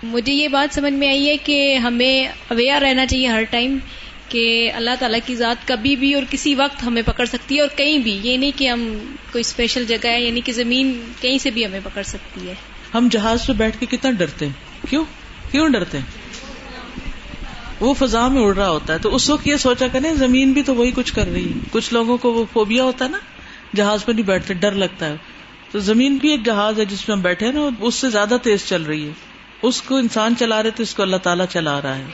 مجھے 0.03 0.33
یہ 0.33 0.47
بات 0.47 0.75
سمجھ 0.75 0.93
میں 0.93 1.07
آئی 1.07 1.29
ہے 1.29 1.37
کہ 1.37 1.75
ہمیں 1.75 2.27
اویئر 2.27 2.81
رہنا 2.81 3.05
چاہیے 3.05 3.27
ہر 3.27 3.43
ٹائم 3.49 3.77
کہ 4.29 4.71
اللہ 4.75 4.89
تعالیٰ 4.99 5.19
کی 5.25 5.35
ذات 5.35 5.67
کبھی 5.67 5.95
بھی 5.95 6.13
اور 6.13 6.23
کسی 6.29 6.55
وقت 6.55 6.83
ہمیں 6.83 7.01
پکڑ 7.05 7.25
سکتی 7.25 7.55
ہے 7.55 7.61
اور 7.61 7.69
کہیں 7.75 7.97
بھی۔ 7.97 8.19
یہ 8.23 8.37
نہیں 8.37 8.51
کہ 8.55 8.69
ہم 8.69 8.97
کوئی 9.31 9.39
اسپیشل 9.39 9.85
جگہ 9.85 10.07
ہے 10.07 10.21
یعنی 10.21 10.41
کہ 10.41 10.51
زمین 10.51 11.01
کہیں 11.21 11.37
سے 11.37 11.51
بھی 11.51 11.65
ہمیں 11.65 11.79
پکڑ 11.83 12.03
سکتی 12.03 12.47
ہے۔ 12.47 12.53
ہم 12.93 13.07
جہاز 13.11 13.47
پہ 13.47 13.53
بیٹھ 13.53 13.77
کے 13.79 13.85
کتنا 13.85 14.11
ڈرتے 14.11 14.45
ہیں؟ 14.45 14.53
کیوں؟ 14.89 15.05
کیوں 15.51 15.69
ڈرتے 15.69 15.97
ہیں؟ 15.97 16.22
وہ 17.83 17.93
فضا 17.93 18.27
میں 18.27 18.41
اڑ 18.41 18.55
رہا 18.55 18.69
ہوتا 18.69 18.93
ہے 18.93 18.97
تو 18.99 19.15
اس 19.15 19.29
وقت 19.29 19.47
یہ 19.47 19.55
سوچا 19.55 19.87
کریں 19.87 20.13
زمین 20.13 20.51
بھی 20.51 20.63
تو 20.63 20.75
وہی 20.75 20.91
کچھ 20.95 21.13
کر 21.13 21.27
رہی 21.27 21.49
ہے۔ 21.49 21.59
کچھ 21.71 21.93
لوگوں 21.93 22.17
کو 22.17 22.33
وہ 22.33 22.45
فوبیا 22.53 22.83
ہوتا 22.83 23.05
ہے 23.05 23.09
نا، 23.09 23.17
جہاز 23.75 24.05
پہ 24.05 24.11
نہیں 24.11 24.25
بیٹھتے، 24.25 24.53
ڈر 24.53 24.71
لگتا 24.71 25.05
ہے۔ 25.05 25.15
تو 25.71 25.79
زمین 25.79 26.15
بھی 26.15 26.29
ایک 26.29 26.45
جہاز 26.45 26.79
ہے 26.79 26.85
جس 26.85 27.09
میں 27.09 27.17
ہم 27.17 27.23
بیٹھے 27.23 27.51
نا، 27.51 27.59
اس 27.79 27.95
سے 27.95 28.09
زیادہ 28.09 28.37
تیز 28.43 28.65
چل 28.65 28.83
رہی 28.83 29.07
ہے۔ 29.07 29.13
اس 29.61 29.81
کو 29.81 29.95
انسان 29.95 30.33
چلا 30.39 30.63
رہے 30.63 30.69
تو 30.69 30.83
اس 30.83 30.95
کو 30.95 31.03
اللہ 31.03 31.17
تعالیٰ 31.17 31.45
چلا 31.45 31.81
رہا 31.81 31.97
ہے۔ 31.97 32.05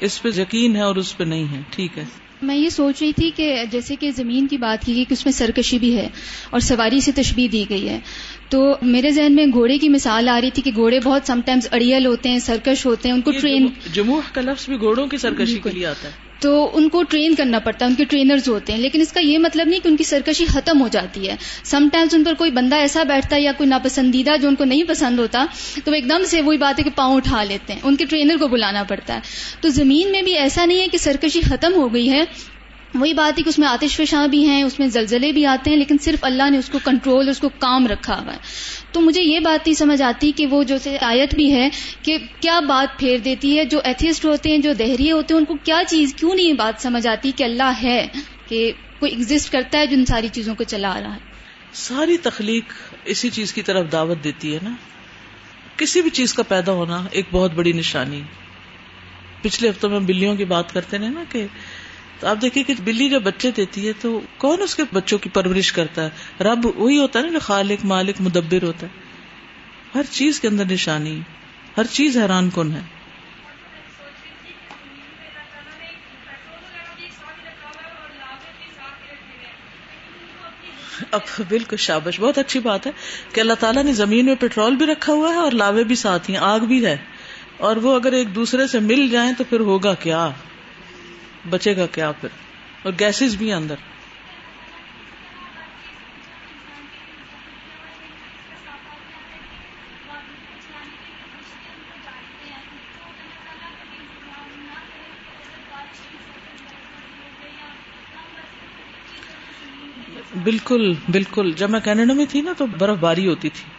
اس 0.00 0.22
پہ 0.22 0.28
یقین 0.36 0.76
ہے 0.76 0.82
اور 0.82 0.96
اس 0.96 1.16
پہ 1.16 1.24
نہیں 1.24 1.56
ہے۔ 1.56 1.60
ٹھیک 1.70 1.98
ہے۔ 1.98 2.04
میں 2.42 2.56
یہ 2.56 2.68
سوچ 2.68 3.02
رہی 3.02 3.12
تھی 3.12 3.30
کہ 3.36 3.64
جیسے 3.70 3.96
کہ 3.96 4.10
زمین 4.10 4.46
کی 4.46 4.56
بات 4.56 4.86
کی 4.86 4.94
گئی 4.94 5.04
کہ 5.04 5.12
اس 5.12 5.24
میں 5.24 5.32
سرکشی 5.32 5.78
بھی 5.78 5.96
ہے 5.96 6.08
اور 6.50 6.60
سواری 6.60 7.00
سے 7.00 7.12
تشبیح 7.12 7.48
دی 7.52 7.64
گئی 7.68 7.88
ہے۔ 7.88 8.00
تو 8.52 8.76
میرے 8.82 9.10
ذہن 9.10 9.34
میں 9.34 9.46
گھوڑے 9.46 9.78
کی 9.78 9.88
مثال 9.88 10.28
آ 10.28 10.40
رہی 10.40 10.50
تھی 10.50 10.62
کہ 10.62 10.70
گھوڑے 10.74 11.00
بہت 11.00 11.26
سم 11.26 11.40
ٹائمز 11.44 11.68
اڑیل 11.70 12.06
ہوتے 12.06 12.28
ہیں 12.28 12.38
سرکش 12.38 12.86
ہوتے 12.86 13.08
ہیں 13.08 13.14
ان 13.14 13.20
کو 13.20 13.30
ٹرین 13.30 13.66
جموح 13.92 14.20
کا 14.32 14.40
لفظ 14.40 14.68
بھی 14.68 14.76
گھوڑوں 14.80 15.06
کی 15.06 15.16
سرکشی 15.16 15.58
کے 15.64 15.70
لیے 15.70 15.86
آتا 15.86 16.08
ہے۔ 16.08 16.12
تو 16.40 16.70
ان 16.74 16.88
کو 16.88 17.02
ٹرین 17.02 17.34
کرنا 17.34 17.58
پڑتا 17.58 17.84
ہے 17.84 17.90
ان 17.90 17.96
کے 17.96 18.04
ٹرینرز 18.04 18.48
ہوتے 18.48 18.72
ہیں 18.72 18.80
لیکن 18.80 19.00
اس 19.00 19.12
کا 19.12 19.20
یہ 19.20 19.38
مطلب 19.38 19.68
نہیں 19.68 19.80
کہ 19.80 19.88
ان 19.88 19.96
کی 19.96 20.04
سرکشی 20.04 20.44
ختم 20.44 20.80
ہو 20.80 20.88
جاتی 20.88 21.28
ہے۔ 21.28 21.36
سم 21.64 21.88
ٹائمز 21.92 22.14
ان 22.14 22.24
پر 22.24 22.34
کوئی 22.34 22.50
بندہ 22.50 22.76
ایسا 22.76 23.02
بیٹھتا 23.02 23.36
ہے 23.36 23.40
یا 23.40 23.52
کوئی 23.52 23.68
ناپسندیدہ 23.68 24.30
جو 24.42 24.48
ان 24.48 24.54
کو 24.54 24.64
نہیں 24.64 24.82
پسند 24.88 25.18
ہوتا 25.18 25.46
تو 25.84 25.90
وہ 25.90 25.94
ایک 25.94 26.08
دم 26.08 26.24
سے 26.24 26.40
وہی 26.40 26.58
بات 26.58 26.78
ہے 26.78 26.84
کہ 26.84 26.90
پاؤں 26.94 27.16
اٹھا 27.16 27.44
لیتے 27.44 27.72
ہیں 27.72 27.80
ان 27.84 27.96
کے 27.96 28.04
ٹرینر 28.04 28.36
کو 28.36 28.48
بلانا 28.48 28.82
پڑتا 28.82 29.14
ہے۔ 29.14 29.20
تو 29.60 29.68
زمین 29.68 30.12
میں 30.12 30.22
بھی 30.22 30.34
ایسا 30.34 30.64
نہیں 30.64 30.80
ہے 30.80 30.88
کہ 30.88 30.98
سرکشی 30.98 31.40
ختم 31.40 31.74
ہو 31.74 31.94
گئی 31.94 32.10
ہے 32.10 32.22
وہی 32.94 33.14
بات 33.14 33.38
ہے 33.38 33.42
کہ 33.42 33.48
اس 33.48 33.58
میں 33.58 33.68
آتش 33.68 33.96
فشاں 33.96 34.28
بھی 34.28 34.46
ہیں، 34.46 34.62
اس 34.62 34.78
میں 34.78 34.86
زلزلے 34.86 35.32
بھی 35.32 35.46
آتے 35.46 35.70
ہیں، 35.70 35.76
لیکن 35.76 35.96
صرف 36.00 36.24
اللہ 36.24 36.50
نے 36.50 36.58
اس 36.58 36.68
کو 36.68 36.78
کنٹرول 36.84 37.28
اس 37.28 37.40
کو 37.40 37.48
کام 37.48 37.86
رکھا 37.86 38.22
ہوا 38.22 38.32
ہے۔ 38.32 38.38
تو 38.92 39.00
مجھے 39.00 39.22
یہ 39.22 39.40
بات 39.40 39.66
نہیں 39.66 39.74
سمجھ 39.74 40.02
آتی 40.02 40.32
کہ 40.32 40.46
وہ 40.46 40.62
جو 40.62 40.76
آیت 41.00 41.34
بھی 41.34 41.52
ہے 41.52 41.68
کہ 42.02 42.18
کیا 42.40 42.60
بات 42.60 42.98
پھیر 42.98 43.18
دیتی 43.18 43.58
ہے، 43.58 43.64
جو 43.64 43.80
ایتھسٹ 43.84 44.24
ہوتے 44.24 44.50
ہیں، 44.50 44.58
جو 44.58 44.72
دہریے 44.72 45.12
ہوتے 45.12 45.34
ہیں، 45.34 45.38
ان 45.38 45.44
کو 45.44 45.54
کیا 45.64 45.82
چیز، 45.88 46.14
کیوں 46.14 46.34
نہیں 46.34 46.46
یہ 46.46 46.52
بات 46.52 46.82
سمجھ 46.82 47.06
آتی 47.06 47.32
کہ 47.36 47.44
اللہ 47.44 47.72
ہے، 47.82 48.06
کہ 48.48 48.72
کوئی 48.98 49.12
ایگزٹ 49.12 49.52
کرتا 49.52 49.78
ہے 49.78 49.86
جو 49.86 49.96
ان 49.96 50.04
ساری 50.06 50.28
چیزوں 50.28 50.54
کو 50.54 50.64
چلا 50.64 51.00
رہا 51.00 51.14
ہے؟ 51.14 51.18
ساری 51.72 52.16
تخلیق 52.16 52.64
اسی 53.04 53.30
چیز 53.30 53.52
کی 53.52 53.62
طرف 53.62 53.92
دعوت 53.92 54.24
دیتی 54.24 54.54
ہے 54.54 54.58
نا۔ 54.62 54.74
کسی 55.76 56.02
بھی 56.02 56.10
چیز 56.10 56.34
کا 56.34 56.42
پیدا 56.42 56.72
ہونا 56.72 57.06
ایک 57.10 57.26
بہت 57.30 57.52
بڑی 57.54 57.72
نشانی۔ 57.72 58.22
پچھلے 59.42 59.70
ہفتوں 59.70 59.90
میں 59.90 60.00
بلیوں 60.00 60.36
کی 60.36 60.44
بات 60.44 60.72
کرتے 60.72 60.98
ہیں 60.98 61.10
نا 61.10 61.24
کہ 61.28 61.46
تو 62.22 62.28
آپ 62.28 62.36
دیکھیے 62.42 62.64
کہ 62.64 62.74
بلی 62.84 63.08
جب 63.08 63.22
بچے 63.22 63.50
دیتی 63.50 63.88
ہے 63.88 63.92
تو 64.00 64.20
کون 64.38 64.62
اس 64.62 64.74
کے 64.74 64.82
بچوں 64.92 65.18
کی 65.18 65.30
پرورش 65.30 65.72
کرتا 65.72 66.06
ہے؟ 66.06 66.10
رب 66.44 66.66
وہی 66.74 66.98
ہوتا 66.98 67.18
ہے 67.18 67.24
نا 67.24 67.32
جو 67.32 67.38
خالق، 67.38 67.84
مالک، 67.84 68.20
مدبر 68.20 68.62
ہوتا 68.62 68.86
ہے۔ 68.86 68.92
ہر 69.94 70.02
چیز 70.10 70.40
کے 70.40 70.48
اندر 70.48 70.64
نشانی، 70.64 71.20
ہر 71.76 71.84
چیز 71.84 72.16
حیران 72.16 72.50
کن 72.54 72.72
ہے۔ 72.72 72.80
اب 81.10 81.20
بالکل 81.48 81.76
شابش، 81.76 82.20
بہت 82.20 82.38
اچھی 82.38 82.60
بات 82.60 82.86
ہے 82.86 82.92
کہ 83.32 83.40
اللہ 83.40 83.54
تعالیٰ 83.54 83.82
نے 83.82 83.92
زمین 83.92 84.26
میں 84.26 84.34
پیٹرول 84.34 84.76
بھی 84.76 84.86
رکھا 84.86 85.12
ہوا 85.12 85.30
ہے 85.30 85.38
اور 85.38 85.52
لاوے 85.52 85.84
بھی 85.84 85.94
ساتھ 85.94 86.30
ہی 86.30 86.36
آگ 86.36 86.60
بھی 86.60 86.86
ہے۔ 86.86 86.96
اور 87.56 87.76
وہ 87.76 87.96
اگر 87.96 88.12
ایک 88.12 88.34
دوسرے 88.34 88.66
سے 88.66 88.80
مل 88.80 89.08
جائیں 89.08 89.32
تو 89.38 89.44
پھر 89.44 89.60
ہوگا 89.60 89.94
کیا؟ 89.94 90.30
بچے 91.50 91.76
گا 91.76 91.86
کیا 91.86 92.12
پھر؟ 92.12 92.28
اور 92.82 92.92
گیسز 93.00 93.36
بھی 93.36 93.52
اندر۔ 93.52 93.74
بالکل 110.44 110.92
بالکل۔ 111.08 111.52
جب 111.52 111.70
میں 111.70 111.80
کینیڈا 111.80 112.14
میں 112.14 112.26
تھی 112.26 112.40
نا 112.40 112.52
تو 112.58 112.66
برف 112.66 112.98
باری 112.98 113.28
ہوتی 113.28 113.50
تھی۔ 113.50 113.70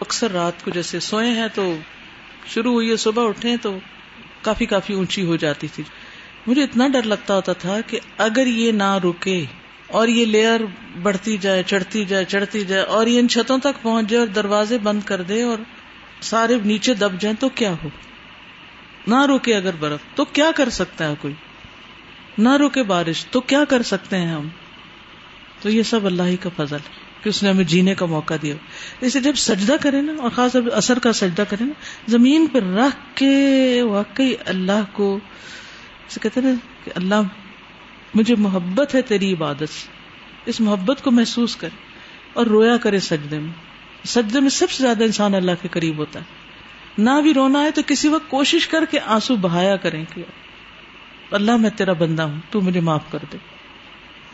اکثر 0.00 0.30
رات 0.30 0.62
کو 0.62 0.70
جیسے 0.70 1.00
سوئے 1.00 1.30
ہیں 1.30 1.48
تو 1.48 1.78
شروع 2.46 2.72
ہوئی 2.72 2.90
ہے، 2.90 2.96
صبح 2.96 3.28
اٹھے 3.28 3.56
تو 3.56 3.80
کافی 4.42 4.66
کافی 4.66 4.94
اونچی 4.94 5.22
ہو 5.22 5.36
جاتی 5.36 5.68
تھی۔ 5.68 5.84
مجھے 6.50 6.62
اتنا 6.62 6.88
ڈر 6.88 7.02
لگتا 7.02 7.34
ہوتا 7.34 7.52
تھا 7.52 7.80
کہ 7.86 7.98
اگر 8.18 8.46
یہ 8.46 8.72
نہ 8.72 8.92
رکے 9.04 9.44
اور 9.88 10.08
یہ 10.08 10.26
لیئر 10.26 10.60
بڑھتی 11.02 11.36
جائے، 11.36 11.62
چڑھتی 11.62 12.04
جائے 12.04 12.24
چڑھتی 12.24 12.64
جائے 12.64 12.82
اور 12.82 13.06
یہ 13.06 13.20
ان 13.20 13.28
چھتوں 13.28 13.58
تک 13.58 13.82
پہنچ 13.82 14.08
جائے 14.08 14.20
اور 14.20 14.28
دروازے 14.28 14.78
بند 14.78 15.02
کر 15.04 15.22
دے 15.22 15.42
اور 15.42 15.58
سارے 16.20 16.56
نیچے 16.64 16.94
دب 16.94 17.20
جائیں، 17.20 17.36
تو 17.40 17.48
کیا 17.48 17.72
ہو؟ 17.84 17.88
نہ 19.06 19.24
روکے 19.26 19.54
اگر 19.54 19.74
برف، 19.78 20.00
تو 20.14 20.24
کیا 20.24 20.50
کر 20.56 20.68
سکتا 20.70 21.08
ہے 21.08 21.14
کوئی؟ 21.20 21.34
نہ 22.38 22.56
روکے 22.56 22.82
بارش، 22.82 23.24
تو 23.26 23.40
کیا 23.40 23.64
کر 23.64 23.82
سکتے 23.82 24.16
ہیں 24.16 24.32
ہم؟ 24.34 24.48
تو 25.60 25.70
یہ 25.70 25.82
سب 25.82 26.06
اللہ 26.06 26.22
ہی 26.22 26.36
کا 26.36 26.50
فضل 26.56 26.76
کہ 27.22 27.28
اس 27.28 27.42
نے 27.42 27.50
ہمیں 27.50 27.64
جینے 27.64 27.94
کا 27.94 28.06
موقع 28.06 28.34
دیا۔ 28.42 28.54
جیسے 29.00 29.20
جب 29.20 29.34
سجدہ 29.34 29.76
کرے 29.80 30.00
نا، 30.00 30.12
اور 30.22 30.30
خاص 30.30 30.56
اثر 30.72 30.98
کا 30.98 31.12
سجدہ 31.12 31.44
کرے 31.48 31.64
نا، 31.64 31.72
زمین 32.08 32.46
پہ 32.46 32.58
رکھ 32.58 33.16
کے 33.16 33.82
واقعی 33.82 34.34
اللہ 34.46 34.82
کو 34.92 35.18
کہتے 36.18 36.40
نا 36.40 36.50
کہ 36.84 36.90
اللہ 36.94 37.20
مجھے 38.14 38.34
محبت 38.38 38.94
ہے 38.94 39.02
تیری 39.02 39.32
عبادت 39.32 39.68
سے۔ 39.68 39.88
اس 40.46 40.60
محبت 40.60 41.04
کو 41.04 41.10
محسوس 41.10 41.56
کر 41.56 41.68
اور 42.32 42.46
رویا 42.46 42.76
کرے 42.76 43.00
سجدے 43.00 43.38
میں۔ 43.38 43.52
سجدے 44.06 44.40
میں 44.40 44.50
سب 44.50 44.70
سے 44.70 44.82
زیادہ 44.82 45.04
انسان 45.04 45.34
اللہ 45.34 45.50
کے 45.62 45.68
قریب 45.68 45.98
ہوتا 45.98 46.18
ہے۔ 46.18 46.24
نہ 46.98 47.10
بھی 47.22 47.34
رونا 47.34 47.62
ہے 47.62 47.70
تو 47.70 47.82
کسی 47.86 48.08
وقت 48.08 48.30
کوشش 48.30 48.68
کر 48.68 48.84
کے 48.90 49.00
آنسو 49.00 49.36
بہایا 49.36 49.76
کریں 49.76 50.04
کہ 50.14 50.22
اللہ 51.30 51.56
میں 51.56 51.70
تیرا 51.70 51.92
بندہ 51.92 52.22
ہوں، 52.22 52.40
تو 52.50 52.60
مجھے 52.60 52.80
معاف 52.80 53.10
کر 53.10 53.18
دے۔ 53.32 53.38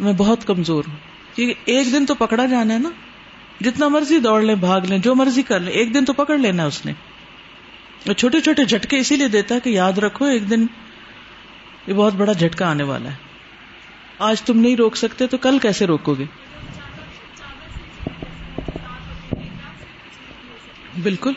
میں 0.01 0.13
بہت 0.13 0.47
کمزور 0.47 0.85
ہوں۔ 0.89 0.97
کیونکہ 1.35 1.55
ایک 1.65 1.93
دن 1.93 2.07
تو 2.07 2.15
پکڑا 2.15 2.47
جانا 2.47 2.75
ہے 2.75 2.79
نا۔ 2.79 2.91
جتنا 3.61 3.89
مرضی 3.89 4.19
دوڑ 4.19 4.43
لیں، 4.43 4.55
بھاگ 4.55 4.81
لیں، 4.81 4.99
جو 4.99 5.15
مرضی 5.15 5.43
کر 5.43 5.61
لیں، 5.61 5.73
ایک 5.73 5.95
دن 5.95 6.05
تو 6.05 6.13
پکڑ 6.13 6.39
لینا 6.39 6.65
اس 6.65 6.87
نے۔ 6.87 6.93
اور 8.07 8.15
چھوٹے 8.15 8.41
چھوٹے 8.41 8.65
جھٹکے 8.65 8.99
اسی 8.99 9.17
لیے 9.17 9.29
دیتا 9.29 9.55
ہے 9.55 9.61
کہ 9.61 9.71
یاد 9.71 9.93
رکھو، 9.93 10.25
ایک 10.25 10.51
دن 10.51 10.67
یہ 11.87 11.95
بہت 11.95 12.13
بڑا 12.13 12.33
جھٹکا 12.33 12.71
آنے 12.71 12.83
والا 12.83 13.11
ہے۔ 13.11 13.15
آج 14.19 14.43
تم 14.43 14.59
نہیں 14.59 14.77
روک 14.77 14.97
سکتے 14.97 15.27
تو 15.27 15.37
کل 15.37 15.59
کیسے 15.59 15.87
روکو 15.87 16.15
گے؟ 16.15 16.25
بالکل۔ 21.03 21.33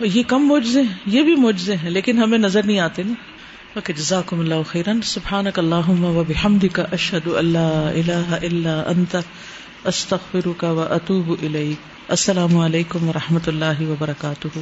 یہ 0.00 0.22
کم 0.22 0.38
موجے 0.38 0.82
یہ 1.06 1.22
بھی 1.22 1.34
موجے 1.34 1.76
ہیں، 1.76 1.90
لیکن 1.90 2.18
ہمیں 2.18 2.38
نظر 2.38 2.62
نہیں 2.62 2.78
آتے 2.78 3.02
نا۔ 3.02 3.12
اوکے، 3.74 3.92
جزاکم 3.92 4.40
اللہ 4.40 4.62
خیرن۔ 4.66 5.02
سبحانک 5.02 5.58
اللہم 5.58 6.04
و 6.04 6.24
بحمدک، 6.28 6.80
اشہد 6.92 7.26
اللہ 7.26 7.92
الہ 7.94 8.34
الا 8.42 8.82
انت، 8.86 9.16
استغفرک 9.84 10.64
و 10.64 10.80
اتوب 10.90 11.30
الیک۔ 11.42 12.10
السلام 12.10 12.56
علیکم 12.56 13.08
و 13.08 13.12
رحمۃ 13.12 13.46
اللہ 13.46 13.80
وبرکاتہ۔ 13.80 14.58